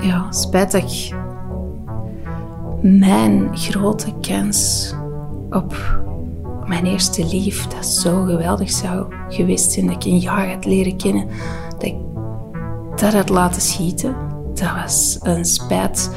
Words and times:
ja, 0.00 0.32
spijt 0.32 0.72
dat 0.72 0.82
ik 0.82 1.14
mijn 2.82 3.48
grote 3.56 4.12
kans 4.20 4.92
op 5.50 6.00
mijn 6.66 6.86
eerste 6.86 7.26
lief, 7.26 7.66
dat 7.66 7.86
zo 7.86 8.24
geweldig 8.24 8.70
zou 8.70 9.14
geweest 9.28 9.72
zijn, 9.72 9.86
dat 9.86 9.94
ik 9.94 10.04
een 10.04 10.18
jaar 10.18 10.50
had 10.50 10.64
leren 10.64 10.96
kennen, 10.96 11.26
dat 11.68 11.82
ik 11.82 11.94
dat 12.96 13.12
had 13.12 13.28
laten 13.28 13.62
schieten. 13.62 14.14
Dat 14.54 14.70
was 14.82 15.18
een 15.22 15.44
spijt 15.44 16.10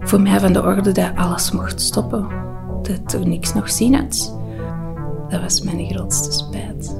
voor 0.00 0.20
mij 0.20 0.40
van 0.40 0.52
de 0.52 0.62
orde 0.62 0.92
dat 0.92 1.10
alles 1.16 1.50
mocht 1.50 1.80
stoppen. 1.80 2.28
Dat 2.82 3.12
er 3.12 3.26
niks 3.26 3.54
nog 3.54 3.70
zien 3.70 3.94
had. 3.94 4.38
Dat 5.28 5.40
was 5.40 5.60
mijn 5.60 5.86
grootste 5.86 6.32
spijt. 6.32 6.99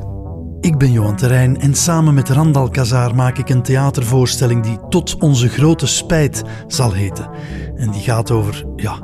Ik 0.61 0.79
ben 0.79 0.92
Johan 0.92 1.16
Terrein 1.16 1.61
en 1.61 1.74
samen 1.74 2.14
met 2.14 2.29
Randal 2.29 2.68
Kazaar 2.68 3.14
maak 3.14 3.38
ik 3.38 3.48
een 3.48 3.62
theatervoorstelling 3.62 4.62
die 4.62 4.78
Tot 4.88 5.16
onze 5.16 5.48
grote 5.48 5.87
spijt 5.87 6.42
zal 6.66 6.92
heten. 6.92 7.30
En 7.77 7.91
die 7.91 8.01
gaat 8.01 8.30
over, 8.30 8.65
ja, 8.77 8.98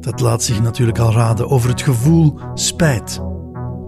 dat 0.00 0.20
laat 0.20 0.42
zich 0.42 0.62
natuurlijk 0.62 0.98
al 0.98 1.12
raden, 1.12 1.48
over 1.50 1.68
het 1.70 1.82
gevoel 1.82 2.38
spijt. 2.54 3.20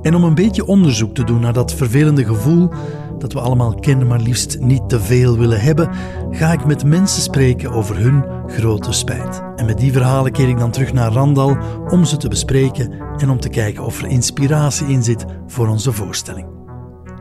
En 0.02 0.14
om 0.14 0.24
een 0.24 0.34
beetje 0.34 0.66
onderzoek 0.66 1.14
te 1.14 1.24
doen 1.24 1.40
naar 1.40 1.52
dat 1.52 1.74
vervelende 1.74 2.24
gevoel 2.24 2.70
dat 3.18 3.32
we 3.32 3.40
allemaal 3.40 3.74
kennen, 3.74 4.06
maar 4.06 4.20
liefst 4.20 4.58
niet 4.60 4.88
te 4.88 5.00
veel 5.00 5.38
willen 5.38 5.60
hebben, 5.60 5.90
ga 6.30 6.52
ik 6.52 6.66
met 6.66 6.84
mensen 6.84 7.22
spreken 7.22 7.72
over 7.72 7.98
hun 7.98 8.24
grote 8.46 8.92
spijt. 8.92 9.42
En 9.56 9.66
met 9.66 9.78
die 9.78 9.92
verhalen 9.92 10.32
keer 10.32 10.48
ik 10.48 10.58
dan 10.58 10.70
terug 10.70 10.92
naar 10.92 11.12
Randal 11.12 11.56
om 11.88 12.04
ze 12.04 12.16
te 12.16 12.28
bespreken 12.28 12.92
en 13.16 13.30
om 13.30 13.40
te 13.40 13.48
kijken 13.48 13.84
of 13.84 14.02
er 14.02 14.08
inspiratie 14.08 14.86
in 14.86 15.02
zit 15.02 15.24
voor 15.46 15.68
onze 15.68 15.92
voorstelling. 15.92 16.63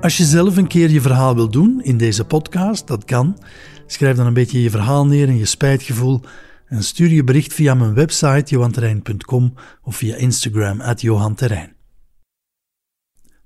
Als 0.03 0.17
je 0.17 0.23
zelf 0.23 0.57
een 0.57 0.67
keer 0.67 0.89
je 0.89 1.01
verhaal 1.01 1.35
wil 1.35 1.49
doen 1.49 1.81
in 1.83 1.97
deze 1.97 2.25
podcast, 2.25 2.87
dat 2.87 3.05
kan. 3.05 3.37
Schrijf 3.85 4.15
dan 4.15 4.25
een 4.25 4.33
beetje 4.33 4.61
je 4.61 4.69
verhaal 4.69 5.05
neer 5.05 5.27
en 5.27 5.37
je 5.37 5.45
spijtgevoel 5.45 6.21
en 6.65 6.83
stuur 6.83 7.09
je 7.09 7.23
bericht 7.23 7.53
via 7.53 7.73
mijn 7.73 7.93
website 7.93 8.43
johanterrein.com 8.45 9.53
of 9.83 9.95
via 9.95 10.15
Instagram 10.15 10.81
at 10.81 11.01
johanterrein. 11.01 11.75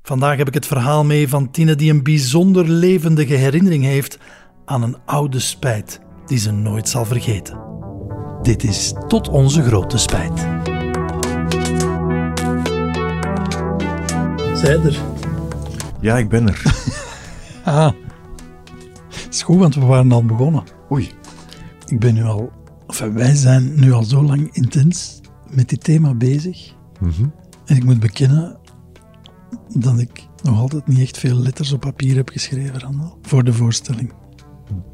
Vandaag 0.02 0.38
heb 0.38 0.48
ik 0.48 0.54
het 0.54 0.66
verhaal 0.66 1.06
mee 1.06 1.30
van 1.30 1.52
Tine 1.52 1.76
die 1.76 1.92
een 1.92 2.04
bijzonder 2.04 2.70
levendige 2.70 3.34
herinnering 3.34 3.84
heeft 3.84 4.18
aan 4.66 4.84
een 4.84 4.98
oude 5.06 5.40
spijt 5.40 6.00
die 6.26 6.38
ze 6.38 6.52
nooit 6.52 6.90
zal 6.90 7.06
vergeten. 7.06 7.60
Dit 8.42 8.64
is 8.64 8.94
tot 9.08 9.30
onze 9.30 9.64
grote 9.64 9.98
spijt. 9.98 10.40
Zij 14.54 14.80
er. 14.80 15.17
Ja, 16.08 16.18
ik 16.18 16.30
ben 16.30 16.48
er. 16.48 16.62
Ah, 17.64 17.92
is 19.30 19.42
goed, 19.42 19.58
want 19.58 19.76
we 19.76 19.86
waren 19.86 20.12
al 20.12 20.26
begonnen. 20.26 20.64
Oei. 20.92 21.10
Ik 21.86 22.00
ben 22.00 22.14
nu 22.14 22.24
al, 22.24 22.52
enfin, 22.88 23.14
wij 23.14 23.36
zijn 23.36 23.80
nu 23.80 23.92
al 23.92 24.04
zo 24.04 24.24
lang 24.24 24.50
intens 24.52 25.22
met 25.50 25.70
dit 25.70 25.84
thema 25.84 26.14
bezig. 26.14 26.74
Mhm. 27.00 27.26
En 27.66 27.76
ik 27.76 27.84
moet 27.84 28.00
bekennen 28.00 28.58
dat 29.78 30.00
ik 30.00 30.28
nog 30.44 30.60
altijd 30.60 30.88
niet 30.88 31.00
echt 31.00 31.18
veel 31.18 31.36
letters 31.36 31.72
op 31.72 31.80
papier 31.80 32.16
heb 32.16 32.30
geschreven, 32.30 32.80
Randal, 32.80 33.18
voor 33.22 33.44
de 33.44 33.54
voorstelling. 33.54 34.14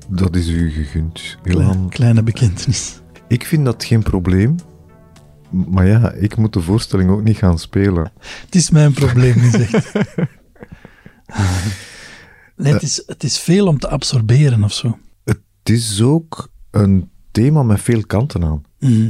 Dat 0.09 0.35
is 0.35 0.47
u 0.47 0.69
gegund, 0.71 1.37
Klein- 1.41 1.59
Johan. 1.59 1.89
kleine 1.89 2.23
bekentenis. 2.23 3.01
Ik 3.27 3.45
vind 3.45 3.65
dat 3.65 3.83
geen 3.85 4.03
probleem. 4.03 4.55
Maar 5.49 5.87
ja, 5.87 6.11
ik 6.11 6.37
moet 6.37 6.53
de 6.53 6.61
voorstelling 6.61 7.09
ook 7.09 7.23
niet 7.23 7.37
gaan 7.37 7.59
spelen. 7.59 8.11
Het 8.45 8.55
is 8.55 8.69
mijn 8.69 8.93
probleem 8.93 9.41
niet 9.41 9.55
echt. 9.73 9.91
Nee, 12.55 12.73
het, 12.73 12.81
is, 12.81 13.03
het 13.05 13.23
is 13.23 13.39
veel 13.39 13.67
om 13.67 13.79
te 13.79 13.87
absorberen 13.87 14.63
of 14.63 14.73
zo. 14.73 14.97
Het 15.23 15.39
is 15.63 16.01
ook 16.01 16.51
een 16.71 17.09
thema 17.31 17.63
met 17.63 17.81
veel 17.81 18.05
kanten 18.05 18.43
aan. 18.43 18.63
Mhm, 18.79 19.09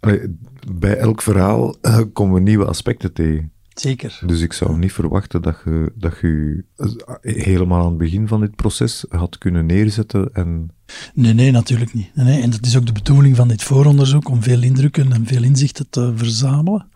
Allee, 0.00 0.36
bij 0.72 0.96
elk 0.96 1.22
verhaal 1.22 1.76
eh, 1.80 2.00
komen 2.12 2.34
we 2.34 2.40
nieuwe 2.40 2.64
aspecten 2.64 3.12
tegen. 3.12 3.52
Zeker. 3.74 4.20
Dus 4.26 4.40
ik 4.40 4.52
zou 4.52 4.78
niet 4.78 4.92
verwachten 4.92 5.42
dat 5.42 5.56
je, 5.64 5.92
dat 5.94 6.18
je 6.20 6.64
eh, 6.76 7.44
helemaal 7.44 7.80
aan 7.80 7.88
het 7.88 7.98
begin 7.98 8.28
van 8.28 8.40
dit 8.40 8.56
proces 8.56 9.04
had 9.08 9.38
kunnen 9.38 9.66
neerzetten. 9.66 10.30
En 10.32 10.70
Nee, 11.14 11.32
nee, 11.32 11.50
natuurlijk 11.50 11.94
niet. 11.94 12.14
Nee, 12.14 12.24
nee. 12.24 12.42
En 12.42 12.50
dat 12.50 12.66
is 12.66 12.76
ook 12.76 12.86
de 12.86 12.92
bedoeling 12.92 13.36
van 13.36 13.48
dit 13.48 13.62
vooronderzoek, 13.62 14.28
om 14.28 14.42
veel 14.42 14.62
indrukken 14.62 15.12
en 15.12 15.26
veel 15.26 15.42
inzichten 15.42 15.90
te 15.90 16.12
verzamelen. 16.16 16.88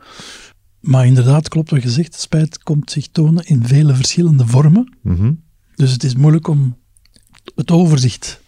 Maar 0.80 1.06
inderdaad, 1.06 1.48
klopt 1.48 1.70
wat 1.70 1.82
je 1.82 1.90
zegt, 1.90 2.14
spijt 2.20 2.62
komt 2.62 2.90
zich 2.90 3.08
tonen 3.08 3.44
in 3.46 3.66
vele 3.66 3.94
verschillende 3.94 4.46
vormen. 4.46 4.96
Mhm. 5.02 5.32
Dus 5.74 5.92
het 5.92 6.04
is 6.04 6.14
moeilijk 6.14 6.48
om 6.48 6.76
het 7.54 7.70
overzicht 7.70 8.40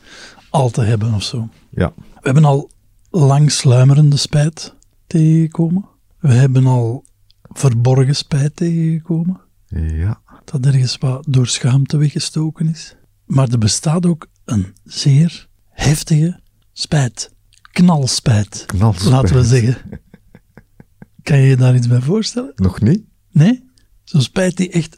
al 0.50 0.70
te 0.70 0.82
hebben 0.82 1.14
of 1.14 1.22
zo. 1.22 1.48
ja, 1.70 1.92
We 1.96 2.20
hebben 2.20 2.44
al 2.44 2.70
lang 3.10 3.50
sluimerende 3.50 4.16
spijt 4.16 4.74
tegengekomen. 5.06 5.84
We 6.18 6.32
hebben 6.32 6.66
al 6.66 7.04
verborgen 7.42 8.16
spijt 8.16 8.56
tegengekomen. 8.56 9.40
ja. 9.68 10.20
Dat 10.44 10.66
ergens 10.66 10.96
wat 10.98 11.24
door 11.28 11.46
schaamte 11.46 11.96
weggestoken 11.96 12.68
is. 12.68 12.96
Maar 13.26 13.48
er 13.48 13.58
bestaat 13.58 14.06
ook 14.06 14.26
een 14.44 14.66
zeer 14.84 15.48
heftige 15.68 16.40
spijt. 16.72 17.32
Knalspijt, 17.72 18.64
Knalspijt. 18.66 19.10
laten 19.10 19.34
we 19.34 19.44
zeggen. 19.44 19.76
Kan 21.22 21.38
je 21.38 21.46
je 21.46 21.56
daar 21.56 21.74
iets 21.74 21.88
bij 21.88 22.00
voorstellen? 22.00 22.52
Nog 22.56 22.80
niet? 22.80 23.02
Nee? 23.30 23.68
Zo'n 24.04 24.20
spijt 24.20 24.56
die 24.56 24.70
echt... 24.70 24.96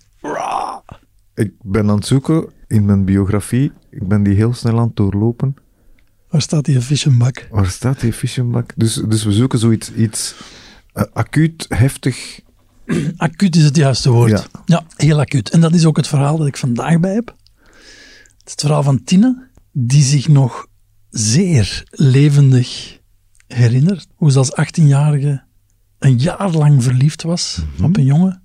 Ik 1.35 1.53
ben 1.63 1.91
aan 1.91 1.97
het 1.97 2.07
zoeken 2.07 2.53
in 2.67 2.85
mijn 2.85 3.05
biografie. 3.05 3.73
Ik 3.91 4.09
ben 4.09 4.23
die 4.23 4.35
heel 4.35 4.55
snel 4.55 4.79
aan 4.79 4.87
het 4.87 4.97
doorlopen. 4.97 5.55
Waar 6.29 6.43
staat 6.43 6.65
die 6.65 6.81
vischenbak? 6.81 7.47
Waar 7.51 7.67
staat 7.67 8.01
die 8.01 8.13
Fischenbak? 8.13 8.73
Dus, 8.77 8.95
dus 8.95 9.25
we 9.25 9.33
zoeken 9.33 9.59
zoiets 9.59 9.93
iets, 9.93 10.35
eh, 10.93 11.05
acuut, 11.13 11.67
heftig. 11.69 12.41
Acuut 13.17 13.57
is 13.57 13.65
het 13.65 13.77
juiste 13.77 14.11
woord. 14.11 14.31
Ja. 14.31 14.45
Ja. 14.65 14.87
heel 14.97 15.21
acuut. 15.21 15.51
En 15.51 15.61
dat 15.61 15.75
is 15.75 15.85
ook 15.85 15.97
het 15.97 16.07
verhaal 16.07 16.37
dat 16.37 16.47
ik 16.47 16.57
vandaag 16.57 17.01
bij 17.01 17.15
heb. 17.15 17.35
Het 18.39 18.51
het 18.51 18.61
verhaal 18.61 18.83
van 18.83 19.05
Tine, 19.05 19.49
die 19.73 20.03
zich 20.03 20.29
nog 20.29 20.67
zeer 21.11 21.85
levendig 21.91 22.99
herinnert 23.47 24.07
hoe 24.15 24.31
ze 24.31 24.39
als 24.39 24.53
18-jarige 24.53 25.43
een 26.05 26.19
jaar 26.19 26.51
lang 26.51 26.83
verliefd 26.83 27.23
was 27.23 27.63
op 27.83 27.97
een 27.97 28.05
jongen. 28.05 28.43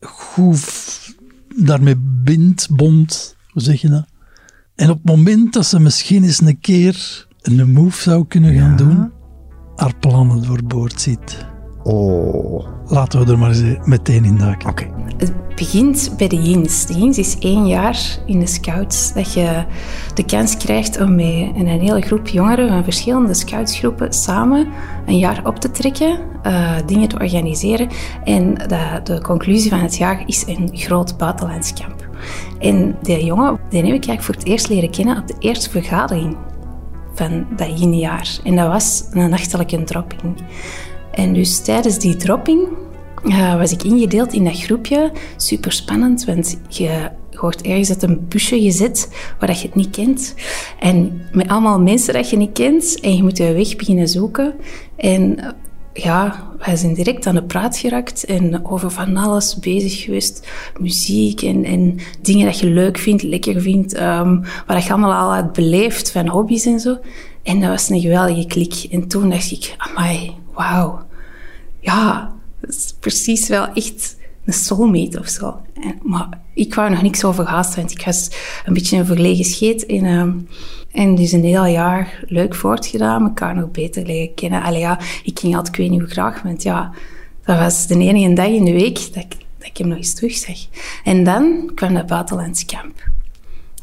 Goed 0.00 1.14
daarmee 1.56 1.96
bindt, 1.98 2.70
bond, 2.70 3.36
hoe 3.50 3.62
zeg 3.62 3.80
je 3.80 3.88
dat? 3.88 4.06
En 4.74 4.90
op 4.90 4.96
het 4.96 5.04
moment 5.04 5.52
dat 5.52 5.66
ze 5.66 5.80
misschien 5.80 6.24
eens 6.24 6.40
een 6.40 6.60
keer 6.60 7.26
een 7.40 7.72
move 7.72 8.02
zou 8.02 8.26
kunnen 8.26 8.54
gaan 8.54 8.76
doen, 8.76 9.12
haar 9.76 9.96
plannen 9.96 10.42
doorboord 10.42 11.00
ziet. 11.00 11.51
Oh. 11.82 12.64
Laten 12.86 13.24
we 13.24 13.32
er 13.32 13.38
maar 13.38 13.48
eens 13.48 13.78
meteen 13.84 14.24
in 14.24 14.38
duiken. 14.38 14.70
Oké. 14.70 14.86
Het 15.16 15.54
begint 15.54 16.14
bij 16.16 16.28
de 16.28 16.42
Jins. 16.42 16.86
De 16.86 16.94
Jins 16.94 17.18
is 17.18 17.38
één 17.38 17.66
jaar 17.66 17.98
in 18.26 18.40
de 18.40 18.46
scouts 18.46 19.12
dat 19.12 19.32
je 19.32 19.64
de 20.14 20.24
kans 20.24 20.56
krijgt 20.56 21.00
om 21.00 21.14
met 21.14 21.50
een 21.54 21.66
hele 21.66 22.00
groep 22.00 22.28
jongeren 22.28 22.68
van 22.68 22.84
verschillende 22.84 23.34
scoutsgroepen 23.34 24.12
samen 24.12 24.68
een 25.06 25.18
jaar 25.18 25.40
op 25.44 25.58
te 25.58 25.70
trekken, 25.70 26.18
eh, 26.42 26.70
dingen 26.86 27.08
te 27.08 27.18
organiseren. 27.18 27.88
En 28.24 28.54
de, 28.54 29.00
de 29.04 29.20
conclusie 29.20 29.70
van 29.70 29.80
het 29.80 29.96
jaar 29.96 30.22
is 30.26 30.46
een 30.46 30.70
groot 30.72 31.16
buitenlandskamp. 31.16 32.08
En 32.58 32.96
die 33.02 33.24
jongen, 33.24 33.58
die 33.68 33.78
heb 33.78 33.86
ik 33.86 33.92
eigenlijk 33.92 34.22
voor 34.22 34.34
het 34.34 34.44
eerst 34.44 34.68
leren 34.68 34.90
kennen 34.90 35.18
op 35.18 35.26
de 35.26 35.36
eerste 35.38 35.70
vergadering 35.70 36.36
van 37.14 37.46
dat 37.56 37.94
jaar. 37.94 38.38
En 38.44 38.56
dat 38.56 38.66
was 38.66 39.04
een 39.10 39.30
nachtelijke 39.30 39.84
dropping. 39.84 40.34
En 41.12 41.32
dus 41.32 41.60
tijdens 41.60 41.98
die 41.98 42.16
dropping 42.16 42.68
eh, 43.24 43.56
was 43.56 43.72
ik 43.72 43.82
ingedeeld 43.82 44.32
in 44.32 44.44
dat 44.44 44.60
groepje. 44.60 45.12
Super 45.36 45.72
spannend, 45.72 46.24
want 46.24 46.58
je 46.68 47.10
wordt 47.30 47.62
ergens 47.62 47.88
uit 47.88 48.02
een 48.02 48.26
busje 48.28 48.60
gezet 48.60 49.08
waar 49.38 49.48
dat 49.48 49.60
je 49.60 49.66
het 49.66 49.76
niet 49.76 49.90
kent. 49.90 50.34
En 50.78 51.22
met 51.32 51.48
allemaal 51.48 51.80
mensen 51.80 52.14
dat 52.14 52.30
je 52.30 52.36
niet 52.36 52.52
kent. 52.52 53.00
En 53.00 53.16
je 53.16 53.22
moet 53.22 53.36
je 53.36 53.52
weg 53.52 53.76
beginnen 53.76 54.08
zoeken. 54.08 54.54
En 54.96 55.38
eh, 55.38 55.48
ja, 55.92 56.46
wij 56.58 56.76
zijn 56.76 56.94
direct 56.94 57.26
aan 57.26 57.34
de 57.34 57.42
praat 57.42 57.76
geraakt 57.76 58.24
en 58.24 58.66
over 58.66 58.90
van 58.90 59.16
alles 59.16 59.58
bezig 59.58 60.02
geweest. 60.02 60.48
Muziek 60.80 61.42
en, 61.42 61.64
en 61.64 61.98
dingen 62.20 62.46
dat 62.46 62.58
je 62.58 62.66
leuk 62.66 62.98
vindt, 62.98 63.22
lekker 63.22 63.60
vindt, 63.60 63.94
ehm, 63.94 64.40
waar 64.40 64.76
dat 64.76 64.84
je 64.84 64.92
allemaal 64.92 65.12
al 65.12 65.32
uit 65.32 65.52
beleeft 65.52 66.10
van 66.10 66.28
hobby's 66.28 66.66
en 66.66 66.80
zo. 66.80 66.98
En 67.42 67.60
dat 67.60 67.68
was 67.68 67.88
een 67.88 68.00
geweldige 68.00 68.46
klik. 68.46 68.86
En 68.90 69.08
toen 69.08 69.30
dacht 69.30 69.50
ik, 69.50 69.74
amai, 69.78 70.34
wauw. 70.52 71.06
Ja, 71.80 72.32
dat 72.60 72.70
is 72.70 72.94
precies 73.00 73.48
wel 73.48 73.68
echt 73.72 74.16
een 74.44 74.52
soulmate 74.52 75.18
of 75.18 75.28
zo. 75.28 75.60
Maar 76.02 76.28
ik 76.54 76.74
wou 76.74 76.90
nog 76.90 77.02
niks 77.02 77.24
over 77.24 77.44
haast, 77.44 77.74
want 77.74 77.90
ik 77.90 78.04
was 78.04 78.30
een 78.64 78.72
beetje 78.72 78.96
een 78.96 79.06
verlegen 79.06 79.44
scheet. 79.44 79.86
En, 79.86 80.04
ehm, 80.04 80.32
en 80.90 81.14
dus 81.14 81.32
een 81.32 81.44
heel 81.44 81.66
jaar 81.66 82.24
leuk 82.26 82.54
voortgedaan, 82.54 83.22
elkaar 83.22 83.54
nog 83.54 83.70
beter 83.70 84.06
leren 84.06 84.34
kennen. 84.34 84.62
Allee 84.62 84.80
ja, 84.80 84.98
ik 85.24 85.38
ging 85.38 85.56
altijd, 85.56 85.78
ik 85.78 85.90
weet 85.90 86.00
hoe 86.00 86.08
graag, 86.08 86.42
want 86.42 86.62
ja, 86.62 86.92
dat 87.44 87.58
was 87.58 87.86
de 87.86 87.98
enige 87.98 88.32
dag 88.32 88.46
in 88.46 88.64
de 88.64 88.72
week 88.72 89.14
dat 89.14 89.22
ik, 89.22 89.36
dat 89.58 89.68
ik 89.68 89.76
hem 89.76 89.88
nog 89.88 89.96
eens 89.96 90.14
terugzag. 90.14 90.58
En 91.04 91.24
dan 91.24 91.70
kwam 91.74 91.94
dat 91.94 92.06
buitenlands 92.06 92.64
kamp. 92.64 93.10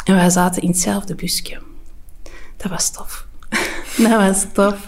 En 0.03 0.15
wij 0.15 0.29
zaten 0.29 0.61
in 0.61 0.67
hetzelfde 0.67 1.15
busje. 1.15 1.57
Dat 2.57 2.71
was 2.71 2.91
tof. 2.91 3.27
dat 3.97 4.11
was 4.11 4.45
tof. 4.53 4.87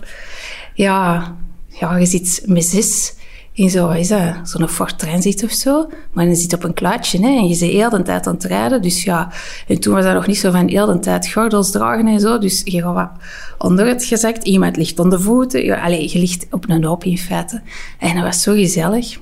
Ja, 0.74 1.36
ja 1.82 1.98
je 1.98 2.06
zit 2.06 2.42
met 2.46 2.64
zes 2.64 3.14
in 3.54 3.70
zo, 3.70 3.90
is 3.90 4.08
zo'n 4.44 4.68
Transit 4.98 5.44
of 5.44 5.52
zo. 5.52 5.90
Maar 6.12 6.28
je 6.28 6.36
zit 6.36 6.54
op 6.54 6.64
een 6.64 6.74
kluitje 6.74 7.20
hè, 7.20 7.38
en 7.38 7.48
je 7.48 7.54
zit 7.54 7.72
heel 7.72 7.90
de 7.90 8.02
tijd 8.02 8.28
aan 8.28 8.34
het 8.34 8.44
rijden. 8.44 8.82
Dus 8.82 9.04
ja, 9.04 9.32
en 9.68 9.80
toen 9.80 9.94
was 9.94 10.04
dat 10.04 10.14
nog 10.14 10.28
niet 10.28 10.38
zo 10.38 10.52
van 10.52 10.68
heel 10.68 10.86
de 10.86 11.00
tijd 11.00 11.32
gordels 11.32 11.72
dragen 11.72 12.08
en 12.08 12.20
zo. 12.20 12.38
Dus 12.38 12.62
je 12.64 12.82
gaat 12.82 12.94
wat 12.94 13.10
onder 13.58 13.88
het 13.88 14.04
gezakt. 14.04 14.44
Iemand 14.44 14.78
ligt 14.78 15.00
onder 15.00 15.18
de 15.18 15.24
voeten. 15.24 15.64
Ja, 15.64 15.88
je 15.88 16.20
ligt 16.20 16.48
op 16.52 16.70
een 16.70 16.84
hoop 16.84 17.04
in 17.04 17.18
feite. 17.18 17.62
En 18.00 18.16
dat 18.16 18.24
was 18.24 18.42
zo 18.42 18.54
gezellig. 18.54 19.20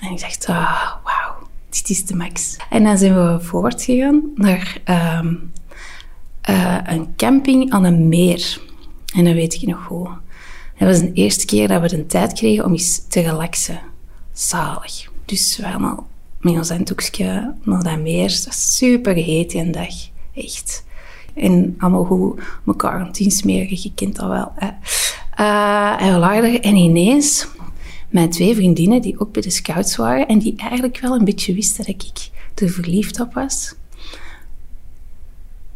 En 0.00 0.10
ik 0.10 0.20
dacht, 0.20 0.46
ah, 0.46 0.92
wauw, 1.04 1.48
dit 1.70 1.90
is 1.90 2.04
de 2.04 2.16
max. 2.16 2.56
En 2.70 2.84
dan 2.84 2.98
zijn 2.98 3.14
we 3.14 3.40
voortgegaan 3.40 4.22
naar 4.34 4.76
um, 5.20 5.52
uh, 6.50 6.78
een 6.84 7.12
camping 7.16 7.70
aan 7.70 7.84
een 7.84 8.08
meer. 8.08 8.60
En 9.14 9.24
dat 9.24 9.34
weet 9.34 9.54
ik 9.54 9.66
nog 9.66 9.84
goed. 9.84 10.08
Dat 10.82 10.90
was 10.90 11.00
de 11.00 11.12
eerste 11.12 11.46
keer 11.46 11.68
dat 11.68 11.80
we 11.80 11.88
de 11.88 12.06
tijd 12.06 12.32
kregen 12.32 12.64
om 12.64 12.72
eens 12.72 13.06
te 13.08 13.20
relaxen. 13.20 13.80
Zalig. 14.32 15.10
Dus 15.24 15.56
we 15.56 15.66
allemaal 15.66 16.06
met 16.40 16.54
ons 16.54 16.68
handdoekje 16.68 17.54
naar 17.62 17.82
dat 17.82 18.00
meer. 18.00 18.40
Dat 18.44 18.54
super 18.54 19.14
heet 19.14 19.50
die 19.50 19.70
dag. 19.70 19.94
Echt. 20.34 20.84
En 21.34 21.74
allemaal 21.78 22.04
goed 22.04 22.40
elkaar 22.66 23.00
aan 23.00 23.06
het. 23.06 23.18
Je 23.82 23.92
kent 23.94 24.16
dat 24.16 24.28
wel. 24.28 24.52
Hè. 24.54 24.70
Uh, 25.40 26.02
en 26.02 26.12
we 26.12 26.18
lagen 26.18 26.62
en 26.62 26.76
ineens 26.76 27.46
mijn 28.08 28.30
twee 28.30 28.54
vriendinnen 28.54 29.02
die 29.02 29.20
ook 29.20 29.32
bij 29.32 29.42
de 29.42 29.50
scouts 29.50 29.96
waren 29.96 30.28
en 30.28 30.38
die 30.38 30.56
eigenlijk 30.56 30.98
wel 30.98 31.14
een 31.14 31.24
beetje 31.24 31.54
wisten 31.54 31.84
dat 31.84 31.94
ik 31.94 32.30
er 32.54 32.70
verliefd 32.70 33.20
op 33.20 33.34
was. 33.34 33.74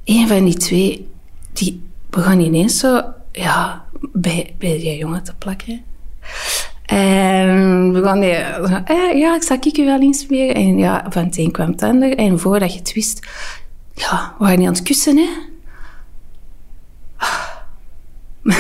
Een 0.04 0.28
van 0.28 0.44
die 0.44 0.56
twee, 0.56 1.08
die 1.52 1.82
begon 2.10 2.40
ineens 2.40 2.78
zo 2.78 3.02
ja, 3.36 3.84
bij, 4.12 4.54
bij 4.58 4.78
die 4.78 4.96
jongen 4.96 5.22
te 5.22 5.34
plakken. 5.34 5.84
En 6.84 7.92
begon 7.92 8.20
die, 8.20 8.30
eh, 8.30 9.18
ja, 9.18 9.34
ik 9.34 9.42
zal 9.42 9.56
ik 9.56 9.76
je 9.76 9.84
wel 9.84 10.00
inspireren. 10.00 10.54
En 10.54 10.78
ja, 10.78 11.06
van 11.08 11.24
het 11.24 11.38
een 11.38 11.50
kwam 11.50 11.70
het 11.70 11.82
ander. 11.82 12.16
En 12.16 12.38
voordat 12.38 12.72
je 12.72 12.78
het 12.78 12.92
wist, 12.92 13.26
ja, 13.94 14.34
we 14.38 14.44
waren 14.44 14.58
niet 14.58 14.68
aan 14.68 14.74
het 14.74 14.82
kussen, 14.82 15.16
hè. 15.16 15.28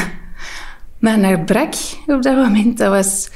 Mijn 0.98 1.24
hart 1.24 1.44
brak 1.44 1.74
op 2.06 2.22
dat 2.22 2.36
moment. 2.36 2.78
Dat 2.78 2.88
was... 2.88 3.30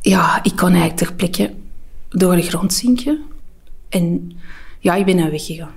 Ja, 0.00 0.42
ik 0.42 0.56
kon 0.56 0.68
eigenlijk 0.68 0.96
ter 0.96 1.14
plekke 1.14 1.54
door 2.08 2.36
de 2.36 2.42
grond 2.42 2.72
zinken. 2.72 3.22
En 3.88 4.32
ja, 4.78 4.94
ik 4.94 5.04
ben 5.04 5.16
naar 5.16 5.30
weggegaan. 5.30 5.72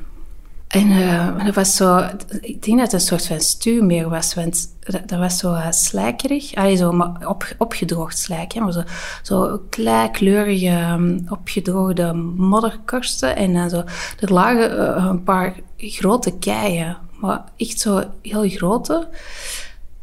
En 0.71 0.87
uh, 0.87 1.45
dat 1.45 1.55
was 1.55 1.75
zo, 1.75 2.09
ik 2.41 2.63
denk 2.63 2.77
dat 2.77 2.91
het 2.91 2.93
een 2.93 2.99
soort 3.07 3.27
van 3.27 3.39
stuurmeer 3.39 4.09
was, 4.09 4.33
want 4.33 4.75
dat, 5.05 5.19
was 5.19 5.37
zo 5.37 5.53
uh, 5.53 5.71
slijkerig. 5.71 6.55
Allee, 6.55 6.75
zo 6.75 7.13
op, 7.25 7.55
opgedroogd 7.57 8.17
slijk, 8.17 8.53
hè, 8.53 8.59
maar 8.59 8.71
zo, 8.71 8.83
zo 9.21 9.61
kleurige, 10.09 10.69
um, 10.69 11.25
opgedroogde 11.29 12.13
modderkorsten. 12.13 13.35
En 13.35 13.53
dan 13.53 13.69
zo, 13.69 13.83
er 14.19 14.33
lagen 14.33 14.71
uh, 14.71 15.05
een 15.09 15.23
paar 15.23 15.55
grote 15.77 16.37
keien, 16.37 16.97
maar 17.19 17.43
echt 17.57 17.79
zo 17.79 18.03
heel 18.21 18.49
grote. 18.49 19.09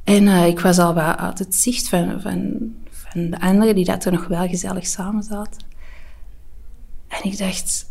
En 0.05 0.29
ik 0.29 0.61
was 0.61 0.79
al 0.79 0.93
bij, 0.93 1.17
uit 1.17 1.39
het 1.39 1.55
zicht 1.55 1.89
van, 1.89 2.21
van, 2.21 2.57
van 2.91 3.31
de 3.31 3.41
anderen 3.41 3.75
die 3.75 3.85
dat 3.85 4.05
er 4.05 4.13
nog 4.13 4.27
wel 4.27 4.49
gezellig 4.49 4.87
samen 4.87 5.23
zaten. 5.23 5.63
En 7.09 7.31
ik 7.31 7.39
dacht, 7.39 7.91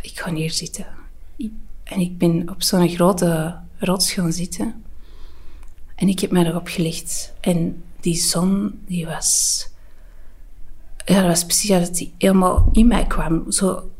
ik 0.00 0.20
ga 0.20 0.34
hier 0.34 0.50
zitten 0.50 0.86
en 1.84 2.00
ik 2.00 2.18
ben 2.18 2.50
op 2.50 2.62
zo'n 2.62 2.88
grote 2.88 3.58
rots 3.78 4.12
gaan 4.12 4.32
zitten. 4.32 4.84
En 5.94 6.08
ik 6.08 6.20
heb 6.20 6.30
mij 6.30 6.46
erop 6.46 6.66
gelegd. 6.68 7.32
En 7.40 7.82
die 8.00 8.16
zon, 8.16 8.80
die 8.86 9.06
was... 9.06 9.68
Ja, 11.04 11.14
dat 11.14 11.26
was 11.26 11.44
precies 11.44 11.68
dat 11.68 11.94
die 11.94 12.14
helemaal 12.18 12.68
in 12.72 12.86
mij 12.86 13.06
kwam. 13.06 13.52
Zo 13.52 13.90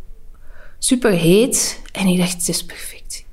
super 0.79 1.12
heet. 1.12 1.81
En 1.93 2.06
ik 2.06 2.19
dacht, 2.19 2.32
het 2.32 2.49
is 2.49 2.64
perfect. 2.64 3.25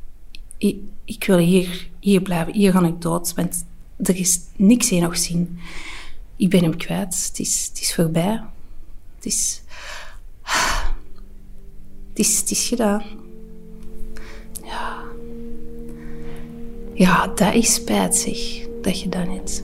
Ik, 0.57 0.78
ik 1.06 1.24
wil 1.24 1.38
hier, 1.38 1.90
hier 2.00 2.22
blijven. 2.22 2.54
Hier 2.54 2.72
ga 2.72 2.86
ik 2.86 3.01
dood. 3.01 3.34
Want 3.34 3.66
er 3.98 4.16
is 4.16 4.40
niks 4.56 4.92
in 4.92 5.01
nog 5.01 5.18
zien. 5.18 5.60
Ik 6.36 6.50
ben 6.50 6.63
hem 6.63 6.78
kwijt. 6.78 7.25
Het 7.28 7.40
is, 7.40 7.68
het 7.69 7.81
is 7.81 7.94
voorbij. 7.94 8.44
Het 9.16 9.25
is... 9.25 9.62
Het 12.10 12.28
is, 12.28 12.40
het 12.40 12.51
is 12.51 12.68
gedaan. 12.68 13.04
Ja, 17.00 17.31
dat 17.36 17.54
is 17.54 17.74
spijtig 17.74 18.68
dat 18.81 19.01
je 19.01 19.10
dat 19.10 19.28
niet. 19.28 19.63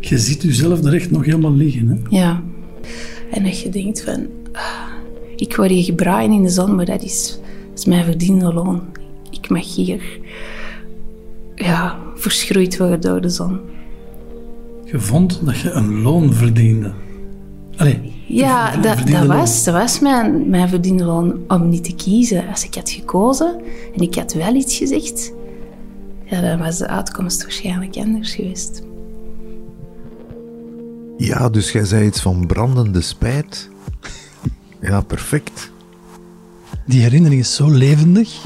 Je 0.00 0.18
ziet 0.18 0.42
jezelf 0.42 0.84
er 0.84 0.94
echt 0.94 1.10
nog 1.10 1.24
helemaal 1.24 1.54
liggen, 1.54 1.88
hè? 1.88 2.16
Ja. 2.16 2.42
En 3.30 3.44
dat 3.44 3.60
je 3.60 3.68
denkt 3.68 4.02
van... 4.02 4.26
Ah, 4.52 4.88
ik 5.36 5.56
word 5.56 5.70
hier 5.70 5.84
gebraaien 5.84 6.32
in 6.32 6.42
de 6.42 6.48
zon, 6.48 6.74
maar 6.74 6.84
dat 6.84 7.02
is, 7.02 7.38
dat 7.68 7.78
is 7.78 7.84
mijn 7.84 8.04
verdiende 8.04 8.52
loon. 8.52 8.82
Ik 9.30 9.48
mag 9.48 9.74
hier... 9.74 10.02
Ja, 11.54 11.98
verschroeid 12.14 12.78
worden 12.78 13.00
door 13.00 13.20
de 13.20 13.28
zon. 13.28 13.60
Je 14.84 15.00
vond 15.00 15.40
dat 15.44 15.58
je 15.58 15.70
een 15.70 16.02
loon 16.02 16.32
verdiende. 16.32 16.92
Allee, 17.76 18.12
ja, 18.26 18.76
dat, 18.76 19.06
dat, 19.06 19.26
was, 19.26 19.64
dat 19.64 19.74
was 19.74 20.00
mijn, 20.00 20.50
mijn 20.50 20.68
verdiende 20.68 21.04
loon 21.04 21.38
om 21.48 21.68
niet 21.68 21.84
te 21.84 21.94
kiezen. 21.94 22.48
Als 22.48 22.64
ik 22.64 22.74
had 22.74 22.90
gekozen 22.90 23.60
en 23.94 24.02
ik 24.02 24.14
had 24.14 24.32
wel 24.32 24.54
iets 24.54 24.76
gezegd, 24.76 25.32
ja, 26.30 26.40
dan 26.40 26.58
was 26.58 26.78
de 26.78 26.88
uitkomst 26.88 27.42
waarschijnlijk 27.42 27.96
anders 27.96 28.34
geweest. 28.34 28.82
Ja, 31.16 31.48
dus 31.48 31.72
jij 31.72 31.84
zei 31.84 32.06
iets 32.06 32.20
van 32.20 32.46
brandende 32.46 33.00
spijt. 33.00 33.68
Ja, 34.80 35.00
perfect. 35.00 35.72
Die 36.86 37.02
herinnering 37.02 37.40
is 37.40 37.54
zo 37.54 37.70
levendig. 37.70 38.44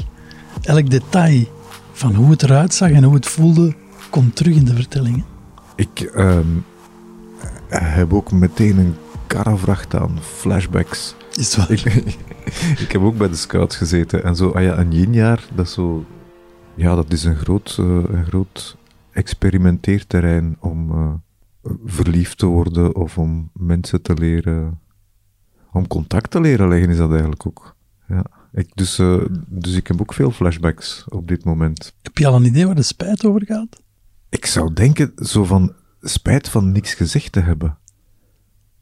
Elk 0.61 0.89
detail 0.89 1.47
van 1.91 2.15
hoe 2.15 2.31
het 2.31 2.43
eruit 2.43 2.73
zag 2.73 2.89
en 2.91 3.03
hoe 3.03 3.15
het 3.15 3.25
voelde, 3.25 3.73
komt 4.09 4.35
terug 4.35 4.55
in 4.55 4.65
de 4.65 4.75
vertellingen. 4.75 5.25
Ik 5.75 6.11
um, 6.15 6.65
heb 7.69 8.13
ook 8.13 8.31
meteen 8.31 8.77
een 8.77 8.95
karavracht 9.27 9.95
aan 9.95 10.19
flashbacks. 10.21 11.15
Is 11.33 11.55
het 11.55 11.67
waar? 11.67 11.71
Ik, 11.85 12.17
ik, 12.79 12.91
heb 12.91 13.01
ook 13.01 13.17
bij 13.17 13.29
de 13.29 13.35
scouts 13.35 13.75
gezeten 13.75 14.23
en 14.23 14.35
zo, 14.35 14.49
ah 14.49 14.63
ja, 14.63 14.77
een 14.77 14.91
yinjaar, 14.91 15.43
dat 15.55 15.65
is 15.65 15.73
zo... 15.73 16.05
Ja, 16.75 16.95
dat 16.95 17.11
is 17.11 17.23
een 17.23 17.35
groot, 17.35 17.77
uh, 17.79 18.03
een 18.07 18.25
groot 18.25 18.77
experimenteerterrein 19.11 20.57
om 20.59 20.91
uh, 20.91 21.13
verliefd 21.85 22.37
te 22.37 22.45
worden 22.45 22.95
of 22.95 23.17
om 23.17 23.49
mensen 23.53 24.01
te 24.01 24.13
leren... 24.13 24.79
Om 25.71 25.87
contact 25.87 26.31
te 26.31 26.41
leren 26.41 26.67
leggen 26.67 26.89
is 26.89 26.97
dat 26.97 27.09
eigenlijk 27.09 27.47
ook. 27.47 27.75
Ja. 28.07 28.25
Ik, 28.53 28.69
dus, 28.73 28.99
uh, 28.99 29.25
dus 29.47 29.75
ik 29.75 29.87
heb 29.87 30.01
ook 30.01 30.13
veel 30.13 30.31
flashbacks 30.31 31.05
op 31.09 31.27
dit 31.27 31.43
moment. 31.43 31.95
Heb 32.01 32.17
je 32.17 32.27
al 32.27 32.35
een 32.35 32.45
idee 32.45 32.65
waar 32.65 32.75
de 32.75 32.81
spijt 32.81 33.25
over 33.25 33.45
gaat? 33.45 33.81
Ik 34.29 34.45
zou 34.45 34.73
denken, 34.73 35.11
zo 35.15 35.43
van 35.43 35.73
spijt 36.01 36.49
van 36.49 36.71
niks 36.71 36.93
gezegd 36.93 37.31
te 37.31 37.39
hebben. 37.39 37.77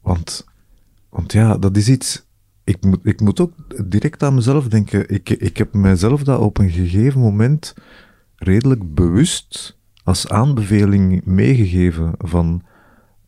Want, 0.00 0.46
want 1.08 1.32
ja, 1.32 1.58
dat 1.58 1.76
is 1.76 1.88
iets. 1.88 2.23
Ik 2.64 2.84
moet, 2.84 3.00
ik 3.02 3.20
moet 3.20 3.40
ook 3.40 3.52
direct 3.90 4.22
aan 4.22 4.34
mezelf 4.34 4.68
denken. 4.68 5.10
Ik, 5.10 5.30
ik 5.30 5.56
heb 5.56 5.74
mezelf 5.74 6.22
dat 6.22 6.40
op 6.40 6.58
een 6.58 6.70
gegeven 6.70 7.20
moment 7.20 7.74
redelijk 8.36 8.94
bewust 8.94 9.78
als 10.02 10.28
aanbeveling 10.28 11.24
meegegeven. 11.24 12.14
Van 12.18 12.62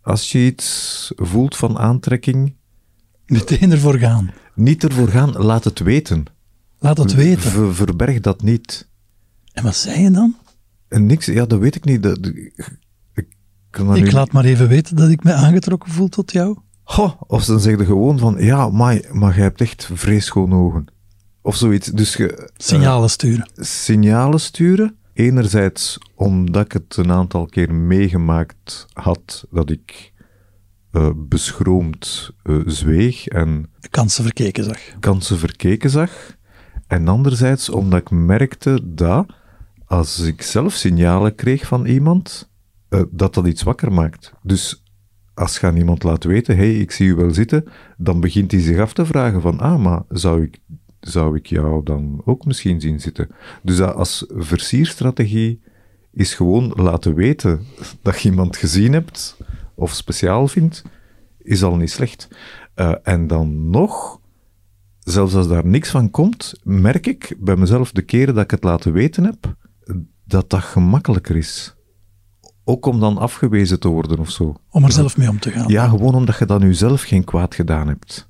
als 0.02 0.32
je 0.32 0.38
iets 0.38 1.12
voelt 1.16 1.56
van 1.56 1.78
aantrekking. 1.78 2.54
Meteen 3.26 3.70
ervoor 3.70 3.98
gaan. 3.98 4.30
Niet 4.54 4.84
ervoor 4.84 5.08
gaan, 5.08 5.30
laat 5.32 5.64
het 5.64 5.78
weten. 5.78 6.24
Laat 6.78 6.98
het 6.98 7.14
weten. 7.14 7.74
verberg 7.74 8.20
dat 8.20 8.42
niet. 8.42 8.88
En 9.52 9.62
wat 9.62 9.76
zei 9.76 10.00
je 10.00 10.10
dan? 10.10 10.36
En 10.88 11.06
niks, 11.06 11.26
ja, 11.26 11.46
dat 11.46 11.58
weet 11.58 11.74
ik 11.74 11.84
niet. 11.84 12.02
Dat, 12.02 12.26
ik, 12.26 13.36
ik 13.94 14.12
laat 14.12 14.32
maar 14.32 14.44
even 14.44 14.68
weten 14.68 14.96
dat 14.96 15.10
ik 15.10 15.24
me 15.24 15.32
aangetrokken 15.32 15.90
voel 15.92 16.08
tot 16.08 16.32
jou. 16.32 16.58
Ho, 16.86 17.16
of 17.26 17.44
dan 17.44 17.60
zeg 17.60 17.78
je 17.78 17.84
gewoon 17.84 18.18
van, 18.18 18.36
ja, 18.38 18.68
maar, 18.68 19.00
maar 19.12 19.34
je 19.34 19.40
hebt 19.40 19.60
echt 19.60 19.90
vreesschone 19.92 20.54
ogen. 20.54 20.86
Of 21.42 21.56
zoiets. 21.56 21.86
Dus 21.86 22.14
je, 22.14 22.50
signalen 22.56 23.10
sturen. 23.10 23.50
signalen 23.54 24.40
sturen. 24.40 24.96
Enerzijds 25.12 25.98
omdat 26.14 26.64
ik 26.64 26.72
het 26.72 26.96
een 26.96 27.10
aantal 27.10 27.46
keer 27.46 27.74
meegemaakt 27.74 28.86
had 28.92 29.46
dat 29.50 29.70
ik 29.70 30.12
uh, 30.92 31.10
beschroomd 31.16 32.30
uh, 32.44 32.62
zweeg 32.66 33.26
en... 33.26 33.70
Kansen 33.90 34.24
verkeken 34.24 34.64
zag. 34.64 34.78
Kansen 35.00 35.38
verkeken 35.38 35.90
zag. 35.90 36.36
En 36.86 37.08
anderzijds 37.08 37.68
omdat 37.68 38.00
ik 38.00 38.10
merkte 38.10 38.80
dat 38.84 39.26
als 39.86 40.18
ik 40.18 40.42
zelf 40.42 40.72
signalen 40.72 41.34
kreeg 41.34 41.66
van 41.66 41.86
iemand, 41.86 42.50
dat 43.10 43.34
dat 43.34 43.46
iets 43.46 43.62
wakker 43.62 43.92
maakt. 43.92 44.32
Dus 44.42 44.84
als 45.36 45.58
je 45.58 45.66
aan 45.66 45.76
iemand 45.76 46.02
laat 46.02 46.24
weten, 46.24 46.56
hey, 46.56 46.74
ik 46.74 46.90
zie 46.90 47.08
u 47.08 47.14
wel 47.14 47.30
zitten, 47.30 47.64
dan 47.96 48.20
begint 48.20 48.50
hij 48.50 48.60
zich 48.60 48.78
af 48.78 48.92
te 48.92 49.06
vragen 49.06 49.40
van, 49.40 49.60
ah, 49.60 49.82
maar 49.82 50.02
zou 50.08 50.42
ik, 50.42 50.58
zou 51.00 51.36
ik 51.36 51.46
jou 51.46 51.82
dan 51.84 52.22
ook 52.24 52.44
misschien 52.44 52.80
zien 52.80 53.00
zitten? 53.00 53.28
Dus 53.62 53.76
dat 53.76 53.94
als 53.94 54.24
versierstrategie 54.28 55.60
is 56.12 56.34
gewoon 56.34 56.72
laten 56.76 57.14
weten 57.14 57.64
dat 58.02 58.20
je 58.20 58.28
iemand 58.28 58.56
gezien 58.56 58.92
hebt 58.92 59.36
of 59.74 59.92
speciaal 59.92 60.48
vindt, 60.48 60.84
is 61.38 61.62
al 61.62 61.76
niet 61.76 61.90
slecht. 61.90 62.28
Uh, 62.76 62.94
en 63.02 63.26
dan 63.26 63.70
nog, 63.70 64.20
zelfs 65.00 65.34
als 65.34 65.48
daar 65.48 65.66
niks 65.66 65.90
van 65.90 66.10
komt, 66.10 66.54
merk 66.62 67.06
ik 67.06 67.36
bij 67.38 67.56
mezelf 67.56 67.92
de 67.92 68.02
keren 68.02 68.34
dat 68.34 68.44
ik 68.44 68.50
het 68.50 68.64
laten 68.64 68.92
weten 68.92 69.24
heb, 69.24 69.56
dat 70.24 70.50
dat 70.50 70.62
gemakkelijker 70.62 71.36
is. 71.36 71.75
Ook 72.68 72.86
om 72.86 73.00
dan 73.00 73.18
afgewezen 73.18 73.80
te 73.80 73.88
worden 73.88 74.18
of 74.18 74.30
zo. 74.30 74.54
Om 74.70 74.84
er 74.84 74.92
zelf 74.92 75.16
mee 75.16 75.28
om 75.28 75.38
te 75.38 75.50
gaan. 75.50 75.68
Ja, 75.68 75.88
gewoon 75.88 76.14
omdat 76.14 76.38
je 76.38 76.46
dan 76.46 76.60
jezelf 76.60 77.02
geen 77.02 77.24
kwaad 77.24 77.54
gedaan 77.54 77.88
hebt. 77.88 78.28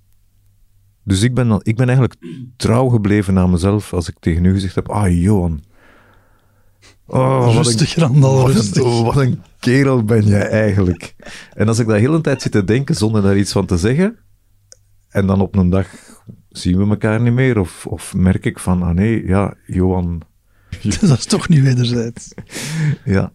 Dus 1.04 1.22
ik 1.22 1.34
ben, 1.34 1.48
dan, 1.48 1.60
ik 1.62 1.76
ben 1.76 1.86
eigenlijk 1.88 2.18
trouw 2.56 2.88
gebleven 2.88 3.38
aan 3.38 3.50
mezelf 3.50 3.92
als 3.92 4.08
ik 4.08 4.16
tegen 4.20 4.44
u 4.44 4.52
gezegd 4.52 4.74
heb, 4.74 4.88
ah 4.88 5.22
Johan, 5.22 5.60
Oh, 7.06 7.50
rustig, 7.54 7.94
wat 7.94 8.04
een, 8.04 8.12
Randal, 8.12 8.50
rustig. 8.50 8.82
Wat 8.82 8.92
een, 8.92 9.04
wat 9.04 9.16
een 9.16 9.42
kerel 9.58 10.04
ben 10.04 10.26
jij 10.26 10.48
eigenlijk. 10.48 11.14
En 11.52 11.68
als 11.68 11.78
ik 11.78 11.86
daar 11.86 11.96
de 11.96 12.02
hele 12.02 12.20
tijd 12.20 12.42
zit 12.42 12.52
te 12.52 12.64
denken 12.64 12.94
zonder 12.94 13.22
daar 13.22 13.36
iets 13.36 13.52
van 13.52 13.66
te 13.66 13.76
zeggen, 13.76 14.18
en 15.08 15.26
dan 15.26 15.40
op 15.40 15.56
een 15.56 15.70
dag 15.70 15.88
zien 16.48 16.78
we 16.78 16.88
elkaar 16.88 17.20
niet 17.20 17.32
meer, 17.32 17.58
of, 17.58 17.86
of 17.86 18.14
merk 18.14 18.44
ik 18.44 18.58
van, 18.58 18.82
ah 18.82 18.94
nee, 18.94 19.26
ja, 19.26 19.54
Johan... 19.66 20.22
dat 21.00 21.18
is 21.18 21.24
toch 21.24 21.48
niet 21.48 21.62
wederzijds. 21.62 22.34
ja, 23.04 23.32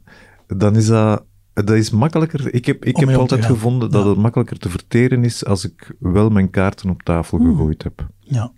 dan 0.57 0.75
is 0.75 0.87
dat... 0.87 1.23
Dat 1.53 1.69
is 1.69 1.89
makkelijker. 1.89 2.53
Ik 2.53 2.65
heb, 2.65 2.85
ik 2.85 2.97
heb 2.97 3.09
altijd 3.09 3.45
gevonden 3.45 3.91
dat 3.91 4.05
het 4.05 4.17
makkelijker 4.17 4.57
te 4.57 4.69
verteren 4.69 5.23
is 5.23 5.45
als 5.45 5.65
ik 5.65 5.95
wel 5.99 6.29
mijn 6.29 6.49
kaarten 6.49 6.89
op 6.89 7.03
tafel 7.03 7.37
gegooid 7.37 7.83
heb. 7.83 8.07
Ja. 8.19 8.51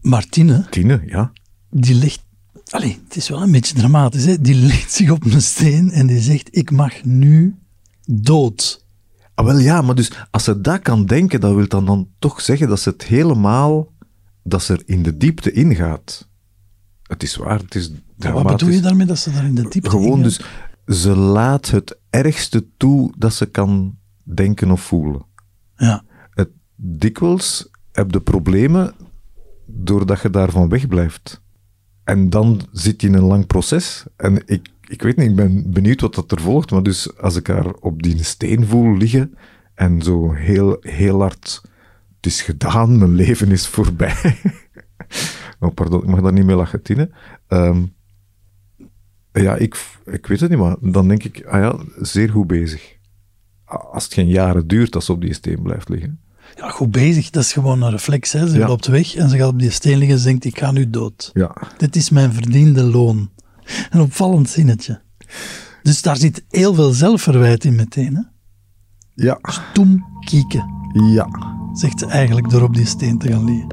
Martine. 0.00 0.66
Tine, 0.70 1.02
ja. 1.06 1.32
Die 1.70 1.94
ligt 1.94 2.26
Allee, 2.70 3.00
het 3.04 3.16
is 3.16 3.28
wel 3.28 3.42
een 3.42 3.52
beetje 3.52 3.74
dramatisch. 3.74 4.24
Hè? 4.24 4.40
Die 4.40 4.54
legt 4.54 4.92
zich 4.92 5.10
op 5.10 5.24
een 5.24 5.42
steen 5.42 5.90
en 5.90 6.06
die 6.06 6.20
zegt: 6.20 6.56
Ik 6.56 6.70
mag 6.70 7.04
nu 7.04 7.56
dood. 8.06 8.86
Ah, 9.34 9.44
wel 9.44 9.58
ja, 9.58 9.82
maar 9.82 9.94
dus 9.94 10.12
als 10.30 10.44
ze 10.44 10.60
dat 10.60 10.82
kan 10.82 11.06
denken, 11.06 11.40
dat 11.40 11.54
wil 11.54 11.68
dan, 11.68 11.84
dan 11.84 12.08
toch 12.18 12.40
zeggen 12.40 12.68
dat 12.68 12.80
ze 12.80 12.88
het 12.88 13.04
helemaal. 13.04 13.92
dat 14.42 14.62
ze 14.62 14.72
er 14.72 14.82
in 14.86 15.02
de 15.02 15.16
diepte 15.16 15.52
ingaat. 15.52 16.28
Het 17.02 17.22
is 17.22 17.36
waar, 17.36 17.58
het 17.58 17.74
is 17.74 17.90
dramatisch. 18.16 18.50
Wat 18.50 18.58
bedoel 18.58 18.74
je 18.74 18.80
daarmee 18.80 19.06
dat 19.06 19.18
ze 19.18 19.32
daar 19.32 19.44
in 19.44 19.54
de 19.54 19.68
diepte 19.68 19.90
Gewoon 19.90 20.22
dus, 20.22 20.40
ze 20.88 21.16
laat 21.16 21.70
het 21.70 21.98
ergste 22.10 22.66
toe 22.76 23.12
dat 23.18 23.34
ze 23.34 23.46
kan 23.46 23.96
denken 24.22 24.70
of 24.70 24.80
voelen. 24.80 25.26
Ja. 25.76 26.04
Het, 26.30 26.48
dikwijls 26.76 27.70
heb 27.92 28.10
je 28.10 28.20
problemen 28.20 28.94
doordat 29.66 30.20
je 30.20 30.30
daarvan 30.30 30.68
wegblijft. 30.68 31.42
En 32.04 32.30
dan 32.30 32.60
zit 32.72 33.00
je 33.00 33.08
in 33.08 33.14
een 33.14 33.22
lang 33.22 33.46
proces. 33.46 34.04
En 34.16 34.42
ik, 34.46 34.68
ik 34.88 35.02
weet 35.02 35.16
niet, 35.16 35.28
ik 35.28 35.36
ben 35.36 35.70
benieuwd 35.72 36.00
wat 36.00 36.14
dat 36.14 36.32
er 36.32 36.40
volgt. 36.40 36.70
Maar 36.70 36.82
dus 36.82 37.16
als 37.18 37.36
ik 37.36 37.46
haar 37.46 37.72
op 37.72 38.02
die 38.02 38.24
steen 38.24 38.66
voel 38.66 38.96
liggen 38.96 39.34
en 39.74 40.02
zo 40.02 40.32
heel, 40.32 40.76
heel 40.80 41.20
hard, 41.20 41.62
het 42.16 42.26
is 42.26 42.42
gedaan, 42.42 42.98
mijn 42.98 43.14
leven 43.14 43.50
is 43.50 43.66
voorbij. 43.66 44.36
oh, 45.60 45.74
pardon, 45.74 46.02
ik 46.02 46.08
mag 46.08 46.20
daar 46.20 46.32
niet 46.32 46.44
mee 46.44 46.56
lachen, 46.56 46.82
Tine. 46.82 47.10
Ehm, 47.46 47.82
ja, 49.32 49.54
ik, 49.54 49.84
ik 50.04 50.26
weet 50.26 50.40
het 50.40 50.50
niet, 50.50 50.58
maar 50.58 50.76
dan 50.80 51.08
denk 51.08 51.24
ik, 51.24 51.44
ah 51.46 51.60
ja, 51.60 52.04
zeer 52.04 52.30
goed 52.30 52.46
bezig. 52.46 52.96
Als 53.64 54.04
het 54.04 54.12
geen 54.12 54.28
jaren 54.28 54.66
duurt 54.66 54.94
als 54.94 55.04
ze 55.04 55.12
op 55.12 55.20
die 55.20 55.34
steen 55.34 55.62
blijft 55.62 55.88
liggen 55.88 56.20
ja, 56.56 56.68
goed 56.70 56.90
bezig. 56.90 57.30
Dat 57.30 57.42
is 57.42 57.52
gewoon 57.52 57.82
een 57.82 57.90
reflex. 57.90 58.32
Hè. 58.32 58.48
Ze 58.48 58.58
loopt 58.58 58.86
weg 58.86 59.14
en 59.14 59.28
ze 59.28 59.36
gaat 59.36 59.48
op 59.48 59.58
die 59.58 59.70
steen 59.70 59.98
liggen 59.98 60.16
en 60.16 60.22
denkt, 60.22 60.44
ik 60.44 60.58
ga 60.58 60.70
nu 60.70 60.90
dood. 60.90 61.30
Ja. 61.34 61.56
Dit 61.76 61.96
is 61.96 62.10
mijn 62.10 62.32
verdiende 62.32 62.82
loon. 62.82 63.30
Een 63.90 64.00
opvallend 64.00 64.48
zinnetje. 64.48 65.00
Dus 65.82 66.02
daar 66.02 66.16
zit 66.16 66.44
heel 66.48 66.74
veel 66.74 66.90
zelfverwijt 66.90 67.64
in 67.64 67.74
meteen. 67.74 68.14
Hè? 68.14 68.22
Ja. 69.14 69.38
Stoem 69.42 70.04
kieken. 70.24 70.64
Ja. 71.12 71.28
Zegt 71.72 71.98
ze 71.98 72.06
eigenlijk 72.06 72.50
door 72.50 72.62
op 72.62 72.74
die 72.74 72.86
steen 72.86 73.18
te 73.18 73.28
gaan 73.28 73.44
liggen. 73.44 73.68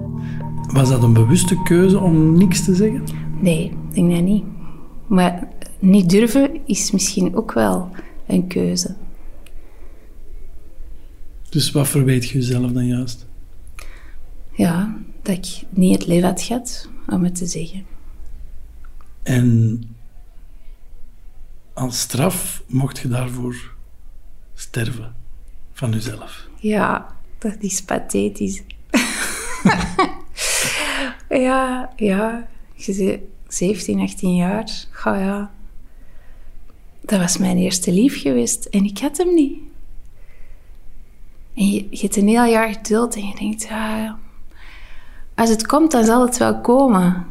Was 0.74 0.90
dat 0.90 1.04
een 1.04 1.14
bewuste 1.14 1.62
keuze 1.64 2.00
om 2.00 2.38
niks 2.38 2.64
te 2.64 2.76
zeggen? 2.76 3.04
Nee, 3.42 3.66
ik 3.66 3.96
denk 3.96 4.12
dat 4.12 4.22
niet. 4.22 4.44
Maar 5.08 5.48
niet 5.80 6.10
durven 6.10 6.60
is 6.66 6.92
misschien 6.92 7.36
ook 7.36 7.52
wel 7.52 7.92
een 8.28 8.48
keuze. 8.48 8.96
Dus 11.50 11.72
wat 11.72 11.88
verwijt 11.88 12.30
je 12.30 12.34
jezelf 12.38 12.72
dan 12.72 12.86
juist? 12.86 13.26
Ja, 14.52 14.98
dat 15.22 15.36
ik 15.36 15.64
niet 15.70 15.96
het 15.96 16.08
leven 16.08 16.28
had 16.28 16.42
gehad 16.42 16.90
om 17.08 17.24
het 17.24 17.36
te 17.36 17.46
zeggen. 17.46 17.86
En 19.24 19.82
als 21.74 22.00
straf 22.00 22.64
mocht 22.68 23.00
je 23.00 23.08
daarvoor 23.08 23.74
sterven 24.54 25.16
van 25.74 25.92
jezelf. 25.92 26.48
Ja, 26.60 27.16
dat 27.38 27.56
is 27.60 27.82
pathetisch. 27.82 28.64
ja, 31.30 31.94
ja. 31.96 32.48
Je 32.76 33.20
17, 33.56 34.00
18 34.00 34.36
jaar. 34.36 34.86
Ga 34.92 35.16
ja. 35.16 35.52
Dat 37.02 37.20
was 37.20 37.38
mijn 37.38 37.58
eerste 37.58 37.92
lief 37.92 38.22
geweest 38.22 38.66
en 38.66 38.84
ik 38.84 38.98
had 38.98 39.18
hem 39.18 39.34
niet. 39.34 39.58
En 41.54 41.72
je, 41.72 41.88
je 41.90 41.98
hebt 42.02 42.16
een 42.16 42.28
heel 42.28 42.46
jaar 42.46 42.74
geduld 42.74 43.16
en 43.16 43.28
je 43.28 43.36
denkt, 43.40 43.68
ah, 43.72 44.12
als 45.36 45.50
het 45.50 45.68
komt, 45.68 45.92
dan 45.92 46.06
zal 46.06 46.26
het 46.26 46.38
wel 46.38 46.62
komen. 46.62 47.26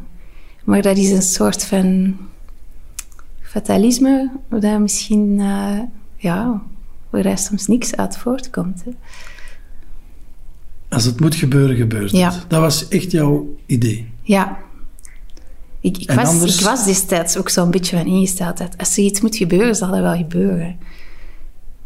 Maar 0.63 0.81
dat 0.81 0.97
is 0.97 1.11
een 1.11 1.21
soort 1.21 1.63
van 1.63 2.17
fatalisme, 3.41 4.31
dat 4.49 4.79
misschien, 4.79 5.39
uh, 5.39 5.79
ja, 6.17 6.61
waar 7.09 7.25
er 7.25 7.37
soms 7.37 7.67
niks 7.67 7.95
uit 7.95 8.17
voortkomt. 8.17 8.83
Hè. 8.85 8.91
Als 10.89 11.03
het 11.03 11.19
moet 11.19 11.35
gebeuren, 11.35 11.75
gebeurt 11.75 12.11
ja. 12.11 12.31
het. 12.31 12.45
Dat 12.47 12.59
was 12.59 12.87
echt 12.87 13.11
jouw 13.11 13.55
idee. 13.65 14.09
Ja. 14.21 14.64
Ik, 15.85 15.97
ik, 15.97 16.11
was, 16.11 16.27
anders... 16.27 16.57
ik 16.57 16.65
was 16.65 16.85
destijds 16.85 17.37
ook 17.37 17.49
zo'n 17.49 17.71
beetje 17.71 17.97
van 17.97 18.05
ingesteldheid. 18.05 18.77
Als 18.77 18.97
er 18.97 19.03
iets 19.03 19.21
moet 19.21 19.35
gebeuren, 19.35 19.75
zal 19.75 19.91
dat 19.91 19.99
wel 19.99 20.15
gebeuren. 20.15 20.77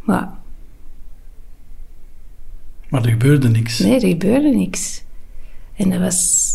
Maar 0.02 0.38
maar 2.90 3.04
er 3.04 3.10
gebeurde 3.10 3.50
niks. 3.50 3.80
Nee, 3.80 4.00
er 4.00 4.08
gebeurde 4.08 4.50
niks. 4.50 5.04
En 5.76 5.90
dat 5.90 6.00
was... 6.00 6.48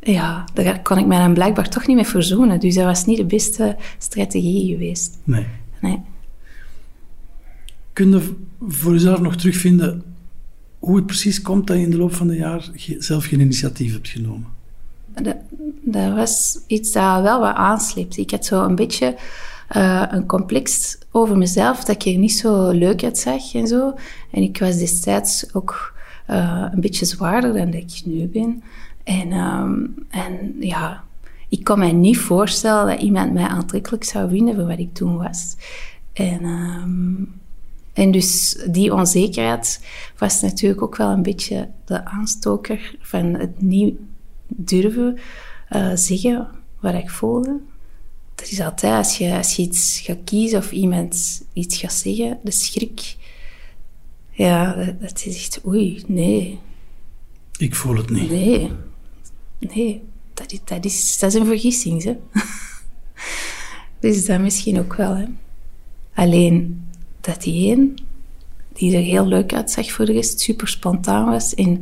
Ja, 0.00 0.44
daar 0.54 0.82
kon 0.82 0.98
ik 0.98 1.06
mij 1.06 1.18
dan 1.18 1.34
blijkbaar 1.34 1.68
toch 1.68 1.86
niet 1.86 1.96
mee 1.96 2.06
verzoenen. 2.06 2.60
Dus 2.60 2.74
dat 2.74 2.84
was 2.84 3.04
niet 3.04 3.16
de 3.16 3.24
beste 3.24 3.76
strategie 3.98 4.72
geweest. 4.72 5.18
Nee. 5.24 5.46
Nee. 5.80 6.00
Kun 7.92 8.10
je 8.10 8.34
voor 8.68 8.92
jezelf 8.92 9.20
nog 9.20 9.36
terugvinden 9.36 10.02
hoe 10.78 10.96
het 10.96 11.06
precies 11.06 11.42
komt 11.42 11.66
dat 11.66 11.76
je 11.76 11.82
in 11.82 11.90
de 11.90 11.96
loop 11.96 12.14
van 12.14 12.26
de 12.26 12.36
jaar 12.36 12.70
zelf 12.98 13.24
geen 13.24 13.40
initiatief 13.40 13.92
hebt 13.92 14.08
genomen? 14.08 14.59
Dat, 15.82 16.14
was 16.14 16.58
iets 16.66 16.92
dat 16.92 17.22
wel 17.22 17.40
wat 17.40 17.54
aansleept. 17.54 18.16
Ik 18.16 18.30
had 18.30 18.44
zo 18.44 18.64
een 18.64 18.74
beetje 18.74 19.16
uh, 19.76 20.04
een 20.08 20.26
complex 20.26 20.98
over 21.10 21.38
mezelf, 21.38 21.84
dat 21.84 22.04
ik 22.04 22.12
er 22.12 22.18
niet 22.18 22.32
zo 22.32 22.70
leuk 22.70 23.04
uitzag 23.04 23.54
en 23.54 23.66
zo. 23.66 23.94
En 24.30 24.42
ik 24.42 24.58
was 24.58 24.78
destijds 24.78 25.54
ook 25.54 25.94
uh, 26.30 26.66
een 26.72 26.80
beetje 26.80 27.04
zwaarder 27.04 27.52
dan 27.52 27.70
dat 27.70 27.80
ik 27.80 28.02
nu 28.04 28.26
ben. 28.26 28.62
En, 29.04 29.32
um, 29.32 29.94
en 30.10 30.56
ja, 30.58 31.04
ik 31.48 31.64
kon 31.64 31.78
mij 31.78 31.92
niet 31.92 32.18
voorstellen 32.18 32.86
dat 32.86 33.00
iemand 33.00 33.32
mij 33.32 33.46
aantrekkelijk 33.46 34.04
zou 34.04 34.28
vinden 34.28 34.54
voor 34.54 34.66
wat 34.66 34.78
ik 34.78 34.94
toen 34.94 35.16
was. 35.16 35.56
En, 36.12 36.44
um, 36.44 37.40
en 37.92 38.10
dus 38.10 38.58
die 38.70 38.94
onzekerheid 38.94 39.86
was 40.18 40.40
natuurlijk 40.40 40.82
ook 40.82 40.96
wel 40.96 41.10
een 41.10 41.22
beetje 41.22 41.68
de 41.84 42.04
aanstoker 42.04 42.96
van 43.00 43.34
het 43.34 43.62
niet 43.62 43.98
durven 44.56 45.18
uh, 45.70 45.90
zeggen 45.94 46.48
wat 46.80 46.94
ik 46.94 47.10
voelde 47.10 47.60
dat 48.40 48.50
is 48.50 48.60
altijd, 48.60 48.96
als 48.96 49.18
je, 49.18 49.36
als 49.36 49.56
je 49.56 49.62
iets 49.62 50.00
gaat 50.00 50.18
kiezen 50.24 50.58
of 50.58 50.72
iemand 50.72 51.42
iets 51.52 51.76
gaat 51.76 51.92
zeggen, 51.92 52.38
de 52.42 52.50
schrik, 52.50 53.16
ja, 54.30 54.74
dat, 54.74 55.00
dat 55.00 55.26
is 55.26 55.36
echt, 55.36 55.66
oei, 55.66 56.04
nee. 56.06 56.58
Ik 57.58 57.74
voel 57.74 57.96
het 57.96 58.10
niet. 58.10 58.30
Nee, 58.30 58.70
nee, 59.58 60.02
dat 60.34 60.52
is, 60.52 60.60
dat 60.64 60.84
is, 60.84 61.18
dat 61.18 61.34
is 61.34 61.40
een 61.40 61.46
vergissing, 61.46 62.02
hè. 62.02 62.16
dus 64.00 64.26
dat 64.26 64.40
misschien 64.40 64.78
ook 64.78 64.94
wel, 64.94 65.16
hè. 65.16 65.24
Alleen, 66.14 66.86
dat 67.20 67.42
die 67.42 67.72
een, 67.76 67.98
die 68.72 68.96
er 68.96 69.02
heel 69.02 69.26
leuk 69.26 69.52
uitzag 69.52 69.92
voor 69.92 70.04
de 70.04 70.12
rest, 70.12 70.40
super 70.40 70.68
spontaan 70.68 71.24
was 71.24 71.54
en 71.54 71.80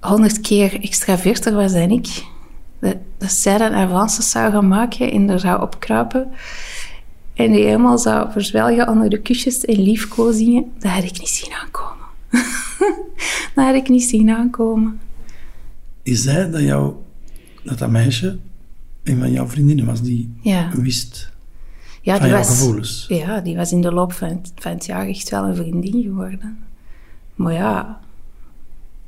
honderd 0.00 0.40
keer 0.40 0.80
extraverter 0.80 1.54
was 1.54 1.72
dan 1.72 1.90
ik, 1.90 2.24
dat, 2.78 2.96
dat 3.18 3.30
zij 3.30 3.58
dan 3.58 3.72
avances 3.72 4.30
zou 4.30 4.52
gaan 4.52 4.68
maken 4.68 5.12
en 5.12 5.30
er 5.30 5.40
zou 5.40 5.62
opkruipen. 5.62 6.30
En 7.34 7.52
die 7.52 7.64
helemaal 7.64 7.98
zou 7.98 8.32
verzwelgen 8.32 8.88
onder 8.88 9.10
de 9.10 9.20
kusjes 9.20 9.64
en 9.64 9.82
liefkozingen. 9.82 10.72
Dat 10.78 10.90
had 10.90 11.04
ik 11.04 11.18
niet 11.18 11.28
zien 11.28 11.52
aankomen. 11.52 12.06
dat 13.54 13.64
had 13.64 13.74
ik 13.74 13.88
niet 13.88 14.02
zien 14.02 14.30
aankomen. 14.30 15.00
Is 16.02 16.22
zij 16.22 16.50
dat, 16.50 16.60
jou, 16.60 16.94
dat 17.62 17.78
dat 17.78 17.90
meisje 17.90 18.38
een 19.04 19.18
van 19.18 19.30
jouw 19.30 19.46
vriendinnen 19.46 19.86
was 19.86 20.02
die 20.02 20.34
ja. 20.40 20.70
wist? 20.76 21.32
Ja, 22.02 22.12
van 22.12 22.22
die 22.22 22.30
jouw 22.30 22.38
was, 22.38 22.48
gevoelens. 22.48 23.06
Ja, 23.08 23.40
die 23.40 23.56
was 23.56 23.72
in 23.72 23.80
de 23.80 23.92
loop 23.92 24.12
van 24.12 24.28
het, 24.28 24.52
van 24.54 24.72
het 24.72 24.86
jaar 24.86 25.06
echt 25.06 25.30
wel 25.30 25.44
een 25.44 25.56
vriendin 25.56 26.02
geworden. 26.02 26.58
Maar 27.34 27.52
ja, 27.52 28.00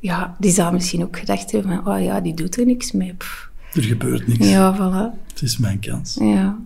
ja, 0.02 0.36
die 0.38 0.50
zou 0.50 0.72
misschien 0.72 1.02
ook 1.02 1.18
gedacht 1.18 1.52
hebben 1.52 1.82
van, 1.84 1.94
oh 1.94 2.02
ja, 2.02 2.20
die 2.20 2.34
doet 2.34 2.58
er 2.58 2.66
niks 2.66 2.92
mee. 2.92 3.14
Pff. 3.14 3.50
Er 3.72 3.82
gebeurt 3.82 4.26
niks. 4.26 4.48
Ja, 4.48 4.76
voilà. 4.76 5.28
Het 5.28 5.42
is 5.42 5.56
mijn 5.56 5.78
kans. 5.78 6.16
Ja. 6.20 6.58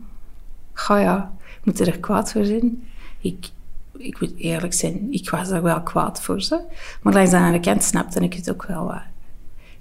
Ga 0.73 0.99
ja, 0.99 1.33
moet 1.64 1.81
er 1.81 1.99
kwaad 1.99 2.33
voor 2.33 2.45
zijn. 2.45 2.83
Ik, 3.21 3.49
ik 3.97 4.21
moet 4.21 4.33
eerlijk 4.37 4.75
zijn, 4.75 5.12
ik 5.12 5.31
was 5.31 5.50
er 5.50 5.62
wel 5.62 5.83
kwaad 5.83 6.23
voor 6.23 6.43
ze. 6.43 6.61
Maar 7.02 7.12
langs 7.12 7.31
de 7.31 7.37
andere 7.37 7.61
kant 7.61 7.85
snapte 7.85 8.21
ik 8.21 8.35
het 8.35 8.50
ook 8.50 8.66
wel. 8.66 8.95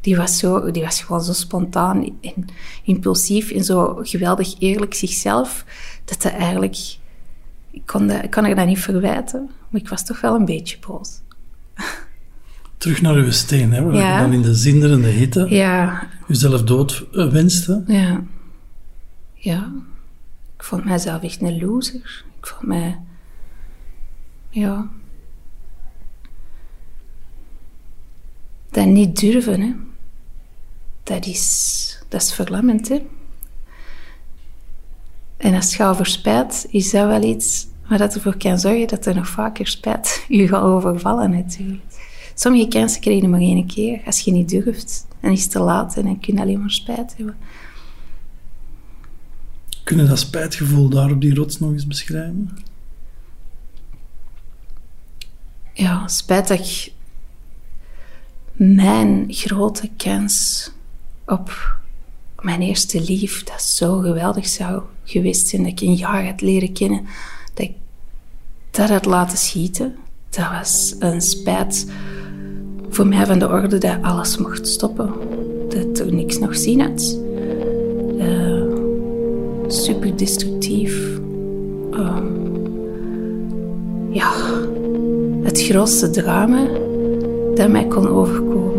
Die 0.02 0.18
was, 0.18 0.38
zo, 0.38 0.72
die 0.72 0.84
was 0.84 1.02
gewoon 1.02 1.24
zo 1.24 1.34
spontaan 1.34 2.18
en 2.22 2.46
impulsief 2.84 3.52
en 3.52 3.64
zo 3.64 4.00
geweldig 4.02 4.60
eerlijk 4.60 4.94
zichzelf, 4.94 5.66
dat 6.06 6.22
dat 6.22 6.32
eigenlijk... 6.32 6.78
Ik 7.72 7.86
kon, 7.86 8.08
dat, 8.08 8.24
ik 8.24 8.32
kon 8.32 8.46
er 8.46 8.56
dat 8.56 8.66
niet 8.66 8.80
verwijten, 8.80 9.50
maar 9.70 9.82
ik 9.82 9.90
was 9.90 10.06
toch 10.06 10.22
wel 10.22 10.36
een 10.36 10.46
beetje 10.46 10.78
boos. 10.88 11.10
Terug 12.86 13.02
naar 13.02 13.14
uw 13.16 13.32
steen, 13.32 13.74
hè, 13.74 13.84
waar 13.84 13.96
Ja. 13.96 14.16
je 14.16 14.22
dan 14.22 14.34
in 14.34 14.42
de 14.42 14.54
zinderende 14.56 15.08
hitte 15.08 15.46
Ja, 15.50 16.08
jezelf 16.28 16.64
dood 16.64 17.06
eh, 17.14 17.30
wenste. 17.32 17.84
ja. 17.88 18.24
Ja. 19.34 19.72
Ik 20.58 20.64
vond 20.64 20.86
mijzelf 20.86 21.24
echt 21.24 21.42
een 21.42 21.60
loser. 21.66 22.24
Ik 22.40 22.48
vond 22.48 22.62
mij... 22.68 23.00
Ja. 24.50 24.88
Dat 28.72 28.86
niet 28.86 29.20
durven, 29.20 29.62
hè. 29.62 29.74
Dat 31.04 31.26
is... 31.26 32.00
Dat 32.10 32.22
is 32.22 32.34
verlammend, 32.34 32.88
hè. 32.90 33.06
En 35.38 35.54
als 35.54 35.66
het 35.66 35.74
gaat 35.76 35.92
over 35.92 36.06
spijt, 36.06 36.66
is 36.70 36.92
dat 36.92 37.08
wel 37.08 37.24
iets 37.24 37.68
waar 37.88 37.98
dat 37.98 38.16
ervoor 38.16 38.38
kan 38.38 38.60
zorgen 38.60 38.88
dat 38.88 39.06
er 39.06 39.16
nog 39.16 39.28
vaker 39.28 39.68
spijt 39.68 40.26
u 40.30 40.48
gaat 40.48 40.62
overvallen, 40.64 41.32
natuurlijk. 41.32 41.84
Sommige 42.38 42.68
kansen 42.68 43.02
krijg 43.02 43.22
je 43.22 43.28
maar 43.28 43.40
één 43.40 43.68
keer. 43.68 44.02
Als 44.06 44.20
je 44.20 44.32
niet 44.32 44.50
durft, 44.50 45.08
dan 45.20 45.32
is 45.32 45.42
het 45.42 45.52
te 45.52 45.60
laat 45.60 45.98
en 45.98 46.04
dan 46.04 46.20
kun 46.20 46.34
je 46.36 46.42
alleen 46.42 46.60
maar 46.60 46.72
spijt 46.72 47.14
hebben. 47.18 47.38
Kunnen 49.84 50.08
dat 50.08 50.20
spijtgevoel 50.20 50.90
daar 50.90 51.12
op 51.12 51.22
die 51.22 51.36
rots 51.36 51.60
nog 51.60 51.72
eens 51.72 51.88
beschrijven? 51.88 52.58
Ja, 55.74 56.08
spijt 56.08 56.48
dat 56.48 56.60
ik 56.60 56.92
mijn 58.54 59.26
grote 59.28 59.90
kans 59.98 60.72
op 61.26 61.78
mijn 62.42 62.62
eerste 62.62 63.02
lief, 63.02 63.44
dat 63.44 63.62
zo 63.62 64.00
geweldig 64.00 64.46
zou 64.48 64.84
geweest 65.04 65.48
zijn, 65.48 65.64
dat 65.64 65.72
ik 65.72 65.80
een 65.82 65.96
jaar 65.96 66.26
had 66.26 66.42
leren 66.42 66.74
kennen, 66.74 67.06
dat 67.54 67.66
ik 67.66 67.76
dat 68.72 68.90
had 68.90 69.06
laten 69.06 69.38
schieten. 69.38 69.96
Dat 70.30 70.50
was 70.50 70.96
een 71.00 71.22
spijt 71.22 71.86
voor 72.96 73.08
mij 73.08 73.26
van 73.26 73.40
de 73.40 73.48
orde 73.48 73.78
dat 73.78 73.98
alles 74.02 74.38
mocht 74.38 74.68
stoppen. 74.68 75.14
Dat 75.70 76.00
er 76.00 76.14
niks 76.14 76.40
nog 76.40 76.56
zin 76.56 76.80
had. 76.80 77.20
Eh, 78.20 78.64
super 79.68 80.18
destructief. 80.18 81.20
Ehm, 81.92 82.24
ja, 84.10 84.32
het 85.42 85.62
grootste 85.62 86.10
drama 86.10 86.68
dat 87.56 87.70
mij 87.70 87.88
kon 87.88 88.08
overkomen. 88.08 88.75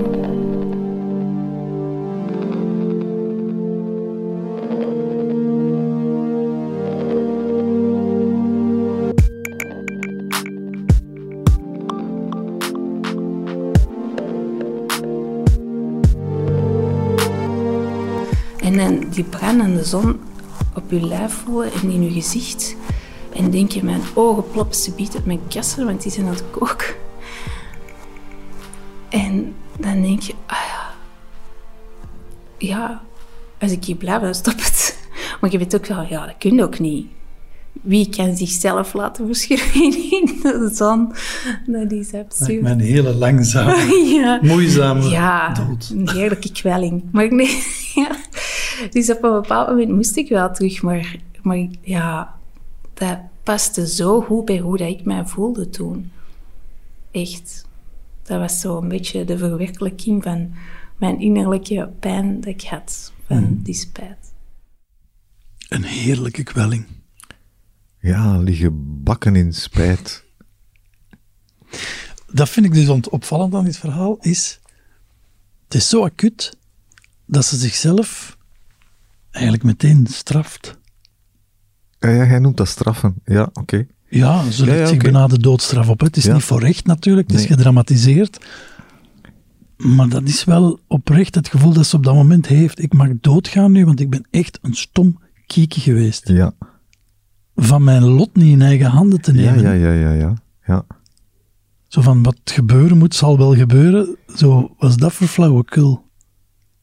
Die 19.17 19.25
brandende 19.25 19.85
zon 19.85 20.21
op 20.75 20.91
je 20.91 21.01
lijf 21.07 21.33
voelen 21.45 21.73
en 21.73 21.91
in 21.91 22.03
je 22.03 22.11
gezicht. 22.11 22.77
En 23.37 23.51
denk 23.51 23.71
je, 23.73 23.85
mijn 23.85 24.01
ogen 24.15 24.51
ploppen 24.51 24.77
ze 24.77 24.91
biedt 24.93 25.15
uit 25.15 25.27
mijn 25.27 25.41
kassen, 25.49 25.87
want 25.87 26.03
die 26.03 26.13
zijn 26.13 26.27
aan 26.27 26.33
het 26.33 26.45
koken. 26.51 26.95
En 29.09 29.55
dan 29.81 30.03
denk 30.03 30.21
je, 30.21 30.35
ah 30.47 30.57
ja, 30.69 30.95
ja, 32.59 33.03
als 33.61 33.71
ik 33.73 33.85
hier 33.85 33.97
blijf, 33.97 34.21
dan 34.21 34.35
stop 34.35 34.55
het. 34.59 34.95
Maar 35.41 35.51
je 35.51 35.59
weet 35.59 35.75
ook 35.75 35.87
wel, 35.87 36.07
ja, 36.09 36.27
dat 36.27 36.35
kun 36.39 36.55
je 36.55 36.63
ook 36.63 36.79
niet. 36.79 37.07
Wie 37.83 38.09
kan 38.09 38.37
zichzelf 38.37 38.93
laten 38.95 39.27
verschuren 39.27 39.75
in 40.11 40.39
de 40.43 40.71
zon? 40.75 41.13
Dat 41.67 41.93
is 41.93 42.13
absurd. 42.15 42.61
mij 42.63 42.73
een 42.73 42.81
hele 42.81 43.15
langzame, 43.15 43.77
Ja. 44.21 44.39
moeizame 44.43 45.09
Ja, 45.09 45.53
dood. 45.53 45.91
een 45.95 46.09
heerlijke 46.11 46.53
kwelling. 46.53 47.03
Maar 47.13 47.33
nee, 47.35 47.63
ja. 47.95 48.17
Dus 48.91 49.11
op 49.11 49.23
een 49.23 49.33
bepaald 49.33 49.69
moment 49.69 49.91
moest 49.91 50.17
ik 50.17 50.29
wel 50.29 50.53
terug. 50.53 50.83
Maar, 50.83 51.17
maar 51.43 51.67
ja, 51.81 52.39
dat 52.95 53.19
paste 53.43 53.89
zo 53.89 54.21
goed 54.21 54.45
bij 54.45 54.59
hoe 54.59 54.77
dat 54.77 54.89
ik 54.89 55.05
mij 55.05 55.27
voelde 55.27 55.71
toen. 55.71 56.11
Echt. 57.11 57.65
Dat 58.23 58.41
was 58.41 58.61
zo 58.61 58.79
een 58.79 58.89
beetje 58.89 59.25
de 59.25 59.39
verwerkelijking 59.39 60.23
van 60.23 60.55
mijn 60.97 61.21
innerlijke 61.21 61.91
pijn 62.01 62.41
dat 62.41 62.47
ik 62.53 62.63
had. 62.63 63.13
Van 63.27 63.61
die 63.63 63.75
spijt. 63.75 64.35
Een 65.69 65.85
heerlijke 65.85 66.43
kwelling. 66.43 66.87
Ja, 68.01 68.39
liggen 68.39 69.03
bakken 69.03 69.37
in 69.37 69.53
spijt. 69.53 70.25
Dat 72.33 72.49
vind 72.49 72.67
ik 72.67 72.75
dus 72.75 72.89
ont- 72.89 73.09
opvallend 73.09 73.55
aan 73.55 73.65
dit 73.65 73.77
verhaal, 73.77 74.17
is... 74.21 74.61
Het 75.65 75.75
is 75.75 75.89
zo 75.89 76.05
acuut 76.05 76.57
dat 77.25 77.45
ze 77.45 77.57
zichzelf 77.57 78.36
eigenlijk 79.37 79.65
meteen 79.65 80.07
straft. 80.11 80.79
Ja, 81.99 82.09
ja, 82.09 82.27
jij 82.27 82.39
noemt 82.39 82.57
dat 82.57 82.69
straffen. 82.69 83.15
Ja, 83.25 83.49
oké. 83.53 83.87
Ja, 84.09 84.51
ze 84.51 84.65
legt 84.65 84.79
ja, 84.79 84.87
zich 84.87 84.99
bijna 84.99 85.27
de 85.27 85.39
doodstraf 85.39 85.89
op. 85.89 86.01
Het 86.01 86.17
is 86.17 86.27
niet 86.27 86.43
voor 86.43 86.61
recht 86.61 86.87
natuurlijk, 86.87 87.31
het 87.31 87.41
is 87.41 87.47
gedramatiseerd. 87.47 88.47
Maar 89.77 90.09
dat 90.09 90.23
is 90.23 90.45
wel 90.45 90.81
oprecht 90.87 91.35
het 91.35 91.49
gevoel 91.49 91.73
dat 91.73 91.87
ze 91.87 91.97
op 91.97 92.05
dat 92.05 92.15
moment 92.15 92.47
heeft. 92.47 92.83
Ik 92.83 92.93
mag 92.93 93.09
doodgaan 93.21 93.73
nu, 93.73 93.85
want 93.85 94.01
ik 94.01 94.11
ben 94.11 94.27
echt 94.31 94.59
een 94.63 94.75
stom 94.75 95.19
kiekje 95.47 95.81
geweest. 95.81 96.29
Ja. 96.29 96.53
Van 97.55 97.85
mijn 97.85 98.05
lot 98.05 98.37
niet 98.37 98.53
in 98.53 98.63
eigen 98.63 98.87
handen 98.87 99.21
te 99.21 99.33
nemen. 99.33 99.63
ja, 99.63 99.73
ja, 99.73 99.93
ja, 99.93 100.13
ja. 100.13 100.35
Ja. 100.67 100.87
Zo 101.89 102.01
van, 102.01 102.23
wat 102.23 102.39
gebeuren 102.45 102.99
moet, 102.99 103.15
zal 103.15 103.39
wel 103.39 103.55
gebeuren. 103.55 104.17
Zo, 104.37 104.75
was 104.79 104.97
dat 104.97 105.13
voor 105.13 105.27
flauwekul? 105.27 106.05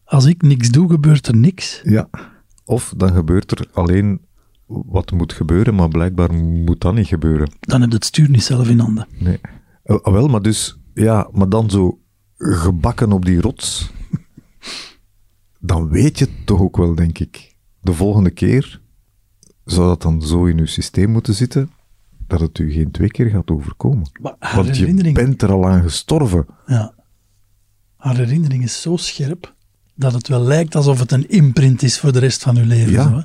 Als 0.05 0.25
ik 0.25 0.41
niks 0.41 0.69
doe, 0.69 0.89
gebeurt 0.89 1.27
er 1.27 1.35
niks. 1.35 1.81
ja. 1.83 2.09
Of 2.65 2.93
dan 2.97 3.13
gebeurt 3.13 3.52
er 3.52 3.67
alleen 3.73 4.21
wat 4.65 5.12
moet 5.12 5.34
gebeuren, 5.34 5.76
maar 5.76 5.88
blijkbaar 5.88 6.34
moet 6.34 6.82
dat 6.82 6.93
niet 6.93 7.08
gebeuren. 7.08 7.52
Dan 7.60 7.82
heb 7.82 7.89
je 7.89 7.95
het 7.95 8.06
stuur 8.06 8.30
niet 8.30 8.43
zelf 8.43 8.69
in 8.69 8.80
handen. 8.80 9.08
Nee. 9.19 9.39
Eh, 9.84 9.99
ah, 10.02 10.13
wel, 10.13 10.28
maar 10.28 10.41
dus, 10.41 10.80
ja, 10.93 11.30
maar 11.32 11.49
dan 11.49 11.69
zo 11.69 11.99
gebakken 12.38 13.12
op 13.12 13.26
die 13.26 13.41
rots, 13.41 13.91
dan 15.60 15.89
weet 15.89 16.19
je 16.19 16.26
het 16.26 16.45
toch 16.45 16.62
ook 16.62 16.78
wel, 16.78 16.95
denk 16.95 17.19
ik. 17.19 17.56
De 17.82 17.93
volgende 17.93 18.32
keer 18.32 18.82
zou 19.65 19.88
dat 19.88 20.02
dan 20.02 20.21
zo 20.21 20.45
in 20.45 20.58
je 20.58 20.65
systeem 20.65 21.10
moeten 21.10 21.34
zitten, 21.34 21.71
dat 22.28 22.39
het 22.39 22.60
u 22.60 22.71
geen 22.71 22.91
twee 22.91 23.12
keer 23.12 23.30
gaat 23.30 23.52
overkomen. 23.52 24.10
Want 24.39 24.78
je 24.78 25.12
bent 25.12 25.41
er 25.41 25.52
al 25.52 25.67
aan 25.67 25.82
gestorven. 25.82 26.45
ja, 26.65 26.93
haar 27.97 28.15
herinnering 28.15 28.63
is 28.63 28.82
zo 28.82 28.97
scherp 28.97 29.52
dat 29.95 30.13
het 30.13 30.27
wel 30.27 30.41
lijkt 30.41 30.75
alsof 30.75 30.99
het 30.99 31.12
een 31.12 31.29
imprint 31.29 31.82
is 31.84 31.99
voor 31.99 32.12
de 32.12 32.19
rest 32.19 32.43
van 32.43 32.58
uw 32.58 32.65
leven. 32.65 32.91
Ja. 32.91 33.03
Zo, 33.03 33.15
hè? 33.15 33.23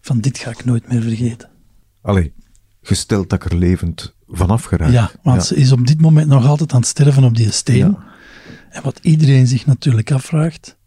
Van 0.00 0.20
dit 0.20 0.38
ga 0.38 0.50
ik 0.50 0.64
nooit 0.64 0.88
meer 0.88 1.02
vergeten. 1.02 1.48
Allee, 2.02 2.32
gesteld 2.82 3.30
dat 3.30 3.44
ik 3.44 3.50
er 3.52 3.58
levend 3.58 4.14
vanaf 4.26 4.64
geraak. 4.64 4.90
Ja, 4.92 5.10
want 5.22 5.44
ze 5.44 5.54
is 5.56 5.72
op 5.72 5.86
dit 5.86 6.00
moment 6.00 6.28
nog 6.28 6.46
altijd 6.46 6.72
aan 6.72 6.78
het 6.80 6.88
sterven 6.88 7.24
op 7.24 7.36
die 7.36 7.50
steen. 7.50 7.76
Ja. 7.76 8.04
En 8.70 8.82
wat 8.82 8.98
iedereen 9.02 9.46
zich 9.46 9.66
natuurlijk 9.66 10.10
afvraagt. 10.12 10.78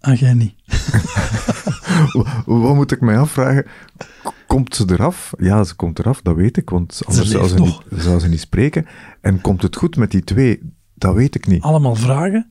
Ah, 0.00 0.18
jij 0.18 0.34
niet. 0.34 0.54
Wa- 2.12 2.42
Wat 2.46 2.74
moet 2.74 2.92
ik 2.92 3.00
mij 3.00 3.18
afvragen? 3.18 3.66
Komt 4.46 4.74
ze 4.74 4.84
eraf? 4.90 5.32
Ja, 5.38 5.64
ze 5.64 5.74
komt 5.74 5.98
eraf, 5.98 6.22
dat 6.22 6.36
weet 6.36 6.56
ik, 6.56 6.70
want 6.70 7.00
anders 7.06 7.30
zou 7.30 7.48
ze, 7.48 7.60
niet, 7.60 7.78
zou 7.90 8.18
ze 8.20 8.28
niet 8.28 8.40
spreken. 8.40 8.86
En 9.20 9.40
komt 9.40 9.62
het 9.62 9.76
goed 9.76 9.96
met 9.96 10.10
die 10.10 10.24
twee? 10.24 10.60
Dat 10.94 11.14
weet 11.14 11.34
ik 11.34 11.46
niet. 11.46 11.62
allemaal 11.62 11.94
vragen. 11.94 12.50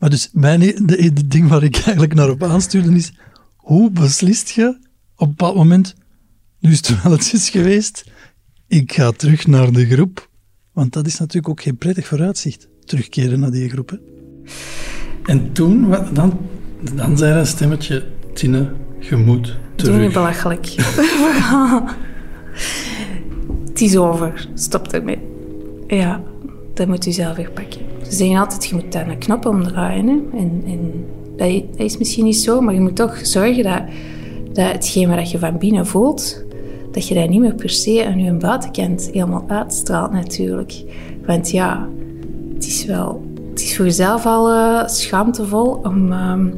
Maar 0.00 0.10
dus 0.10 0.28
mijn, 0.32 0.60
de, 0.60 1.12
de 1.12 1.26
ding 1.26 1.48
waar 1.48 1.62
ik 1.62 1.76
eigenlijk 1.84 2.14
naar 2.14 2.30
op 2.30 2.42
aanstuurde 2.42 2.94
is, 2.94 3.12
hoe 3.56 3.90
beslist 3.90 4.50
je 4.50 4.66
op 5.16 5.26
een 5.26 5.28
bepaald 5.28 5.54
moment, 5.56 5.94
nu 6.58 6.70
is 6.70 6.76
het 6.88 7.02
wel 7.02 7.12
het 7.12 7.32
is 7.32 7.50
geweest, 7.50 8.04
ik 8.68 8.92
ga 8.92 9.10
terug 9.10 9.46
naar 9.46 9.72
de 9.72 9.86
groep. 9.86 10.28
Want 10.72 10.92
dat 10.92 11.06
is 11.06 11.18
natuurlijk 11.18 11.48
ook 11.48 11.62
geen 11.62 11.76
prettig 11.76 12.06
vooruitzicht, 12.06 12.68
terugkeren 12.84 13.40
naar 13.40 13.50
die 13.50 13.68
groep. 13.68 13.98
En 15.26 15.52
toen, 15.52 15.86
wat- 15.88 16.14
dan, 16.14 16.38
dan 16.94 17.18
zei 17.18 17.38
een 17.38 17.46
stemmetje, 17.46 18.06
Tine, 18.34 18.72
Je 19.00 19.16
moet 19.16 19.44
Doe 19.46 19.56
terug. 19.76 20.00
niet 20.00 20.12
belachelijk. 20.12 20.66
het 23.68 23.80
is 23.80 23.96
over. 23.96 24.48
Stop 24.54 24.86
ermee. 24.88 25.18
Ja, 25.86 26.22
dat 26.74 26.86
moet 26.86 27.06
u 27.06 27.12
zelf 27.12 27.36
weer 27.36 27.50
pakken. 27.50 27.80
Ze 28.10 28.16
zeggen 28.16 28.36
altijd, 28.36 28.66
je 28.66 28.74
moet 28.74 28.92
daar 28.92 29.08
een 29.08 29.18
knop 29.18 29.46
omdraaien. 29.46 30.24
En, 30.34 30.62
dat, 31.36 31.62
dat 31.70 31.86
is 31.86 31.98
misschien 31.98 32.24
niet 32.24 32.36
zo, 32.36 32.60
maar 32.60 32.74
je 32.74 32.80
moet 32.80 32.96
toch 32.96 33.18
zorgen 33.22 33.62
dat, 33.62 33.82
dat 34.52 34.72
hetgeen 34.72 35.08
wat 35.08 35.30
je 35.30 35.38
van 35.38 35.58
binnen 35.58 35.86
voelt, 35.86 36.44
dat 36.92 37.08
je 37.08 37.14
dat 37.14 37.28
niet 37.28 37.40
meer 37.40 37.54
per 37.54 37.70
se 37.70 38.06
aan 38.06 38.18
je 38.18 38.32
buitenkant 38.32 39.10
helemaal 39.12 39.44
uitstraalt 39.46 40.12
natuurlijk. 40.12 40.82
Want 41.26 41.50
ja, 41.50 41.88
het 42.54 42.66
is 42.66 42.84
wel... 42.84 43.28
Het 43.50 43.60
is 43.60 43.76
voor 43.76 43.84
jezelf 43.84 44.26
al 44.26 44.50
eh, 44.50 44.88
schaamtevol 44.88 45.80
om... 45.82 46.12
ehm, 46.12 46.48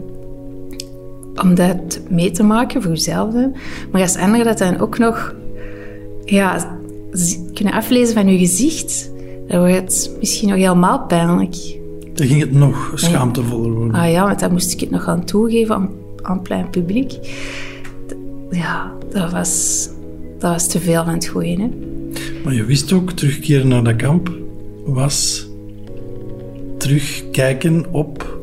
om 1.42 1.54
dat 1.54 2.00
mee 2.08 2.30
te 2.30 2.42
maken 2.42 2.82
voor 2.82 2.90
jezelf. 2.90 3.34
Maar 3.90 4.00
als 4.02 4.16
anderen 4.16 4.46
dat 4.46 4.58
dan 4.58 4.78
ook 4.78 4.98
nog 4.98 5.34
ja, 6.24 6.78
kunnen 7.52 7.74
aflezen 7.74 8.14
van 8.14 8.28
je 8.28 8.38
gezicht, 8.38 9.11
dan 9.52 9.60
wordt 9.60 9.74
het 9.74 10.10
misschien 10.18 10.48
nog 10.48 10.58
helemaal 10.58 11.06
pijnlijk. 11.06 11.56
Dan 12.14 12.26
ging 12.26 12.40
het 12.40 12.52
nog 12.52 12.92
schaamtevoller 12.94 13.70
worden. 13.72 13.94
Ah 13.94 14.10
ja, 14.10 14.26
want 14.26 14.40
dan 14.40 14.52
moest 14.52 14.72
ik 14.72 14.80
het 14.80 14.90
nog 14.90 15.02
gaan 15.04 15.24
toegeven 15.24 15.74
aan, 15.74 15.90
aan 16.22 16.42
plein 16.42 16.70
publiek. 16.70 17.12
Ja, 18.50 18.92
dat 19.12 19.32
was, 19.32 19.88
dat 20.38 20.50
was 20.52 20.68
te 20.68 20.80
veel 20.80 21.04
van 21.04 21.12
het 21.14 21.26
goeie. 21.26 21.60
Hè? 21.60 21.68
Maar 22.44 22.54
je 22.54 22.64
wist 22.64 22.92
ook, 22.92 23.12
terugkeren 23.12 23.68
naar 23.68 23.84
dat 23.84 23.96
kamp 23.96 24.30
was 24.84 25.46
terugkijken 26.78 27.84
op 27.90 28.40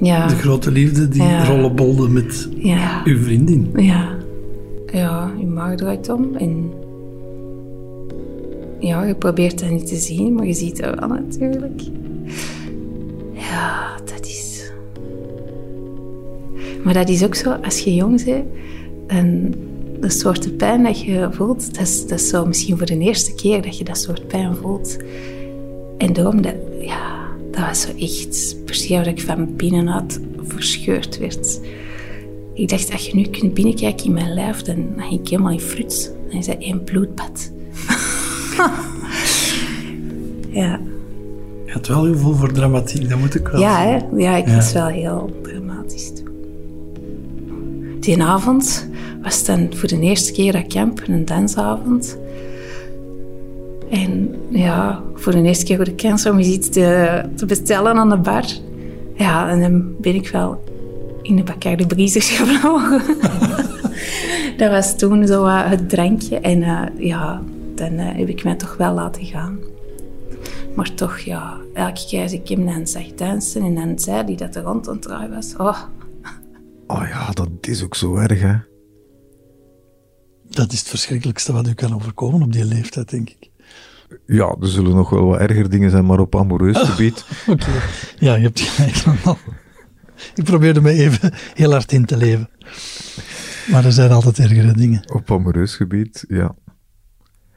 Ja, 0.00 0.26
de 0.26 0.34
grote 0.34 0.70
liefde 0.70 1.08
die 1.08 1.22
Ja. 1.22 1.44
rollenbolde 1.44 2.08
met 2.08 2.48
ja, 2.56 3.00
uw 3.04 3.22
vriendin. 3.22 3.70
ja. 3.76 4.20
Ja, 4.92 5.30
je 5.38 5.46
maag 5.46 5.76
draait 5.76 6.08
om 6.08 6.34
en... 6.36 6.70
Ja, 8.82 9.04
je 9.04 9.14
probeert 9.14 9.60
dat 9.60 9.70
niet 9.70 9.86
te 9.86 9.96
zien, 9.96 10.34
maar 10.34 10.46
je 10.46 10.52
ziet 10.52 10.80
het 10.80 10.98
wel 10.98 11.08
natuurlijk. 11.08 11.80
Ja, 13.32 13.96
dat 14.04 14.26
is... 14.26 14.72
Maar 16.84 16.94
dat 16.94 17.08
is 17.08 17.24
ook 17.24 17.34
zo, 17.34 17.50
als 17.50 17.78
je 17.78 17.94
jong 17.94 18.24
bent, 18.24 18.44
en 19.06 19.54
de 20.00 20.10
soort 20.10 20.56
pijn 20.56 20.82
dat 20.82 21.00
je 21.00 21.28
voelt, 21.30 21.74
dat 21.74 21.86
is, 21.86 22.06
dat 22.06 22.20
zo 22.20 22.46
misschien 22.46 22.76
voor 22.76 22.86
de 22.86 22.98
eerste 22.98 23.34
keer 23.34 23.62
dat 23.62 23.78
je 23.78 23.84
dat 23.84 23.98
soort 23.98 24.26
pijn 24.26 24.54
voelt. 24.54 24.96
En 25.98 26.12
daarom, 26.12 26.42
dat, 26.42 26.54
ja, 26.80 27.26
dat 27.50 27.66
was 27.66 27.80
zo 27.80 27.88
echt 27.98 28.56
precies 28.64 28.90
waar 28.90 29.06
ik 29.06 29.20
van 29.20 29.56
binnenuit 29.56 30.20
verscheurd 30.42 31.18
werd. 31.18 31.60
Ik 32.54 32.68
dacht, 32.68 32.92
als 32.92 33.06
je 33.06 33.14
nu 33.14 33.22
kunt 33.22 33.54
binnenkijken 33.54 34.06
in 34.06 34.12
mijn 34.12 34.34
lijf, 34.34 34.62
dan, 34.62 34.94
ging 34.96 35.20
ik 35.20 35.28
helemaal 35.28 35.52
in 35.52 35.60
fruits. 35.60 36.10
Dan 36.28 36.38
is 36.38 36.46
dat 36.46 36.58
één 36.58 36.84
bloedbad. 36.84 37.52
ja. 40.62 40.80
Je 41.66 41.72
had 41.72 41.86
wel 41.86 42.04
heel 42.04 42.16
veel 42.18 42.34
voor 42.34 42.52
dramatiek, 42.52 43.08
dat 43.08 43.18
moet 43.18 43.34
ik 43.34 43.48
wel 43.48 43.60
Ja, 43.60 43.82
zeggen. 43.82 44.08
hè? 44.10 44.16
ja, 44.22 44.36
ik 44.36 44.46
Ja. 44.46 44.54
was 44.54 44.72
wel 44.72 44.86
heel 44.86 45.38
dramatisch. 45.42 46.12
Die 48.00 48.22
avond 48.22 48.88
was 49.22 49.44
dan 49.44 49.68
voor 49.74 49.88
de 49.88 50.00
eerste 50.00 50.32
keer 50.32 50.52
dat 50.52 50.66
camp, 50.66 51.02
een 51.06 51.24
dansavond. 51.24 52.16
En 53.90 54.34
ja, 54.48 55.02
voor 55.14 55.32
de 55.32 55.42
eerste 55.42 55.64
keer 55.64 55.76
voor 55.76 55.84
de 55.84 55.94
kans 55.94 56.26
om 56.26 56.38
eens 56.38 56.46
iets 56.48 56.68
te, 56.68 57.20
te 57.34 57.46
bestellen 57.46 57.96
aan 57.96 58.08
de 58.08 58.16
bar. 58.16 58.44
Ja, 59.16 59.48
en 59.48 59.60
dan 59.60 59.84
ben 60.00 60.14
ik 60.14 60.28
wel 60.28 60.64
in 61.22 61.36
de 61.36 61.42
Bacardi 61.42 61.86
Breezers 61.86 62.30
gevlogen. 62.36 63.02
dat 64.56 64.70
was 64.70 64.98
toen 64.98 65.26
zo 65.26 65.42
wat 65.42 65.64
het 65.64 65.88
drankje. 65.88 66.38
En 66.40 66.62
eh, 66.62 66.80
ja, 66.98 67.42
dan 67.88 67.98
eh, 67.98 68.16
heb 68.16 68.28
ik 68.28 68.44
mij 68.44 68.54
toch 68.56 68.76
wel 68.76 68.94
laten 68.94 69.24
gaan. 69.24 69.58
Maar 70.74 70.94
toch, 70.94 71.18
ja, 71.18 71.60
elke 71.74 72.06
keer 72.08 72.22
als 72.22 72.32
ik 72.32 72.48
hem 72.48 72.66
dan 72.66 72.86
zag 72.86 73.14
dansen 73.14 73.62
en 73.62 73.74
dan 73.74 73.98
zei 73.98 74.24
hij 74.24 74.36
dat 74.36 74.56
er 74.56 74.62
rond 74.62 74.88
aan 74.88 74.94
het 74.94 75.02
draaien 75.02 75.30
was. 75.30 75.56
Oh, 75.56 75.82
Oh 76.86 77.08
ja, 77.08 77.30
dat 77.30 77.48
is 77.60 77.82
ook 77.82 77.94
zo 77.94 78.16
erg, 78.16 78.40
hè. 78.40 78.54
Dat 80.48 80.72
is 80.72 80.78
het 80.78 80.88
verschrikkelijkste 80.88 81.52
wat 81.52 81.68
u 81.68 81.74
kan 81.74 81.94
overkomen 81.94 82.42
op 82.42 82.52
die 82.52 82.64
leeftijd, 82.64 83.10
denk 83.10 83.28
ik. 83.28 83.50
Ja, 84.26 84.56
er 84.60 84.68
zullen 84.68 84.94
nog 84.94 85.10
wel 85.10 85.24
wat 85.24 85.38
erger 85.38 85.70
dingen 85.70 85.90
zijn, 85.90 86.06
maar 86.06 86.18
op 86.18 86.36
amoureus 86.36 86.78
gebied... 86.78 87.24
Oké. 87.46 87.70
Ja, 88.18 88.34
je 88.34 88.42
hebt 88.42 88.60
gelijk. 88.60 89.38
Ik 90.34 90.44
probeerde 90.44 90.80
me 90.80 90.90
even 90.90 91.34
heel 91.54 91.70
hard 91.70 91.92
in 91.92 92.04
te 92.04 92.16
leven. 92.16 92.50
Maar 93.70 93.84
er 93.84 93.92
zijn 93.92 94.10
altijd 94.10 94.38
ergere 94.38 94.72
dingen. 94.72 95.12
Op 95.12 95.30
amoureus 95.30 95.76
gebied, 95.76 96.24
ja. 96.28 96.54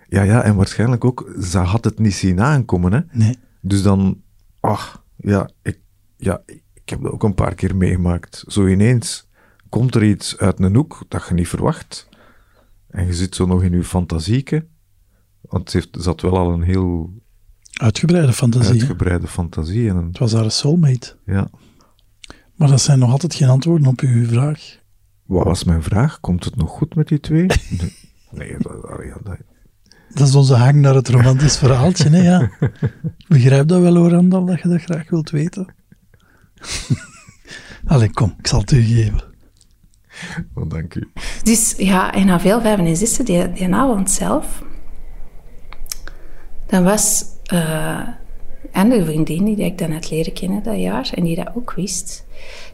Ja, 0.07 0.21
ja, 0.21 0.41
en 0.43 0.55
waarschijnlijk 0.55 1.05
ook, 1.05 1.35
ze 1.41 1.57
had 1.57 1.83
het 1.83 1.99
niet 1.99 2.13
zien 2.13 2.41
aankomen, 2.41 2.93
hè. 2.93 2.99
Nee. 3.11 3.35
Dus 3.61 3.81
dan, 3.83 4.21
ach, 4.59 5.03
ja, 5.15 5.49
ik, 5.61 5.79
ja, 6.17 6.41
ik 6.73 6.89
heb 6.89 7.01
dat 7.01 7.11
ook 7.11 7.23
een 7.23 7.33
paar 7.33 7.55
keer 7.55 7.75
meegemaakt. 7.75 8.43
Zo 8.47 8.67
ineens 8.67 9.27
komt 9.69 9.95
er 9.95 10.03
iets 10.03 10.37
uit 10.37 10.59
een 10.59 10.75
hoek 10.75 11.03
dat 11.07 11.25
je 11.27 11.33
niet 11.33 11.47
verwacht. 11.47 12.09
En 12.87 13.05
je 13.05 13.13
zit 13.13 13.35
zo 13.35 13.45
nog 13.45 13.63
in 13.63 13.71
je 13.71 13.83
fantasieke. 13.83 14.67
Want 15.41 15.69
ze, 15.69 15.77
heeft, 15.77 15.89
ze 16.01 16.09
had 16.09 16.21
wel 16.21 16.37
al 16.37 16.53
een 16.53 16.61
heel 16.61 17.13
Uitgebreide 17.73 18.33
fantasie. 18.33 18.73
hè? 18.73 18.79
uitgebreide 18.79 19.27
fantasie. 19.27 19.89
En 19.89 19.95
een, 19.95 20.07
Het 20.07 20.17
was 20.17 20.33
haar 20.33 20.51
soulmate. 20.51 21.15
ja. 21.25 21.49
Maar 22.55 22.67
dat 22.69 22.81
zijn 22.81 22.99
nog 22.99 23.11
altijd 23.11 23.35
geen 23.35 23.49
antwoorden 23.49 23.87
op 23.87 23.99
uw 23.99 24.25
vraag. 24.27 24.79
Wat 25.25 25.43
was 25.43 25.63
mijn 25.63 25.83
vraag? 25.83 26.19
Komt 26.19 26.43
het 26.43 26.55
nog 26.55 26.69
goed 26.69 26.95
met 26.95 27.07
die 27.07 27.19
twee? 27.19 27.45
Nee, 27.45 27.93
nee 28.31 28.55
dat, 28.59 28.81
dat- 29.23 29.37
dat- 30.15 30.27
is 30.27 30.35
onze 30.35 30.55
hang 30.55 30.75
naar 30.81 30.95
het 30.95 31.09
romantisch 31.09 31.57
verhaaltje, 31.57 32.09
hè, 32.09 32.21
ja. 32.21 32.41
Ik 33.17 33.25
begrijp 33.27 33.67
dat 33.67 33.81
wel, 33.81 33.95
hoor, 33.95 34.09
Randal, 34.09 34.45
dat 34.45 34.61
je 34.61 34.67
dat 34.67 34.81
graag 34.81 35.09
wilt 35.09 35.29
weten. 35.29 35.73
Allee, 37.87 38.11
kom, 38.11 38.35
ik 38.37 38.47
zal 38.47 38.59
het 38.59 38.71
u 38.71 38.81
geven. 38.81 39.23
oh, 40.53 40.69
dank 40.69 40.95
u. 40.95 41.11
Dus 41.43 41.73
ja, 41.77 42.13
en 42.13 42.25
na 42.25 42.39
veel 42.39 42.61
vijven 42.61 42.85
en 42.85 42.95
zessen, 42.97 43.25
die, 43.25 43.51
die 43.51 43.73
avond 43.73 44.11
zelf, 44.11 44.63
dan 46.67 46.83
was 46.83 47.25
eh, 47.43 47.99
een 48.71 48.81
andere 48.81 49.05
vriendin 49.05 49.45
die 49.45 49.57
ik 49.57 49.77
dan 49.77 49.91
had 49.91 50.09
leren 50.11 50.33
kennen 50.33 50.63
dat 50.63 50.79
jaar, 50.79 51.09
en 51.13 51.23
die 51.23 51.35
dat 51.35 51.51
ook 51.55 51.73
wist, 51.73 52.25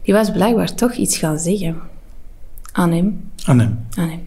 die 0.02 0.14
was 0.14 0.30
blijkbaar 0.30 0.74
toch 0.74 0.92
iets 0.94 1.16
gaan 1.18 1.38
zeggen 1.38 1.80
aan 2.72 2.92
hem. 2.92 3.30
Aan 3.44 3.58
hem. 3.58 3.86
aan 3.96 4.08
hem. 4.08 4.26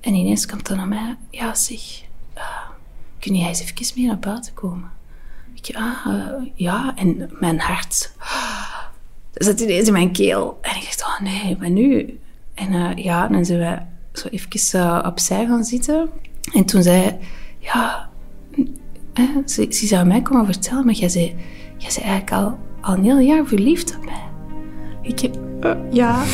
En 0.00 0.14
ineens 0.14 0.46
komt 0.46 0.68
er 0.68 0.76
naar 0.76 0.88
mij, 0.88 1.16
ja 1.30 1.54
zeg, 1.54 1.80
kun 3.20 3.34
jij 3.34 3.48
eens 3.48 3.60
even 3.60 3.96
mee 3.96 4.06
naar 4.06 4.18
buiten 4.18 4.54
komen? 4.54 4.90
Ik, 5.54 5.76
ah, 5.76 6.06
eh, 6.06 6.46
ja, 6.54 6.92
en 6.96 7.30
mijn 7.40 7.60
hart 7.60 8.12
zat 9.34 9.60
ineens 9.60 9.86
in 9.86 9.92
mijn 9.92 10.12
keel. 10.12 10.58
En 10.60 10.76
ik 10.76 10.82
dacht, 10.82 11.02
oh 11.02 11.20
nee, 11.20 11.56
maar 11.58 11.70
nu? 11.70 12.18
En 12.54 12.72
eh, 12.72 13.04
ja, 13.04 13.28
dan 13.28 13.44
zijn 13.44 13.58
we 13.58 13.78
zo 14.20 14.28
even 14.28 14.80
eh, 14.80 15.04
opzij 15.06 15.46
gaan 15.46 15.64
zitten. 15.64 16.10
En 16.54 16.64
toen 16.64 16.82
zei 16.82 17.18
ja, 17.58 18.08
ze, 19.46 19.66
ze 19.70 19.86
zou 19.86 20.06
mij 20.06 20.22
komen 20.22 20.46
vertellen, 20.46 20.84
maar 20.84 20.94
jij 20.94 21.08
zei, 21.08 21.36
jij 21.76 21.90
zei 21.90 22.04
eigenlijk 22.04 22.32
al, 22.42 22.58
al 22.80 22.94
een 22.94 23.04
heel 23.04 23.18
jaar 23.18 23.46
verliefd 23.46 23.96
op 23.96 24.04
mij. 24.04 24.28
Ik 25.02 25.20
heb, 25.20 25.38
ja, 25.90 26.24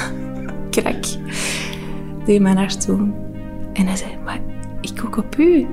krak 0.70 1.04
deed 2.24 2.40
mijn 2.40 2.56
hart 2.56 2.80
toen. 2.80 3.14
En 3.72 3.86
hij 3.86 3.96
zei, 3.96 4.16
maar 4.24 4.40
ik 4.80 5.04
ook 5.04 5.16
op 5.16 5.38
u. 5.38 5.66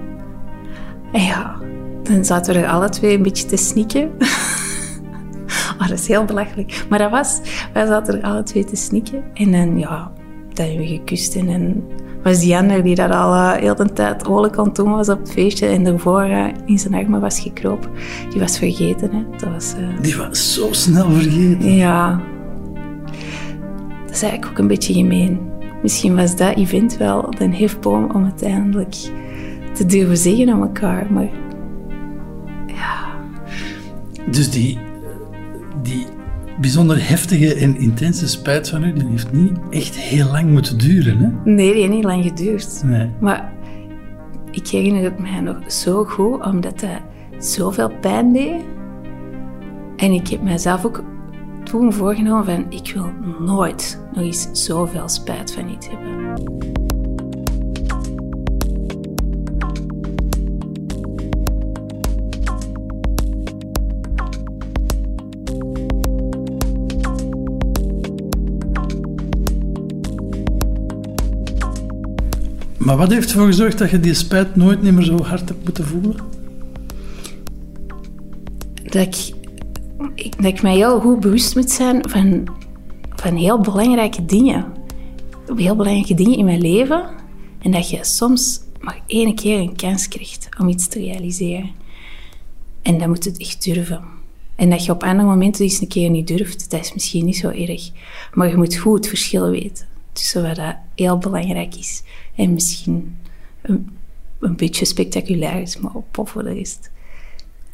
En 1.11 1.21
ja, 1.21 1.55
dan 2.03 2.25
zaten 2.25 2.53
we 2.53 2.59
er 2.59 2.67
alle 2.67 2.89
twee 2.89 3.17
een 3.17 3.23
beetje 3.23 3.45
te 3.45 3.57
snikken. 3.57 4.11
oh, 5.79 5.87
dat 5.87 5.99
is 5.99 6.07
heel 6.07 6.25
belachelijk. 6.25 6.85
Maar 6.89 6.99
dat 6.99 7.11
was, 7.11 7.41
wij 7.73 7.85
zaten 7.85 8.17
er 8.17 8.23
alle 8.23 8.43
twee 8.43 8.65
te 8.65 8.75
snikken. 8.75 9.23
En 9.33 9.51
dan, 9.51 9.79
ja, 9.79 10.11
dan 10.53 10.65
hebben 10.65 10.85
we 10.85 10.91
gekust. 10.91 11.35
En 11.35 11.45
dan 11.45 11.83
was 12.23 12.39
die 12.39 12.57
ander 12.57 12.83
die 12.83 12.95
dat 12.95 13.11
al 13.11 13.33
uh, 13.33 13.51
heel 13.51 13.75
de 13.75 13.93
tijd 13.93 14.27
oorlijk 14.27 14.57
aan 14.57 14.65
het 14.65 14.75
doen 14.75 14.91
was 14.91 15.09
op 15.09 15.19
het 15.19 15.31
feestje. 15.31 15.67
En 15.67 15.83
daarvoor 15.83 16.25
uh, 16.25 16.45
in 16.65 16.79
zijn 16.79 16.93
armen 16.93 17.21
was 17.21 17.39
gekropen. 17.39 17.89
Die 18.29 18.39
was 18.39 18.57
vergeten, 18.57 19.11
hè. 19.11 19.37
Dat 19.37 19.49
was... 19.49 19.73
Uh... 19.79 20.01
Die 20.01 20.17
was 20.17 20.53
zo 20.53 20.67
snel 20.71 21.11
vergeten. 21.11 21.75
Ja. 21.75 22.21
Dat 24.05 24.15
is 24.15 24.21
eigenlijk 24.21 24.51
ook 24.51 24.57
een 24.57 24.67
beetje 24.67 24.93
gemeen. 24.93 25.49
Misschien 25.81 26.15
was 26.15 26.35
dat 26.35 26.55
event 26.55 26.97
wel 26.97 27.31
de 27.37 27.55
hefboom 27.55 28.11
om 28.11 28.23
uiteindelijk 28.23 28.95
te 29.73 29.85
durven 29.85 30.17
zeggen 30.17 30.49
aan 30.49 30.61
elkaar, 30.61 31.13
maar 31.13 31.29
ja. 32.67 33.15
Dus 34.31 34.49
die, 34.49 34.79
die 35.81 36.05
bijzonder 36.59 37.09
heftige 37.09 37.55
en 37.55 37.77
intense 37.77 38.27
spijt 38.27 38.69
van 38.69 38.83
u, 38.83 38.93
die 38.93 39.07
heeft 39.07 39.31
niet 39.31 39.59
echt 39.69 39.95
heel 39.95 40.27
lang 40.31 40.51
moeten 40.51 40.77
duren, 40.77 41.17
hè? 41.17 41.51
Nee, 41.51 41.71
die 41.71 41.81
heeft 41.81 41.93
niet 41.93 42.03
lang 42.03 42.23
geduurd. 42.23 42.81
Nee. 42.85 43.09
Maar 43.19 43.53
ik 44.51 44.67
herinner 44.67 45.03
het 45.03 45.19
mij 45.19 45.39
nog 45.39 45.71
zo 45.71 46.03
goed, 46.03 46.45
omdat 46.45 46.79
dat 46.79 47.01
zoveel 47.39 47.91
pijn 48.01 48.33
deed. 48.33 48.61
En 49.95 50.11
ik 50.11 50.27
heb 50.27 50.41
mijzelf 50.41 50.85
ook 50.85 51.03
toen 51.63 51.93
voorgenomen 51.93 52.45
van 52.45 52.65
ik 52.69 52.91
wil 52.93 53.11
nooit 53.39 54.01
nog 54.13 54.23
eens 54.23 54.49
zoveel 54.51 55.09
spijt 55.09 55.53
van 55.53 55.69
iets 55.69 55.87
hebben. 55.89 56.60
Maar 72.85 72.97
wat 72.97 73.11
heeft 73.11 73.29
ervoor 73.31 73.45
gezorgd 73.45 73.77
dat 73.77 73.89
je 73.89 73.99
die 73.99 74.13
spijt 74.13 74.55
nooit 74.55 74.81
meer 74.81 75.03
zo 75.03 75.23
hard 75.23 75.49
hebt 75.49 75.63
moeten 75.63 75.85
voelen? 75.85 76.15
Dat 78.83 78.95
ik, 78.95 79.33
dat 80.35 80.45
ik 80.45 80.61
mij 80.61 80.75
heel 80.75 80.99
goed 80.99 81.19
bewust 81.19 81.55
moet 81.55 81.71
zijn 81.71 82.09
van, 82.09 82.47
van 83.15 83.35
heel 83.35 83.59
belangrijke 83.59 84.25
dingen. 84.25 84.65
Heel 85.55 85.75
belangrijke 85.75 86.13
dingen 86.13 86.37
in 86.37 86.45
mijn 86.45 86.61
leven. 86.61 87.09
En 87.59 87.71
dat 87.71 87.89
je 87.89 87.99
soms 88.01 88.61
maar 88.79 89.01
één 89.07 89.35
keer 89.35 89.59
een 89.59 89.75
kans 89.75 90.07
krijgt 90.07 90.49
om 90.59 90.67
iets 90.67 90.87
te 90.87 90.99
realiseren. 90.99 91.71
En 92.81 92.97
dan 92.97 93.09
moet 93.09 93.25
het 93.25 93.39
echt 93.39 93.63
durven. 93.63 94.01
En 94.55 94.69
dat 94.69 94.85
je 94.85 94.91
op 94.91 95.03
andere 95.03 95.27
momenten 95.27 95.63
eens 95.63 95.81
een 95.81 95.87
keer 95.87 96.09
niet 96.09 96.27
durft, 96.27 96.69
dat 96.69 96.79
is 96.79 96.93
misschien 96.93 97.25
niet 97.25 97.37
zo 97.37 97.49
erg. 97.49 97.89
Maar 98.33 98.49
je 98.49 98.57
moet 98.57 98.75
goed 98.75 98.97
het 98.97 99.07
verschil 99.07 99.49
weten 99.49 99.85
tussen 100.13 100.43
wat 100.43 100.55
dat 100.55 100.75
heel 100.95 101.17
belangrijk 101.17 101.75
is 101.75 102.03
en 102.41 102.53
misschien 102.53 103.17
een, 103.61 103.89
een 104.39 104.55
beetje 104.55 104.85
spectaculair 104.85 105.61
is, 105.61 105.77
maar 105.77 105.91
op 105.93 106.29
voor 106.29 106.43
de 106.43 106.53
rest. 106.53 106.91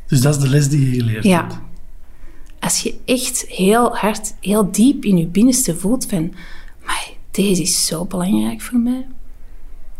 Dus 0.07 0.21
dat 0.21 0.35
is 0.35 0.41
de 0.41 0.49
les 0.49 0.69
die 0.69 0.89
je 0.89 0.99
geleerd 0.99 1.23
Ja. 1.23 1.41
hebt. 1.41 1.59
Als 2.59 2.79
je 2.81 2.95
echt 3.05 3.45
heel 3.47 3.95
hard, 3.95 4.33
heel 4.39 4.71
diep 4.71 5.05
in 5.05 5.17
je 5.17 5.27
binnenste 5.27 5.75
voelt 5.75 6.05
van... 6.05 6.33
Maar 6.85 7.09
deze 7.31 7.61
is 7.61 7.85
zo 7.85 8.05
belangrijk 8.05 8.61
voor 8.61 8.79
mij. 8.79 9.05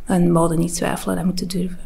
Dan 0.05 0.31
moet 0.31 0.51
je 0.51 0.57
niet 0.57 0.73
twijfelen, 0.73 1.15
dat 1.15 1.25
moet 1.25 1.39
je 1.39 1.45
durven. 1.45 1.79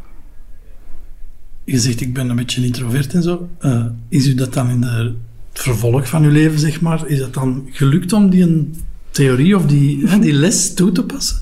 Je 1.64 1.80
zegt, 1.80 2.02
ik 2.02 2.14
ben 2.14 2.30
een 2.30 2.36
beetje 2.36 2.66
introvert 2.66 3.14
en 3.14 3.24
zo. 3.24 3.50
Eh, 3.60 3.86
is 4.10 4.28
u 4.28 4.34
dat 4.34 4.54
dan 4.54 4.70
in 4.70 4.82
de, 4.82 5.16
het 5.52 5.62
vervolg 5.62 6.08
van 6.10 6.24
uw 6.24 6.32
leven, 6.32 6.60
zeg 6.60 6.82
maar, 6.82 7.08
is 7.08 7.20
dat 7.20 7.34
dan 7.34 7.68
gelukt 7.72 8.14
om 8.14 8.30
die 8.30 8.44
een 8.44 8.76
theorie 9.10 9.56
of 9.56 9.66
die, 9.66 10.20
die 10.20 10.34
les 10.34 10.74
toe 10.74 10.92
te 10.92 11.04
passen? 11.04 11.42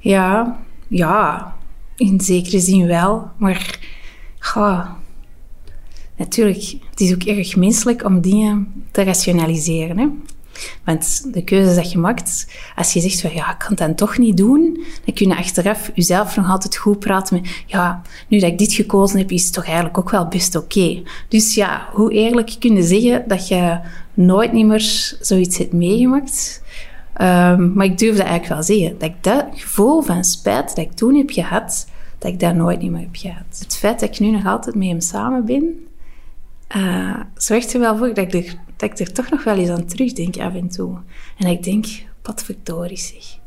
Ja, 0.00 0.60
ja, 0.88 1.54
in 1.96 2.20
zekere 2.20 2.60
zin 2.60 2.86
wel. 2.86 3.30
Maar 3.36 3.78
ja, 4.54 4.96
natuurlijk, 6.16 6.74
het 6.90 7.00
is 7.00 7.12
ook 7.12 7.22
erg 7.22 7.56
menselijk 7.56 8.04
om 8.04 8.20
dingen 8.20 8.84
te 8.90 9.02
rationaliseren. 9.02 9.98
Hè? 9.98 10.06
Want 10.84 11.32
de 11.32 11.44
keuzes 11.44 11.74
dat 11.74 11.92
je 11.92 11.98
maakt, 11.98 12.46
als 12.76 12.92
je 12.92 13.00
zegt 13.00 13.20
van 13.20 13.34
ja, 13.34 13.50
ik 13.50 13.58
kan 13.58 13.68
het 13.68 13.78
dan 13.78 13.94
toch 13.94 14.18
niet 14.18 14.36
doen, 14.36 14.84
dan 15.04 15.14
kun 15.14 15.28
je 15.28 15.36
achteraf 15.36 15.90
jezelf 15.94 16.36
nog 16.36 16.50
altijd 16.50 16.76
goed 16.76 16.98
praten 16.98 17.40
met 17.40 17.62
ja, 17.66 18.02
nu 18.28 18.38
dat 18.38 18.50
ik 18.50 18.58
dit 18.58 18.72
gekozen 18.72 19.18
heb, 19.18 19.30
is 19.30 19.44
het 19.44 19.52
toch 19.52 19.64
eigenlijk 19.64 19.98
ook 19.98 20.10
wel 20.10 20.28
best 20.28 20.56
oké. 20.56 21.02
Dus 21.28 21.54
ja, 21.54 21.88
hoe 21.92 22.12
eerlijk 22.12 22.56
kun 22.58 22.74
je 22.74 22.82
zeggen 22.82 23.24
dat 23.28 23.48
je 23.48 23.80
nooit 24.14 24.52
niet 24.52 24.66
meer 24.66 25.16
zoiets 25.20 25.58
hebt 25.58 25.72
meegemaakt? 25.72 26.62
Ehm, 27.20 27.72
maar 27.72 27.86
ik 27.86 27.98
durf 27.98 28.16
dat 28.16 28.26
eigenlijk 28.26 28.54
wel 28.54 28.76
zeggen. 28.76 28.98
Dat 28.98 29.08
ik 29.08 29.22
dat 29.22 29.46
gevoel 29.54 30.02
van 30.02 30.24
spijt 30.24 30.68
dat 30.68 30.78
ik 30.78 30.92
toen 30.92 31.14
heb 31.14 31.30
gehad, 31.30 31.86
dat 32.18 32.32
ik 32.32 32.40
dat 32.40 32.54
nooit 32.54 32.82
meer 32.82 33.00
heb 33.00 33.16
gehad. 33.16 33.58
Het 33.58 33.76
feit 33.76 34.00
dat 34.00 34.08
ik 34.08 34.18
nu 34.18 34.30
nog 34.30 34.46
altijd 34.46 34.74
met 34.74 34.88
hem 34.88 35.00
samen 35.00 35.44
ben, 35.44 35.86
eh, 36.66 37.20
zorgt 37.34 37.74
er 37.74 37.80
wel 37.80 37.96
voor 37.96 38.14
dat 38.14 38.34
ik, 38.34 38.56
er, 38.76 39.12
toch 39.12 39.30
nog 39.30 39.44
wel 39.44 39.56
eens 39.56 39.68
aan 39.68 39.84
terugdenk 39.84 40.36
af 40.36 40.54
en 40.54 40.68
toe. 40.68 40.98
En 41.38 41.46
ik 41.46 41.62
denk, 41.62 41.86
wat 42.22 42.42
verdorie 42.42 42.98
zeg. 42.98 43.38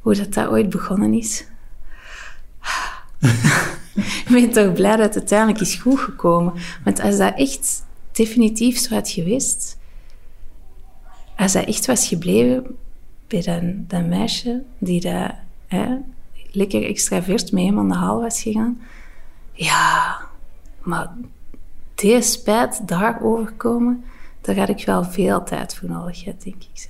Hoe 0.00 0.14
dat, 0.14 0.34
dat 0.34 0.48
ooit 0.48 0.70
begonnen 0.70 1.12
is. 1.12 1.44
ik 4.26 4.28
ben 4.28 4.50
toch 4.50 4.72
blij 4.72 4.96
dat 4.96 5.04
het 5.04 5.16
uiteindelijk 5.16 5.60
is 5.60 5.74
goed 5.74 5.98
gekomen. 5.98 6.52
Want 6.84 7.00
als 7.00 7.16
dat 7.16 7.34
echt 7.36 7.84
definitief 8.12 8.78
zo 8.78 8.94
had 8.94 9.08
geweest, 9.08 9.78
als 11.36 11.52
dat 11.52 11.64
echt 11.64 11.86
was 11.86 12.08
gebleven 12.08 12.76
bij 13.26 13.42
dat, 13.42 13.90
dat 13.90 14.06
meisje 14.06 14.62
die 14.78 15.08
hè, 15.66 15.96
lekker 16.50 16.84
extravert 16.84 17.52
met 17.52 17.64
hem 17.64 17.78
aan 17.78 17.88
de 17.88 17.94
haal 17.94 18.20
was 18.20 18.42
gegaan, 18.42 18.80
ja, 19.52 20.20
maar 20.82 21.10
deze 21.94 22.30
spijt 22.30 22.88
daarover 22.88 23.52
komen, 23.52 24.04
daar 24.40 24.56
had 24.56 24.68
ik 24.68 24.86
wel 24.86 25.04
veel 25.04 25.42
tijd 25.42 25.74
voor 25.74 25.88
nodig 25.88 26.24
denk 26.24 26.44
ik. 26.44 26.88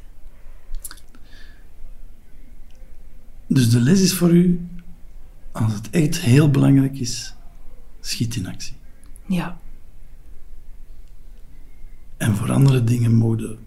Dus 3.47 3.71
de 3.71 3.81
les 3.81 4.03
is 4.03 4.15
voor 4.15 4.31
u, 4.31 4.69
als 5.53 5.75
het 5.75 5.91
echt 5.91 6.21
heel 6.21 6.51
belangrijk 6.51 6.99
is, 6.99 7.35
schiet 8.01 8.37
in 8.37 8.47
actie. 8.47 8.75
Ja, 9.27 9.59
En 12.17 12.37
voor 12.37 12.53
andere 12.53 12.85
dingen 12.85 13.15
mogen 13.15 13.59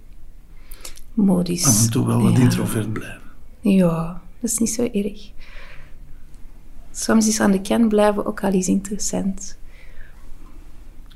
modus. 1.26 1.66
af 1.66 1.84
en 1.86 1.92
toe 1.92 2.06
wel 2.06 2.22
wat 2.22 2.34
ja. 2.34 2.40
introvert 2.40 2.94
blijven. 2.94 3.22
Ja, 3.60 4.22
dat 4.40 4.52
is 4.52 4.58
niet 4.58 4.70
zo 4.70 4.90
erg. 4.92 5.32
Soms 6.92 7.28
is 7.28 7.40
aan 7.40 7.52
de 7.52 7.62
kant 7.62 7.90
blijven 7.90 8.26
ook 8.26 8.44
al 8.44 8.52
eens 8.52 8.68
interessant. 8.68 9.58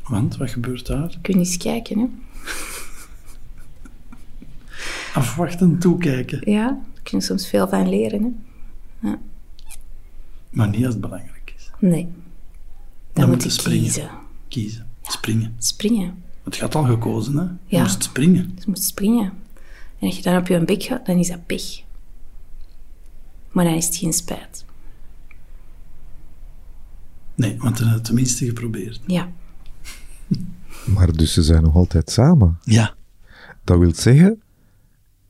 Want, 0.07 0.37
wat 0.37 0.49
gebeurt 0.49 0.85
daar? 0.87 1.17
Kun 1.21 1.33
je 1.33 1.39
eens 1.39 1.57
kijken, 1.57 1.99
hè? 1.99 2.07
Afwachten, 5.19 5.79
toekijken. 5.79 6.51
Ja, 6.51 6.65
daar 6.67 7.03
kun 7.03 7.17
je 7.17 7.23
soms 7.23 7.47
veel 7.47 7.67
van 7.67 7.89
leren, 7.89 8.43
hè? 8.99 9.13
Maar 10.49 10.69
niet 10.69 10.85
als 10.85 10.93
het 10.93 11.01
belangrijk 11.01 11.53
is. 11.57 11.71
Nee. 11.79 12.03
Dan, 12.03 12.11
Dan 13.13 13.23
moet 13.25 13.33
moet 13.33 13.43
je 13.43 13.49
springen. 13.49 13.81
kiezen. 13.83 14.09
Kiezen. 14.47 14.87
Springen. 15.01 15.55
Springen. 15.57 16.23
Het 16.43 16.55
gaat 16.55 16.75
al 16.75 16.83
gekozen, 16.83 17.37
hè? 17.37 17.43
Je 17.43 17.49
Ja. 17.65 17.81
moest 17.81 18.03
springen. 18.03 18.51
Je 18.57 18.63
moet 18.67 18.83
springen. 18.83 19.33
En 20.03 20.09
als 20.09 20.17
je 20.17 20.23
dan 20.23 20.37
op 20.37 20.47
je 20.47 20.65
bek 20.65 20.83
gaat, 20.83 21.05
dan 21.05 21.17
is 21.17 21.27
dat 21.27 21.45
pech. 21.45 21.83
Maar 23.51 23.65
dan 23.65 23.73
is 23.73 23.85
het 23.85 23.95
geen 23.95 24.13
spijt. 24.13 24.65
Nee, 27.35 27.57
want 27.57 27.77
dan 27.77 27.87
heb 27.87 27.87
je 27.87 27.93
het 27.93 28.03
tenminste 28.03 28.45
geprobeerd. 28.45 29.01
Ja. 29.07 29.31
Maar 30.85 31.11
dus 31.11 31.33
ze 31.33 31.43
zijn 31.43 31.63
nog 31.63 31.75
altijd 31.75 32.09
samen. 32.09 32.59
Ja. 32.63 32.95
Dat 33.63 33.79
wil 33.79 33.93
zeggen 33.95 34.41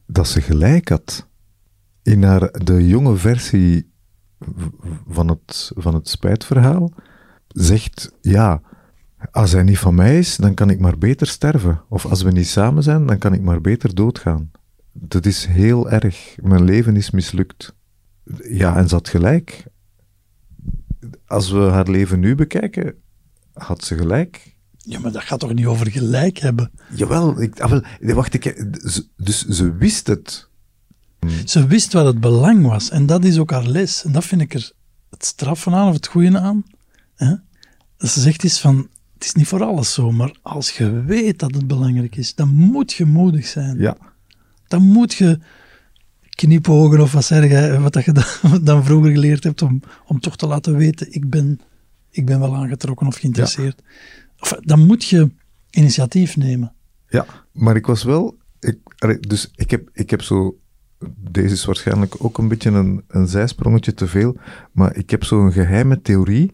dat 0.06 0.28
ze 0.28 0.42
gelijk 0.42 0.90
had. 0.90 1.28
In 2.04 2.24
haar, 2.24 2.52
de 2.52 2.88
jonge 2.88 3.16
versie 3.16 3.92
van 5.08 5.28
het, 5.28 5.72
van 5.76 5.94
het 5.94 6.10
spijtverhaal 6.10 6.92
zegt, 7.48 8.12
ja, 8.22 8.62
als 9.32 9.52
hij 9.52 9.64
niet 9.64 9.80
van 9.80 9.96
mij 9.96 10.20
is, 10.20 10.38
dan 10.38 10.54
kan 10.54 10.70
ik 10.70 10.80
maar 10.80 10.98
beter 10.98 11.28
sterven. 11.28 11.82
Of 11.90 12.06
als 12.06 12.22
we 12.22 12.32
niet 12.32 12.48
samen 12.48 12.84
zijn, 12.84 13.06
dan 13.06 13.18
kan 13.18 13.34
ik 13.34 13.42
maar 13.42 13.62
beter 13.62 13.96
doodgaan. 13.96 14.52
Dat 14.94 15.26
is 15.26 15.46
heel 15.46 15.90
erg. 15.90 16.36
Mijn 16.42 16.64
leven 16.64 16.96
is 16.96 17.12
mislukt. 17.12 17.76
Ja, 18.50 18.78
en 18.78 18.88
ze 18.88 18.96
had 18.96 19.10
gelijk. 19.10 19.64
Als 21.26 21.52
we 21.52 21.60
haar 21.60 21.90
leven 21.90 22.20
nu 22.20 22.36
bekijken, 22.36 22.96
had 23.54 23.84
ze 23.84 23.98
gelijk. 23.98 24.56
Ja, 24.78 25.00
maar 25.00 25.12
dat 25.12 25.24
gaat 25.24 25.40
toch 25.40 25.54
niet 25.54 25.66
over 25.66 25.92
gelijk 25.92 26.38
hebben? 26.38 26.72
Jawel, 26.96 27.42
ik, 27.42 27.60
ah, 27.60 27.70
wel, 27.70 28.16
wacht, 28.16 28.34
ik, 28.34 28.66
dus 29.18 29.46
ze 29.46 29.76
wist 29.76 30.08
het. 30.08 30.50
Ze 31.46 31.68
wist 31.68 31.94
wat 31.94 32.06
het 32.06 32.20
belang 32.20 32.66
was. 32.66 32.90
En 32.90 33.06
dat 33.06 33.24
is 33.24 33.38
ook 33.38 33.52
haar 33.52 33.68
les. 33.68 34.04
En 34.04 34.12
dat 34.12 34.26
vind 34.26 34.42
ik 34.42 34.54
er 34.54 34.72
het 35.10 35.26
straffen 35.26 35.74
aan, 35.74 35.88
of 35.88 35.94
het 35.94 36.08
goede 36.08 36.40
aan. 36.40 36.64
Hè? 37.16 37.36
Dat 37.98 38.10
ze 38.10 38.22
zegt 38.22 38.44
is 38.44 38.60
van, 38.60 38.88
het 39.14 39.24
is 39.24 39.34
niet 39.34 39.48
voor 39.48 39.64
alles 39.64 39.94
zo, 39.94 40.12
maar 40.12 40.38
als 40.42 40.78
je 40.78 41.04
weet 41.04 41.40
dat 41.40 41.56
het 41.56 41.68
belangrijk 41.68 42.16
is, 42.16 42.36
dan 42.36 42.50
moet 42.50 42.94
je 42.94 43.06
moedig 43.06 43.48
zijn. 43.48 43.78
Ja. 43.78 43.98
Dan 44.74 44.82
moet 44.92 45.14
je 45.14 45.40
knipogen 46.30 47.00
of 47.02 47.12
wat 47.12 47.26
zeg 47.26 47.50
je, 47.50 47.80
wat 47.80 47.94
dat 47.94 48.06
je 48.06 48.12
dan, 48.12 48.64
dan 48.70 48.84
vroeger 48.86 49.12
geleerd 49.12 49.44
hebt, 49.44 49.62
om, 49.62 49.82
om 50.08 50.20
toch 50.20 50.36
te 50.36 50.48
laten 50.48 50.78
weten, 50.78 51.14
ik 51.14 51.30
ben, 51.30 51.60
ik 52.10 52.26
ben 52.26 52.40
wel 52.40 52.56
aangetrokken 52.56 53.08
of 53.08 53.16
geïnteresseerd. 53.16 53.82
Of, 54.40 54.50
dan 54.60 54.86
moet 54.86 55.06
je 55.06 55.32
initiatief 55.70 56.38
nemen. 56.38 56.74
Ja, 57.08 57.26
maar 57.52 57.76
ik 57.76 57.86
was 57.86 58.04
wel. 58.04 58.38
Ik, 58.60 58.78
dus 59.30 59.52
ik 59.56 59.72
heb, 59.72 59.90
ik 59.94 60.10
heb 60.10 60.22
zo. 60.22 60.58
Deze 61.18 61.54
is 61.54 61.66
waarschijnlijk 61.66 62.16
ook 62.18 62.38
een 62.38 62.48
beetje 62.48 62.70
een, 62.72 63.04
een 63.08 63.28
zijsprongetje 63.28 63.94
te 63.94 64.08
veel. 64.08 64.38
Maar 64.72 64.96
ik 64.96 65.10
heb 65.10 65.24
zo'n 65.24 65.52
geheime 65.52 66.02
theorie. 66.02 66.52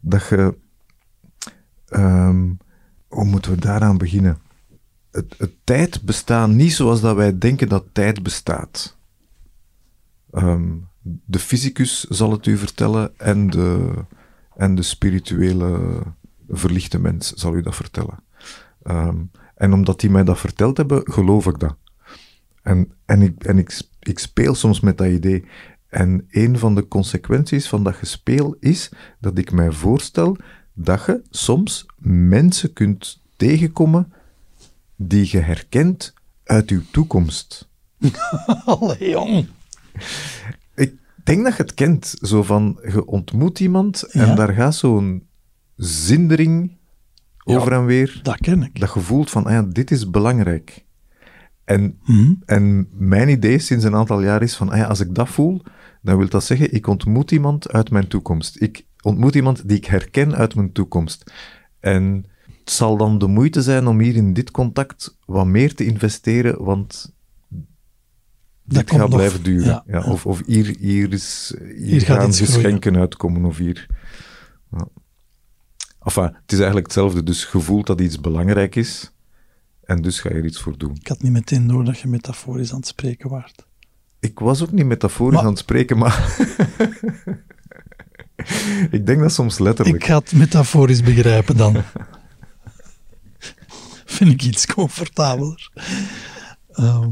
Dat 0.00 0.26
je. 0.28 0.56
ehm, 1.86 2.52
hoe 3.08 3.24
moeten 3.24 3.50
we 3.50 3.60
daaraan 3.60 3.98
beginnen? 3.98 4.38
Het, 5.16 5.50
tijd 5.64 6.02
bestaat 6.02 6.48
niet 6.48 6.72
zoals 6.72 7.00
dat 7.00 7.16
wij 7.16 7.38
denken 7.38 7.68
dat 7.68 7.84
tijd 7.92 8.22
bestaat. 8.22 8.96
Ehm, 10.30 10.72
de 11.24 11.38
fysicus 11.38 12.04
zal 12.04 12.30
het 12.30 12.46
u 12.46 12.56
vertellen 12.56 13.18
en 13.18 13.50
de, 13.50 13.94
en 14.56 14.74
de 14.74 14.82
spirituele 14.82 16.02
verlichte 16.48 16.98
mens 16.98 17.32
zal 17.32 17.54
u 17.54 17.62
dat 17.62 17.74
vertellen. 17.74 18.22
Ehm, 18.82 19.16
En 19.54 19.72
omdat 19.72 20.00
die 20.00 20.10
mij 20.10 20.24
dat 20.24 20.38
verteld 20.38 20.76
hebben, 20.76 21.12
geloof 21.12 21.46
ik 21.46 21.58
dat. 21.58 21.76
En, 22.62 22.92
en, 23.04 23.22
ik, 23.22 23.44
en 23.44 23.58
ik, 23.58 23.80
ik 24.00 24.18
speel 24.18 24.54
soms 24.54 24.80
met 24.80 24.98
dat 24.98 25.06
idee. 25.06 25.44
En 25.88 26.26
een 26.30 26.58
van 26.58 26.74
de 26.74 26.88
consequenties 26.88 27.68
van 27.68 27.82
dat 27.82 27.94
gespeel 27.94 28.56
is 28.60 28.90
dat 29.20 29.38
ik 29.38 29.52
mij 29.52 29.72
voorstel 29.72 30.36
dat 30.74 31.06
je 31.06 31.22
soms 31.30 31.86
mensen 31.98 32.72
kunt 32.72 33.22
tegenkomen 33.36 34.12
die 34.96 35.28
je 35.30 35.38
herkent 35.40 36.14
uit 36.44 36.70
uw 36.70 36.82
toekomst. 36.90 37.68
Allee, 38.64 39.08
jong. 39.10 39.46
Ik 40.74 40.94
denk 41.24 41.44
dat 41.44 41.56
je 41.56 41.62
het 41.62 41.74
kent. 41.74 42.14
Zo 42.20 42.42
van, 42.42 42.78
je 42.82 43.06
ontmoet 43.06 43.60
iemand 43.60 44.02
en 44.02 44.26
Ja. 44.26 44.34
daar 44.34 44.52
gaat 44.52 44.74
zo'n 44.74 45.26
zindering 45.76 46.76
over 47.44 47.72
en 47.72 47.84
weer. 47.84 48.20
Dat 48.22 48.36
ken 48.36 48.62
ik. 48.62 48.80
Dat 48.80 48.94
je 48.94 49.00
voelt 49.00 49.30
van, 49.30 49.44
ah 49.46 49.52
ja, 49.52 49.62
dit 49.62 49.90
is 49.90 50.10
belangrijk. 50.10 50.84
En, 51.64 51.98
Mhm. 52.04 52.32
en 52.44 52.88
mijn 52.92 53.28
idee 53.28 53.58
sinds 53.58 53.84
een 53.84 53.94
aantal 53.94 54.22
jaar 54.22 54.42
is 54.42 54.56
van, 54.56 54.70
ah 54.70 54.76
ja, 54.76 54.84
als 54.84 55.00
ik 55.00 55.14
dat 55.14 55.28
voel, 55.28 55.62
dan 56.02 56.16
wil 56.16 56.28
dat 56.28 56.44
zeggen, 56.44 56.72
ik 56.74 56.86
ontmoet 56.86 57.30
iemand 57.30 57.72
uit 57.72 57.90
mijn 57.90 58.08
toekomst. 58.08 58.60
Ik 58.60 58.84
ontmoet 59.02 59.34
iemand 59.34 59.68
die 59.68 59.76
ik 59.76 59.84
herken 59.84 60.34
uit 60.34 60.54
mijn 60.54 60.72
toekomst. 60.72 61.32
En 61.80 62.24
het 62.66 62.74
zal 62.74 62.96
dan 62.96 63.18
de 63.18 63.26
moeite 63.26 63.62
zijn 63.62 63.86
om 63.86 64.00
hier 64.00 64.16
in 64.16 64.32
dit 64.32 64.50
contact 64.50 65.16
wat 65.26 65.46
meer 65.46 65.74
te 65.74 65.84
investeren, 65.84 66.64
want 66.64 67.12
dit 68.64 68.90
gaat 68.90 69.08
blijven 69.08 69.42
duren. 69.42 69.82
Ja. 69.86 70.02
Of, 70.02 70.26
of 70.26 70.42
hier, 70.46 70.76
hier, 70.78 71.12
is, 71.12 71.54
hier, 71.58 71.74
Hier 71.76 72.00
gaat 72.00 72.16
gaan 72.18 72.28
iets 72.28 72.40
groeien. 72.40 72.54
geschenken 72.54 72.96
uitkomen, 72.96 73.44
of 73.44 73.56
hier... 73.56 73.86
Ja. 74.70 74.88
Enfin, 76.02 76.22
het 76.24 76.52
is 76.52 76.56
eigenlijk 76.56 76.86
hetzelfde. 76.86 77.22
Dus 77.22 77.48
je 77.52 77.60
voelt 77.60 77.86
dat 77.86 78.00
iets 78.00 78.20
belangrijk 78.20 78.74
is, 78.76 79.12
en 79.84 80.02
dus 80.02 80.20
ga 80.20 80.28
je 80.28 80.34
er 80.34 80.44
iets 80.44 80.60
voor 80.60 80.78
doen. 80.78 80.94
Ik 81.00 81.08
had 81.08 81.22
niet 81.22 81.32
meteen 81.32 81.66
door 81.66 81.84
dat 81.84 81.98
je 81.98 82.08
metaforisch 82.08 82.70
aan 82.72 82.78
het 82.78 82.86
spreken 82.86 83.30
waart. 83.30 83.66
Ik 84.20 84.38
was 84.38 84.62
ook 84.62 84.72
niet 84.72 84.86
metaforisch 84.86 85.34
Maar- 85.34 85.44
aan 85.44 85.50
het 85.50 85.58
spreken, 85.58 85.98
maar... 85.98 86.36
ik 88.90 89.06
denk 89.06 89.20
dat 89.20 89.32
soms 89.32 89.58
letterlijk. 89.58 89.96
Ik 89.96 90.04
ga 90.04 90.18
het 90.18 90.32
metaforisch 90.32 91.02
begrijpen 91.02 91.56
dan. 91.56 91.76
Vind 94.16 94.30
ik 94.32 94.42
iets 94.42 94.66
comfortabeler. 94.66 95.70
Ehm, 96.72 97.10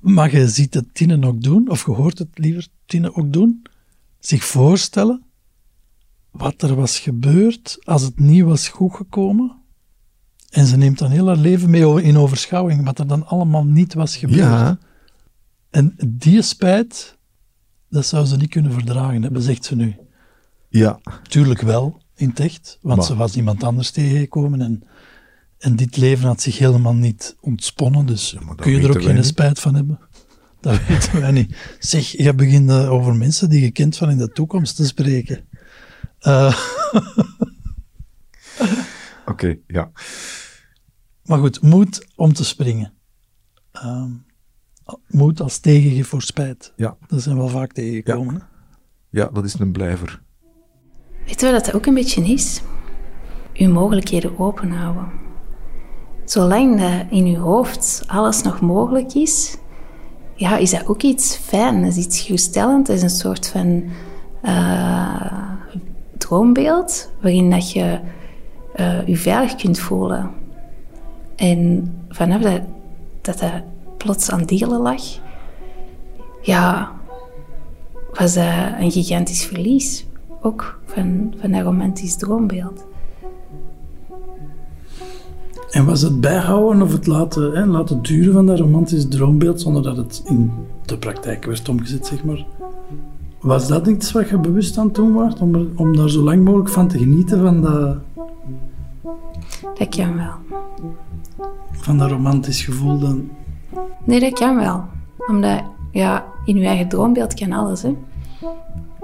maar 0.00 0.32
je 0.36 0.48
ziet 0.48 0.74
het 0.74 0.94
Tine 0.94 1.26
ook 1.26 1.42
doen, 1.42 1.70
of 1.70 1.86
je 1.86 1.92
hoort 1.92 2.18
het 2.18 2.28
liever 2.38 2.66
Tine 2.86 3.14
ook 3.14 3.32
doen, 3.32 3.62
zich 4.18 4.44
voorstellen 4.44 5.22
wat 6.30 6.62
er 6.62 6.74
was 6.74 6.98
gebeurd 6.98 7.78
als 7.84 8.02
het 8.02 8.18
niet 8.18 8.42
was 8.42 8.68
goed 8.68 8.94
gekomen. 8.94 9.56
En 10.50 10.66
ze 10.66 10.76
neemt 10.76 10.98
dan 10.98 11.10
heel 11.10 11.26
haar 11.26 11.36
leven 11.36 11.70
mee 11.70 12.02
in 12.02 12.16
overschouwing, 12.18 12.84
wat 12.84 12.98
er 12.98 13.06
dan 13.06 13.26
allemaal 13.26 13.64
niet 13.64 13.94
was 13.94 14.16
gebeurd. 14.16 14.38
Ja, 14.38 14.78
En 15.70 15.94
die 16.06 16.42
spijt, 16.42 17.18
dat 17.90 18.06
zou 18.06 18.24
ze 18.26 18.36
niet 18.36 18.50
kunnen 18.50 18.72
verdragen 18.72 19.22
hebben, 19.22 19.42
zegt 19.42 19.64
ze 19.64 19.76
nu. 19.76 19.96
ja, 20.68 21.00
Tuurlijk 21.28 21.60
wel, 21.60 22.02
in 22.14 22.28
het 22.28 22.40
echt, 22.40 22.78
want 22.82 22.96
Maar- 22.96 23.06
ze 23.06 23.16
was 23.16 23.36
iemand 23.36 23.62
anders 23.62 23.90
tegengekomen 23.90 24.60
en, 24.60 24.82
en 25.58 25.76
dit 25.76 25.96
leven 25.96 26.26
had 26.26 26.40
zich 26.40 26.58
helemaal 26.58 26.94
niet 26.94 27.36
ontsponnen, 27.40 28.06
dus 28.06 28.36
kun 28.56 28.72
je 28.72 28.80
er 28.82 28.90
ook 28.96 29.02
geen 29.02 29.14
niet. 29.14 29.26
spijt 29.26 29.60
van 29.60 29.74
hebben. 29.74 29.98
Dat 30.60 30.80
weten 30.86 31.20
wij 31.20 31.30
niet. 31.30 31.56
Zeg, 31.78 32.06
je 32.08 32.34
begint 32.34 32.70
eh, 32.70 32.90
over 32.92 33.14
mensen 33.14 33.48
die 33.48 33.60
je 33.62 33.70
kent 33.70 33.96
van 33.96 34.10
in 34.10 34.18
de 34.18 34.32
toekomst 34.32 34.76
te 34.76 34.86
spreken. 34.86 35.48
Eh, 36.18 36.58
oké, 39.26 39.56
ja. 39.66 39.90
maar 41.24 41.38
goed, 41.38 41.62
moed 41.62 42.06
om 42.16 42.32
te 42.32 42.44
springen. 42.44 42.92
Ehm, 43.72 44.10
moed 45.08 45.40
als 45.40 45.58
tegengif 45.58 46.08
voor 46.08 46.22
spijt. 46.22 46.72
Ja, 46.76 46.96
Dat 47.06 47.22
zijn 47.22 47.36
wel 47.36 47.48
vaak 47.48 47.72
tegengekomen. 47.72 48.34
hè? 48.34 48.40
ja, 49.10 49.28
dat 49.32 49.44
is 49.44 49.54
een 49.58 49.72
blijver. 49.72 50.22
Weet 51.26 51.40
je 51.40 51.52
wat 51.52 51.64
dat 51.64 51.74
ook 51.74 51.86
een 51.86 51.94
beetje 51.94 52.24
is? 52.24 52.60
Uw 53.54 53.72
mogelijkheden 53.72 54.38
openhouden. 54.38 55.08
Zolang 56.26 56.80
dat 56.80 57.04
in 57.10 57.26
uw 57.26 57.40
hoofd 57.40 58.02
alles 58.06 58.42
nog 58.42 58.60
mogelijk 58.60 59.14
is, 59.14 59.56
ja, 60.34 60.56
is 60.56 60.70
dat 60.70 60.86
ook 60.86 61.02
iets 61.02 61.36
fijn. 61.36 61.84
Is 61.84 61.96
iets 61.96 62.20
geruststellend. 62.20 62.88
Is 62.88 63.02
een 63.02 63.10
soort 63.10 63.48
van 63.48 63.84
eh, 64.42 65.52
droombeeld 66.18 67.10
waarin 67.20 67.50
dat 67.50 67.72
je 67.72 67.98
eh, 68.74 69.06
je 69.06 69.16
veilig 69.16 69.54
kunt 69.54 69.78
voelen. 69.78 70.30
En 71.36 71.92
vanaf 72.08 72.40
dat 72.40 72.60
dat, 73.20 73.38
dat 73.38 73.62
plots 73.96 74.30
aan 74.30 74.44
delen 74.44 74.80
lag, 74.80 75.02
ja, 76.42 76.92
was 78.12 78.34
dat 78.34 78.54
een 78.78 78.90
gigantisch 78.90 79.44
verlies. 79.44 80.06
Ook 80.42 80.80
van, 80.84 81.34
van 81.40 81.52
dat 81.52 81.62
romantisch 81.62 82.16
droombeeld. 82.16 82.84
En 85.76 85.84
was 85.84 86.02
het 86.02 86.20
bijhouden 86.20 86.82
of 86.82 86.92
het 86.92 87.06
laten, 87.06 87.52
hè, 87.52 87.66
laten 87.66 88.02
duren 88.02 88.32
van 88.32 88.46
dat 88.46 88.58
romantisch 88.58 89.08
droombeeld 89.08 89.60
zonder 89.60 89.82
dat 89.82 89.96
het 89.96 90.22
in 90.24 90.50
de 90.86 90.98
praktijk 90.98 91.44
werd 91.44 91.68
omgezet, 91.68 92.06
zeg 92.06 92.24
maar. 92.24 92.46
Was 93.40 93.68
dat 93.68 93.86
iets 93.86 94.12
wat 94.12 94.28
je 94.28 94.38
bewust 94.38 94.78
aan 94.78 94.84
het 94.86 94.94
doen 94.94 95.12
was? 95.14 95.34
Om, 95.38 95.54
er- 95.54 95.66
om 95.76 95.96
daar 95.96 96.10
zo 96.10 96.22
lang 96.22 96.44
mogelijk 96.44 96.68
van 96.70 96.88
te 96.88 96.98
genieten 96.98 97.40
van 97.40 97.60
dat, 97.62 97.96
Dat 99.78 99.88
kan 99.96 100.16
wel. 100.16 100.60
van 101.72 101.98
dat 101.98 102.10
romantisch 102.10 102.62
gevoel 102.64 102.98
dan? 102.98 103.28
Nee, 104.04 104.20
dat 104.20 104.32
kan 104.38 104.56
wel. 104.56 104.84
Omdat, 105.28 105.62
ja, 105.92 106.24
in 106.44 106.56
je 106.56 106.66
eigen 106.66 106.88
droombeeld 106.88 107.34
kan 107.34 107.52
alles, 107.52 107.82
hè. 107.82 107.96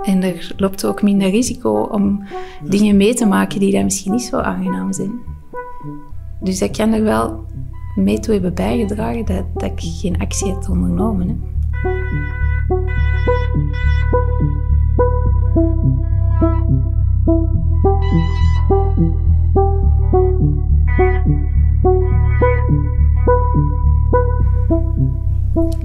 En 0.02 0.22
er 0.22 0.54
loopt 0.56 0.86
ook 0.86 1.02
minder 1.02 1.30
risico 1.30 1.80
om 1.82 2.22
dingen 2.68 2.96
mee 2.96 3.14
te 3.14 3.26
maken 3.26 3.60
die 3.60 3.72
dan 3.72 3.84
misschien 3.84 4.12
niet 4.12 4.22
zo 4.22 4.36
aangenaam 4.36 4.92
zijn. 4.92 5.12
Dus 6.42 6.58
dat 6.58 6.76
kan 6.76 6.92
er 6.92 7.02
wel 7.02 7.44
mee 7.94 8.18
toe 8.18 8.32
hebben 8.32 8.54
bijgedragen 8.54 9.24
dat, 9.24 9.44
dat 9.54 9.70
ik 9.70 9.80
geen 9.80 10.18
actie 10.18 10.52
heb 10.52 10.68
ondernomen. 10.68 11.28
Hè. 11.28 11.34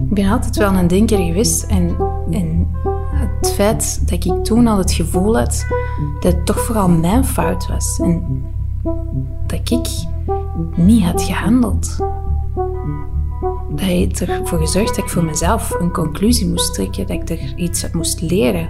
Ik 0.09 0.23
ben 0.23 0.31
altijd 0.31 0.57
wel 0.57 0.73
een 0.73 0.87
denker 0.87 1.17
geweest 1.17 1.63
en, 1.63 1.95
en 2.31 2.67
het 3.11 3.51
feit 3.51 4.09
dat 4.09 4.25
ik 4.25 4.43
toen 4.43 4.67
al 4.67 4.77
het 4.77 4.91
gevoel 4.91 5.37
had 5.37 5.65
dat 6.19 6.33
het 6.33 6.45
toch 6.45 6.59
vooral 6.59 6.89
mijn 6.89 7.25
fout 7.25 7.67
was 7.67 7.99
en 7.99 8.43
dat 9.47 9.69
ik 9.69 9.87
niet 10.75 11.03
had 11.03 11.21
gehandeld. 11.21 11.97
Dat 13.69 13.79
heeft 13.79 14.21
ervoor 14.21 14.59
gezorgd 14.59 14.95
dat 14.95 14.97
ik 14.97 15.09
voor 15.09 15.23
mezelf 15.23 15.71
een 15.79 15.91
conclusie 15.91 16.47
moest 16.47 16.73
trekken, 16.73 17.07
dat 17.07 17.21
ik 17.21 17.29
er 17.29 17.55
iets 17.55 17.83
uit 17.83 17.93
moest 17.93 18.21
leren. 18.21 18.69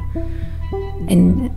En, 1.08 1.52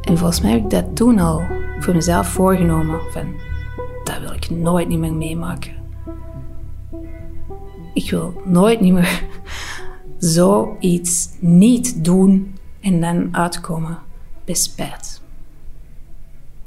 en 0.00 0.18
volgens 0.18 0.40
mij 0.40 0.50
heb 0.50 0.62
ik 0.62 0.70
dat 0.70 0.96
toen 0.96 1.18
al 1.18 1.42
voor 1.78 1.94
mezelf 1.94 2.28
voorgenomen 2.28 3.00
van 3.10 3.24
dat 4.04 4.18
wil 4.20 4.32
ik 4.32 4.50
nooit 4.50 4.88
niet 4.88 4.98
meer 4.98 5.14
meemaken 5.14 5.80
ik 7.92 8.10
wil 8.10 8.42
nooit 8.44 8.80
niet 8.80 8.92
meer 8.92 9.24
zoiets 10.18 11.28
niet 11.38 12.04
doen 12.04 12.54
en 12.80 13.00
dan 13.00 13.36
uitkomen 13.36 13.98
bij. 14.44 14.96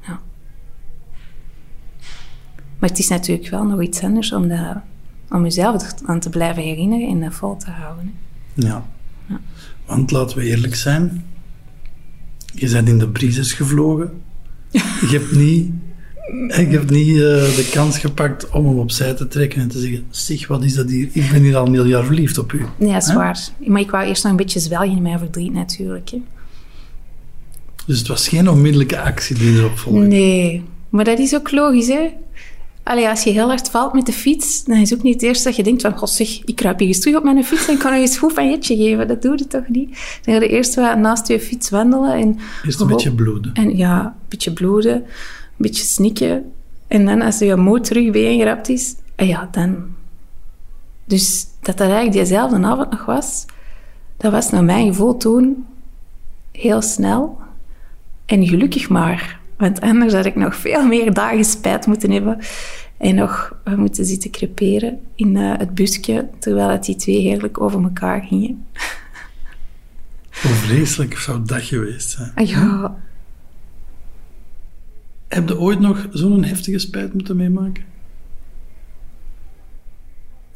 Ja. 0.01 0.21
Maar 2.83 2.91
het 2.91 3.01
is 3.01 3.07
natuurlijk 3.07 3.49
wel 3.49 3.63
nog 3.65 3.81
iets 3.81 4.01
anders 4.01 4.31
om, 4.33 4.51
om 5.29 5.43
jezelf 5.43 5.93
aan 6.05 6.19
te 6.19 6.29
blijven 6.29 6.63
herinneren 6.63 7.07
en 7.09 7.19
dat 7.21 7.33
vol 7.33 7.57
te 7.57 7.69
houden. 7.69 8.13
hè. 8.55 8.67
Ja. 8.67 8.85
Want 9.85 10.11
laten 10.11 10.37
we 10.37 10.43
eerlijk 10.43 10.75
zijn, 10.75 11.25
je 12.53 12.69
bent 12.69 12.87
in 12.87 12.97
de 12.99 13.07
brises 13.07 13.53
gevlogen. 13.53 14.21
Je 14.71 15.07
hebt 15.11 15.31
niet, 15.35 15.71
je 16.47 16.77
hebt 16.77 16.89
niet 16.89 17.09
eh, 17.09 17.21
de 17.55 17.69
kans 17.71 17.97
gepakt 17.97 18.49
om 18.49 18.65
hem 18.67 18.77
opzij 18.79 19.13
te 19.13 19.27
trekken 19.27 19.61
en 19.61 19.67
te 19.67 19.79
zeggen: 19.79 20.05
Zeg, 20.09 20.47
wat 20.47 20.63
is 20.63 20.73
dat 20.73 20.89
hier? 20.89 21.09
Ik 21.11 21.29
ben 21.31 21.41
hier 21.41 21.57
al 21.57 21.65
een 21.65 21.73
heel 21.73 21.85
jaar 21.85 22.05
verliefd 22.05 22.37
op 22.37 22.53
u. 22.53 22.65
Nee, 22.77 22.93
dat 22.93 23.01
is 23.01 23.07
Hè? 23.07 23.13
waar. 23.15 23.39
Maar 23.67 23.81
ik 23.81 23.91
wou 23.91 24.05
eerst 24.05 24.23
nog 24.23 24.31
een 24.31 24.37
beetje 24.37 24.59
zwelgen 24.59 24.95
in 24.95 25.01
mijn 25.01 25.19
verdriet 25.19 25.53
natuurlijk. 25.53 26.09
Hè. 26.09 26.21
Dus 27.85 27.97
het 27.99 28.07
was 28.07 28.27
geen 28.27 28.49
onmiddellijke 28.49 28.99
actie 29.01 29.35
die 29.35 29.57
erop 29.57 29.77
volgde. 29.77 30.05
Nee, 30.05 30.63
maar 30.89 31.05
dat 31.05 31.19
is 31.19 31.35
ook 31.35 31.51
logisch, 31.51 31.87
hè? 31.87 32.09
Allee, 32.83 33.09
als 33.09 33.23
je 33.23 33.29
heel 33.29 33.47
hard 33.47 33.69
valt 33.69 33.93
met 33.93 34.05
de 34.05 34.13
fiets, 34.13 34.63
dan 34.63 34.77
is 34.77 34.89
het 34.89 34.99
ook 34.99 35.05
niet 35.05 35.13
het 35.13 35.23
eerste 35.23 35.43
dat 35.43 35.55
je 35.55 35.63
denkt 35.63 35.81
van, 35.81 35.97
god 35.97 36.09
zeg, 36.09 36.43
ik 36.43 36.55
kruip 36.55 36.79
hier 36.79 36.87
eens 36.87 36.99
terug 36.99 37.17
op 37.17 37.23
mijn 37.23 37.43
fiets 37.43 37.67
en 37.67 37.73
ik 37.73 37.79
kan 37.79 37.91
nog 37.91 37.99
eens 37.99 38.17
goed 38.17 38.33
van 38.33 38.49
jetje 38.49 38.75
geven. 38.75 39.07
Dat 39.07 39.21
doe 39.21 39.37
je 39.37 39.47
toch 39.47 39.67
niet? 39.67 40.19
Dan 40.23 40.33
ga 40.35 40.41
je 40.41 40.47
eerst 40.47 40.75
naast 40.75 41.27
je 41.27 41.39
fiets 41.39 41.69
wandelen 41.69 42.13
en... 42.13 42.39
Eerst 42.65 42.79
een 42.79 42.87
beetje 42.87 43.13
bloeden. 43.13 43.53
En 43.53 43.77
ja, 43.77 44.05
een 44.05 44.27
beetje 44.27 44.53
bloeden, 44.53 44.95
een 44.95 45.03
beetje 45.57 45.83
snikken. 45.83 46.51
En 46.87 47.05
dan 47.05 47.21
als 47.21 47.39
je 47.39 47.55
moed 47.55 47.83
terug 47.83 48.11
bijeengerapt 48.11 48.69
is, 48.69 48.95
ah 49.15 49.27
ja, 49.27 49.49
dan... 49.51 49.85
Dus 51.05 51.47
dat 51.61 51.77
dat 51.77 51.87
eigenlijk 51.87 52.17
diezelfde 52.17 52.67
avond 52.67 52.91
nog 52.91 53.05
was, 53.05 53.45
dat 54.17 54.31
was 54.31 54.49
naar 54.49 54.63
mijn 54.63 54.87
gevoel 54.87 55.17
toen 55.17 55.65
heel 56.51 56.81
snel. 56.81 57.37
En 58.25 58.47
gelukkig 58.47 58.89
maar. 58.89 59.41
Want 59.63 59.81
anders 59.81 60.13
had 60.13 60.25
ik 60.25 60.35
nog 60.35 60.55
veel 60.55 60.85
meer 60.85 61.13
dagen 61.13 61.45
spijt 61.45 61.85
moeten 61.85 62.11
hebben. 62.11 62.39
En 62.97 63.15
nog 63.15 63.55
moeten 63.75 64.05
zitten 64.05 64.31
creperen 64.31 64.99
in 65.15 65.35
uh, 65.35 65.57
het 65.57 65.75
busje, 65.75 66.29
terwijl 66.39 66.69
het 66.69 66.83
die 66.83 66.95
twee 66.95 67.19
heerlijk 67.19 67.61
over 67.61 67.83
elkaar 67.83 68.21
gingen. 68.21 68.65
Hoe 70.41 70.51
vreselijk 70.51 71.17
zou 71.17 71.45
dat 71.45 71.61
geweest 71.61 72.09
zijn? 72.09 72.31
Ah, 72.35 72.47
ja. 72.47 72.95
Heb 75.27 75.47
je 75.47 75.59
ooit 75.59 75.79
nog 75.79 76.07
zo'n 76.11 76.43
heftige 76.43 76.79
spijt 76.79 77.13
moeten 77.13 77.35
meemaken? 77.35 77.83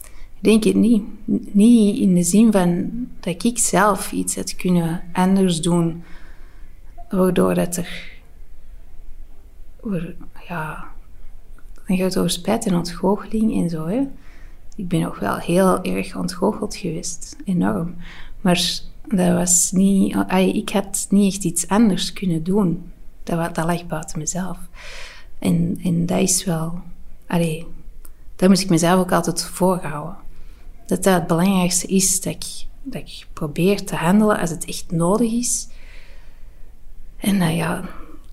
Ik 0.02 0.44
denk 0.44 0.64
het 0.64 0.76
niet. 0.76 1.04
Niet 1.52 1.98
in 1.98 2.16
de 2.16 2.24
zin 2.24 2.52
van 2.52 2.90
dat 3.20 3.44
ik 3.44 3.58
zelf 3.58 4.12
iets 4.12 4.36
had 4.36 4.56
kunnen 4.56 5.02
anders 5.14 5.62
doen, 5.62 6.04
waardoor 7.10 7.54
dat 7.54 7.78
er... 7.78 8.16
Ja, 10.48 10.86
dan 11.88 11.98
gaat 11.98 12.06
het 12.06 12.18
over 12.18 12.30
spijt 12.30 12.66
en 12.66 12.76
ontgoocheling 12.76 13.64
en 13.64 13.70
zo. 13.70 13.86
Hè. 13.86 14.08
Ik 14.76 14.88
ben 14.88 15.00
nog 15.00 15.20
wel 15.20 15.36
heel 15.38 15.84
erg 15.84 16.16
ontgoocheld 16.16 16.76
geweest, 16.76 17.36
enorm. 17.46 17.96
Maar 18.42 18.82
dat 19.08 19.34
was 19.34 19.72
niet, 19.72 20.16
ik 20.54 20.70
had 20.70 21.06
niet 21.10 21.34
echt 21.34 21.44
iets 21.44 21.68
anders 21.68 22.14
kunnen 22.14 22.44
doen. 22.44 22.92
Dat, 23.24 23.56
dat 23.56 23.66
lag 23.66 23.88
buiten 23.88 24.20
mezelf. 24.20 24.58
En, 25.40 26.06
dat 26.06 26.20
is 26.20 26.46
wel, 26.46 26.82
allee, 27.28 27.66
daar 28.36 28.50
moet 28.50 28.62
ik 28.62 28.70
mezelf 28.70 29.00
ook 29.00 29.12
altijd 29.12 29.44
voorhouden. 29.44 30.16
Dat 30.86 31.04
dat 31.04 31.14
het 31.14 31.28
belangrijkste 31.28 31.88
is, 31.88 32.22
dat 32.22 32.34
ik, 32.34 32.66
dat 32.82 33.02
ik 33.02 33.28
probeer 33.34 33.86
te 33.86 33.96
handelen 33.96 34.40
als 34.40 34.50
het 34.50 34.66
echt 34.66 34.92
nodig 34.92 35.32
is. 35.32 35.68
En 37.18 37.38
nou 37.38 37.54
ja, 37.54 37.84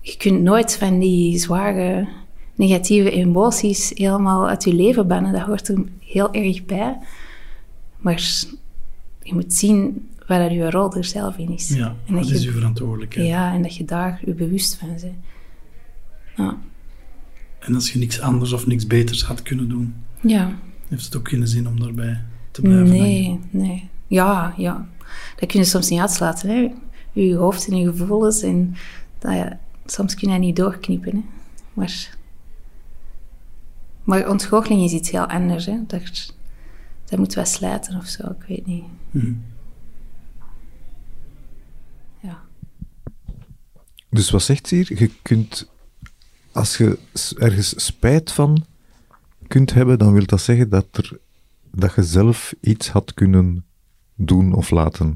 je 0.05 0.17
kunt 0.17 0.41
nooit 0.41 0.77
van 0.77 0.99
die 0.99 1.37
zware 1.39 2.07
negatieve 2.55 3.11
emoties 3.11 3.91
helemaal 3.95 4.47
uit 4.47 4.63
je 4.63 4.73
leven 4.73 5.07
bannen. 5.07 5.33
Dat 5.33 5.41
hoort 5.41 5.67
er 5.67 5.83
heel 5.99 6.33
erg 6.33 6.65
bij. 6.65 6.97
Maar 7.97 8.21
je 9.21 9.33
moet 9.33 9.53
zien 9.53 10.09
waar 10.27 10.39
dat 10.39 10.51
je 10.51 10.69
rol 10.69 10.93
er 10.93 11.03
zelf 11.03 11.37
in 11.37 11.49
is. 11.49 11.69
Ja, 11.69 11.95
en 12.05 12.15
dat, 12.15 12.29
is 12.29 12.43
je 12.43 12.51
verantwoordelijkheid. 12.51 13.27
Ja, 13.27 13.53
en 13.53 13.61
dat 13.61 13.75
je 13.75 13.85
daar 13.85 14.21
je 14.25 14.33
bewust 14.33 14.75
van 14.75 14.87
bent. 14.87 15.05
Ja. 16.35 16.57
En 17.59 17.75
als 17.75 17.91
je 17.91 17.99
niks 17.99 18.19
anders 18.19 18.53
of 18.53 18.67
niks 18.67 18.87
beters 18.87 19.23
had 19.23 19.41
kunnen 19.41 19.69
doen, 19.69 19.95
ja. 20.21 20.55
heeft 20.87 21.05
het 21.05 21.15
ook 21.15 21.29
geen 21.29 21.47
zin 21.47 21.67
om 21.67 21.79
daarbij 21.79 22.21
te 22.51 22.61
blijven 22.61 22.87
Nee, 22.87 23.39
nee. 23.49 23.89
Ja, 24.07 24.53
ja. 24.57 24.87
Dat 25.39 25.49
kun 25.49 25.59
je 25.59 25.65
soms 25.65 25.89
niet 25.89 25.99
uitslaten. 25.99 26.49
Hè. 26.49 26.71
Je 27.11 27.35
hoofd 27.35 27.67
en 27.67 27.77
je 27.77 27.93
gevoelens. 27.95 28.41
En 28.41 28.75
dat, 29.19 29.57
soms 29.85 30.15
kun 30.15 30.31
je 30.31 30.39
niet 30.39 30.55
doorknippen. 30.55 31.15
Hè. 31.15 31.23
Maar 31.73 32.15
maar 34.05 34.29
ontgoocheling 34.29 34.83
is 34.83 34.91
iets 34.91 35.11
heel 35.11 35.25
anders. 35.25 35.65
Hè? 35.65 35.79
Dat, 35.87 36.33
dat 37.05 37.19
moet 37.19 37.33
wel 37.33 37.45
slijten 37.45 37.97
of 37.97 38.05
zo, 38.05 38.29
ik 38.29 38.45
weet 38.47 38.65
niet. 38.65 38.83
Mhm. 39.11 39.33
Ja. 42.21 42.41
Dus 44.09 44.29
wat 44.29 44.43
zegt 44.43 44.67
ze 44.67 44.75
hier? 44.75 44.99
Je 44.99 45.11
kunt, 45.21 45.71
als 46.51 46.77
je 46.77 46.99
ergens 47.37 47.85
spijt 47.85 48.31
van 48.31 48.65
kunt 49.47 49.73
hebben, 49.73 49.99
dan 49.99 50.13
wil 50.13 50.25
dat 50.25 50.41
zeggen 50.41 50.69
dat, 50.69 50.85
er, 50.91 51.19
dat 51.71 51.95
je 51.95 52.03
zelf 52.03 52.53
iets 52.61 52.89
had 52.89 53.13
kunnen 53.13 53.65
doen 54.15 54.53
of 54.53 54.69
laten. 54.69 55.15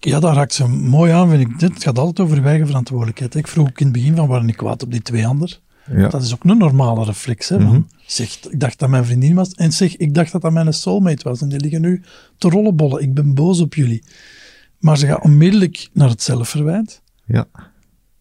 Ja, 0.00 0.20
daar 0.20 0.34
raakt 0.34 0.54
ze 0.54 0.68
mooi 0.68 1.12
aan, 1.12 1.28
vind 1.28 1.50
ik. 1.50 1.60
Het 1.60 1.82
gaat 1.82 1.98
altijd 1.98 2.26
over 2.26 2.46
eigen 2.46 2.66
verantwoordelijkheid. 2.66 3.34
Ik 3.34 3.48
vroeg 3.48 3.68
ook 3.68 3.80
in 3.80 3.86
het 3.86 3.94
begin 3.94 4.16
van, 4.16 4.28
waren 4.28 4.48
ik 4.48 4.56
kwaad 4.56 4.82
op 4.82 4.90
die 4.90 5.02
twee 5.02 5.26
anderen? 5.26 5.56
Ja. 5.90 6.08
Dat 6.08 6.22
is 6.22 6.34
ook 6.34 6.44
een 6.44 6.58
normale 6.58 7.04
reflex. 7.04 7.48
Hè, 7.48 7.58
mhm. 7.58 7.80
zeg, 8.06 8.44
ik 8.50 8.60
dacht 8.60 8.78
dat 8.78 8.88
mijn 8.88 9.04
vriendin 9.04 9.34
was. 9.34 9.52
En 9.52 9.72
zeg, 9.72 9.96
ik 9.96 10.14
dacht 10.14 10.32
dat 10.32 10.42
dat 10.42 10.52
mijn 10.52 10.72
soulmate 10.72 11.28
was. 11.28 11.40
En 11.40 11.48
die 11.48 11.60
liggen 11.60 11.80
nu 11.80 12.02
te 12.38 12.48
rollenbollen. 12.48 13.02
Ik 13.02 13.14
ben 13.14 13.34
boos 13.34 13.60
op 13.60 13.74
jullie. 13.74 14.04
Maar 14.78 14.98
ze 14.98 15.06
gaat 15.06 15.22
onmiddellijk 15.22 15.88
naar 15.92 16.08
het 16.08 16.22
zelfverwijt. 16.22 17.02
Ja. 17.24 17.46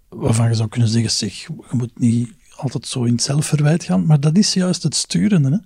Waarvan 0.09 0.47
je 0.47 0.53
zou 0.53 0.69
kunnen 0.69 0.89
zeggen, 0.89 1.11
zeg, 1.11 1.33
je 1.33 1.53
moet 1.71 1.99
niet 1.99 2.31
altijd 2.55 2.87
zo 2.87 3.03
in 3.03 3.13
het 3.13 3.21
zelfverwijt 3.21 3.83
gaan. 3.83 4.05
Maar 4.05 4.19
dat 4.19 4.37
is 4.37 4.53
juist 4.53 4.83
het 4.83 4.95
sturende. 4.95 5.49
Hè. 5.49 5.57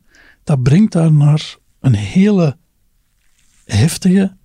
Dat 0.43 0.63
brengt 0.63 0.91
daar 0.91 1.13
naar 1.13 1.57
een 1.79 1.95
hele 1.95 2.57
heftige, 3.65 4.37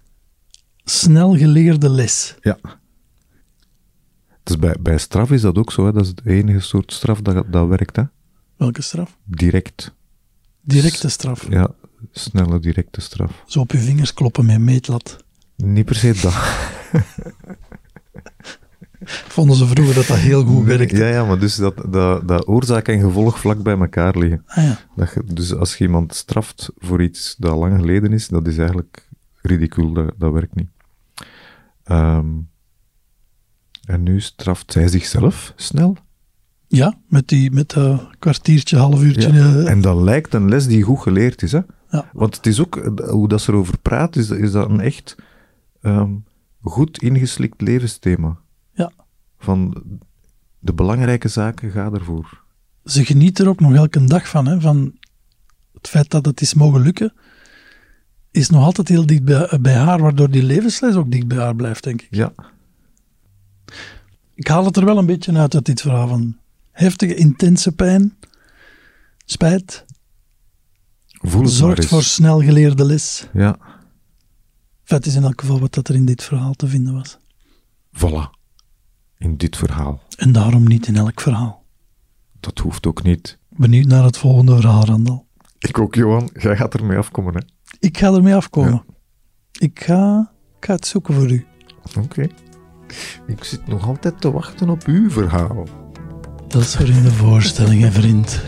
snel 0.90 1.36
geleerde 1.36 1.90
les. 1.90 2.34
Ja. 2.40 2.58
Dus 4.42 4.58
bij, 4.58 4.76
bij 4.80 4.98
straf 4.98 5.30
is 5.30 5.40
dat 5.40 5.58
ook 5.58 5.72
zo, 5.72 5.86
hè? 5.86 5.92
dat 5.92 6.02
is 6.02 6.08
het 6.08 6.20
enige 6.24 6.60
soort 6.60 6.92
straf 6.92 7.20
dat, 7.20 7.52
dat 7.52 7.68
werkt. 7.68 7.96
Hè? 7.96 8.02
Welke 8.56 8.82
straf? 8.82 9.16
Direct. 9.24 9.94
Directe 10.60 11.08
straf? 11.08 11.46
Ja, 11.50 11.70
snelle 12.12 12.58
directe 12.58 13.00
straf. 13.00 13.42
Zo 13.46 13.60
op 13.60 13.72
je 13.72 13.78
vingers 13.78 14.14
kloppen 14.14 14.46
met 14.46 14.58
meetlat? 14.58 15.16
Niet 15.56 15.84
per 15.84 15.94
se 15.94 16.18
dat. 16.22 16.34
Vonden 19.34 19.56
ze 19.56 19.66
vroeger 19.66 19.94
dat 19.94 20.06
dat 20.06 20.16
heel 20.16 20.44
goed 20.44 20.64
werkte? 20.64 20.96
Ja, 20.96 21.08
ja 21.08 21.24
maar 21.24 21.38
dus 21.38 21.56
dat, 21.56 21.92
dat, 21.92 22.28
dat 22.28 22.48
oorzaak 22.48 22.88
en 22.88 23.00
gevolg 23.00 23.38
vlak 23.38 23.62
bij 23.62 23.78
elkaar 23.78 24.18
liggen. 24.18 24.42
Ah, 24.46 24.64
ja. 24.64 24.78
dat 24.96 25.12
je, 25.14 25.22
dus 25.24 25.54
als 25.54 25.76
je 25.76 25.84
iemand 25.84 26.14
straft 26.14 26.70
voor 26.78 27.02
iets 27.02 27.34
dat 27.38 27.56
lang 27.56 27.78
geleden 27.78 28.12
is, 28.12 28.28
dat 28.28 28.46
is 28.46 28.58
eigenlijk 28.58 29.08
ridicul, 29.42 29.92
dat, 29.92 30.12
dat 30.18 30.32
werkt 30.32 30.54
niet. 30.54 30.68
Um, 31.90 32.48
en 33.86 34.02
nu 34.02 34.20
straft 34.20 34.72
zij 34.72 34.88
zichzelf 34.88 35.52
snel. 35.56 35.96
Ja, 36.68 36.98
met, 37.08 37.28
die, 37.28 37.50
met 37.50 37.74
een 37.74 38.00
kwartiertje, 38.18 38.76
half 38.76 39.02
uurtje. 39.02 39.28
Eh, 39.28 39.70
en 39.70 39.80
dat 39.80 39.96
lijkt 39.96 40.34
een 40.34 40.48
les 40.48 40.66
die 40.66 40.82
goed 40.82 41.00
geleerd 41.00 41.42
is. 41.42 41.52
Hè? 41.52 41.60
Ja. 41.90 42.10
Want 42.12 42.36
het 42.36 42.46
is 42.46 42.60
ook, 42.60 42.76
eh, 42.76 43.08
hoe 43.08 43.28
dat 43.28 43.40
ze 43.40 43.52
erover 43.52 43.78
praat, 43.78 44.16
is, 44.16 44.30
is 44.30 44.52
dat 44.52 44.68
een 44.68 44.80
echt 44.80 45.16
ehm, 45.80 46.10
goed 46.62 47.02
ingeslikt 47.02 47.60
levensthema. 47.60 48.36
Ja. 48.72 48.92
Van 49.38 49.82
de 50.58 50.72
belangrijke 50.74 51.28
zaken, 51.28 51.70
ga 51.70 51.90
ervoor. 51.92 52.44
Ze 52.84 53.04
geniet 53.04 53.38
er 53.38 53.48
ook 53.48 53.60
nog 53.60 53.74
elke 53.74 54.04
dag 54.04 54.28
van, 54.28 54.46
hè, 54.46 54.60
van 54.60 54.94
het 55.72 55.88
feit 55.88 56.10
dat 56.10 56.26
het 56.26 56.40
is 56.40 56.54
mogen 56.54 56.80
lukken, 56.80 57.12
is 58.36 58.50
nog 58.50 58.64
altijd 58.64 58.88
heel 58.88 59.06
dicht 59.06 59.24
bij, 59.24 59.58
bij 59.60 59.74
haar, 59.74 60.00
waardoor 60.00 60.30
die 60.30 60.42
levensles 60.42 60.94
ook 60.94 61.10
dicht 61.10 61.26
bij 61.26 61.38
haar 61.38 61.56
blijft, 61.56 61.84
denk 61.84 62.02
ik. 62.02 62.08
Ja, 62.10 62.32
ik 64.34 64.48
haal 64.48 64.64
het 64.64 64.76
er 64.76 64.84
wel 64.84 64.98
een 64.98 65.06
beetje 65.06 65.38
uit 65.38 65.54
uit 65.54 65.64
dit 65.64 65.80
verhaal 65.80 66.08
van 66.08 66.36
heftige, 66.70 67.14
intense 67.14 67.72
pijn, 67.72 68.16
spijt, 69.24 69.84
Voel 71.20 71.46
zorgt 71.46 71.86
voor 71.86 72.02
snel 72.02 72.42
geleerde 72.42 72.84
les. 72.84 73.28
Ja. 73.32 73.58
Feit 74.82 75.06
is 75.06 75.14
in 75.14 75.22
elk 75.22 75.40
geval 75.40 75.60
wat 75.60 75.74
dat 75.74 75.88
er 75.88 75.94
in 75.94 76.04
dit 76.04 76.22
verhaal 76.22 76.52
te 76.52 76.66
vinden 76.66 76.94
was. 76.94 77.18
Voilà. 77.96 78.30
In 79.18 79.36
dit 79.36 79.56
verhaal. 79.56 80.00
En 80.16 80.32
daarom 80.32 80.66
niet 80.66 80.86
in 80.86 80.96
elk 80.96 81.20
verhaal. 81.20 81.64
Dat 82.40 82.58
hoeft 82.58 82.86
ook 82.86 83.02
niet. 83.02 83.38
Benieuwd 83.48 83.86
naar 83.86 84.04
het 84.04 84.16
volgende 84.16 84.56
verhaal, 84.56 84.84
Randal. 84.84 85.26
Ik 85.58 85.78
ook, 85.78 85.94
Johan. 85.94 86.30
Jij 86.32 86.56
gaat 86.56 86.74
ermee 86.74 86.98
afkomen, 86.98 87.34
hè? 87.34 87.40
Ik 87.86 87.98
ga 87.98 88.12
ermee 88.12 88.34
afkomen. 88.34 88.84
Ik, 89.52 89.80
ga, 89.82 90.32
ik 90.58 90.64
ga 90.64 90.74
het 90.74 90.86
zoeken 90.86 91.14
voor 91.14 91.30
u. 91.30 91.46
Oké. 92.02 92.26
Ik 93.26 93.44
zit 93.44 93.66
nog 93.66 93.86
altijd 93.86 94.20
te 94.20 94.32
wachten 94.32 94.68
op 94.68 94.84
uw 94.84 95.10
verhaal. 95.10 95.66
Dat 96.48 96.62
is 96.62 96.76
voor 96.76 96.88
in 96.88 97.02
de 97.02 97.10
voorstellingen, 97.10 97.92
vriend. 97.92 98.42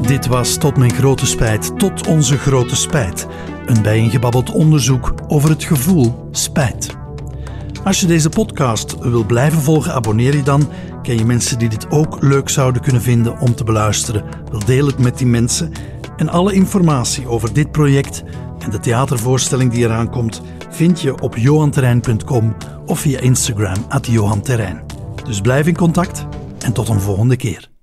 Dit 0.00 0.26
was 0.26 0.56
tot 0.56 0.76
mijn 0.76 0.94
grote 0.94 1.26
spijt, 1.26 1.78
tot 1.78 2.06
onze 2.06 2.38
grote 2.38 2.76
spijt. 2.76 3.26
Een 3.66 3.82
bijeengebabbeld 3.82 4.50
onderzoek 4.50 5.14
over 5.28 5.50
het 5.50 5.64
gevoel 5.64 6.28
spijt. 6.30 6.96
Als 7.84 8.00
je 8.00 8.06
deze 8.06 8.28
podcast 8.28 8.98
wil 8.98 9.24
blijven 9.24 9.62
volgen, 9.62 9.94
abonneer 9.94 10.36
je 10.36 10.42
dan. 10.42 10.68
Ken 11.02 11.18
je 11.18 11.24
mensen 11.24 11.58
die 11.58 11.68
dit 11.68 11.90
ook 11.90 12.22
leuk 12.22 12.48
zouden 12.48 12.82
kunnen 12.82 13.02
vinden 13.02 13.40
om 13.40 13.54
te 13.54 13.64
beluisteren? 13.64 14.24
Wil 14.50 14.64
deel 14.64 14.86
het 14.86 14.98
met 14.98 15.18
die 15.18 15.26
mensen. 15.26 15.72
En 16.16 16.28
alle 16.28 16.52
informatie 16.52 17.28
over 17.28 17.52
dit 17.52 17.70
project 17.70 18.24
en 18.58 18.70
de 18.70 18.78
theatervoorstelling 18.78 19.72
die 19.72 19.84
eraan 19.84 20.10
komt 20.10 20.42
vind 20.70 21.00
je 21.00 21.20
op 21.20 21.36
johanterrein.com 21.36 22.56
of 22.86 23.00
via 23.00 23.20
Instagram 23.20 23.84
at 23.88 24.06
johanterrein. 24.06 24.82
Dus 25.24 25.40
blijf 25.40 25.66
in 25.66 25.76
contact 25.76 26.26
en 26.58 26.72
tot 26.72 26.88
een 26.88 27.00
volgende 27.00 27.36
keer. 27.36 27.75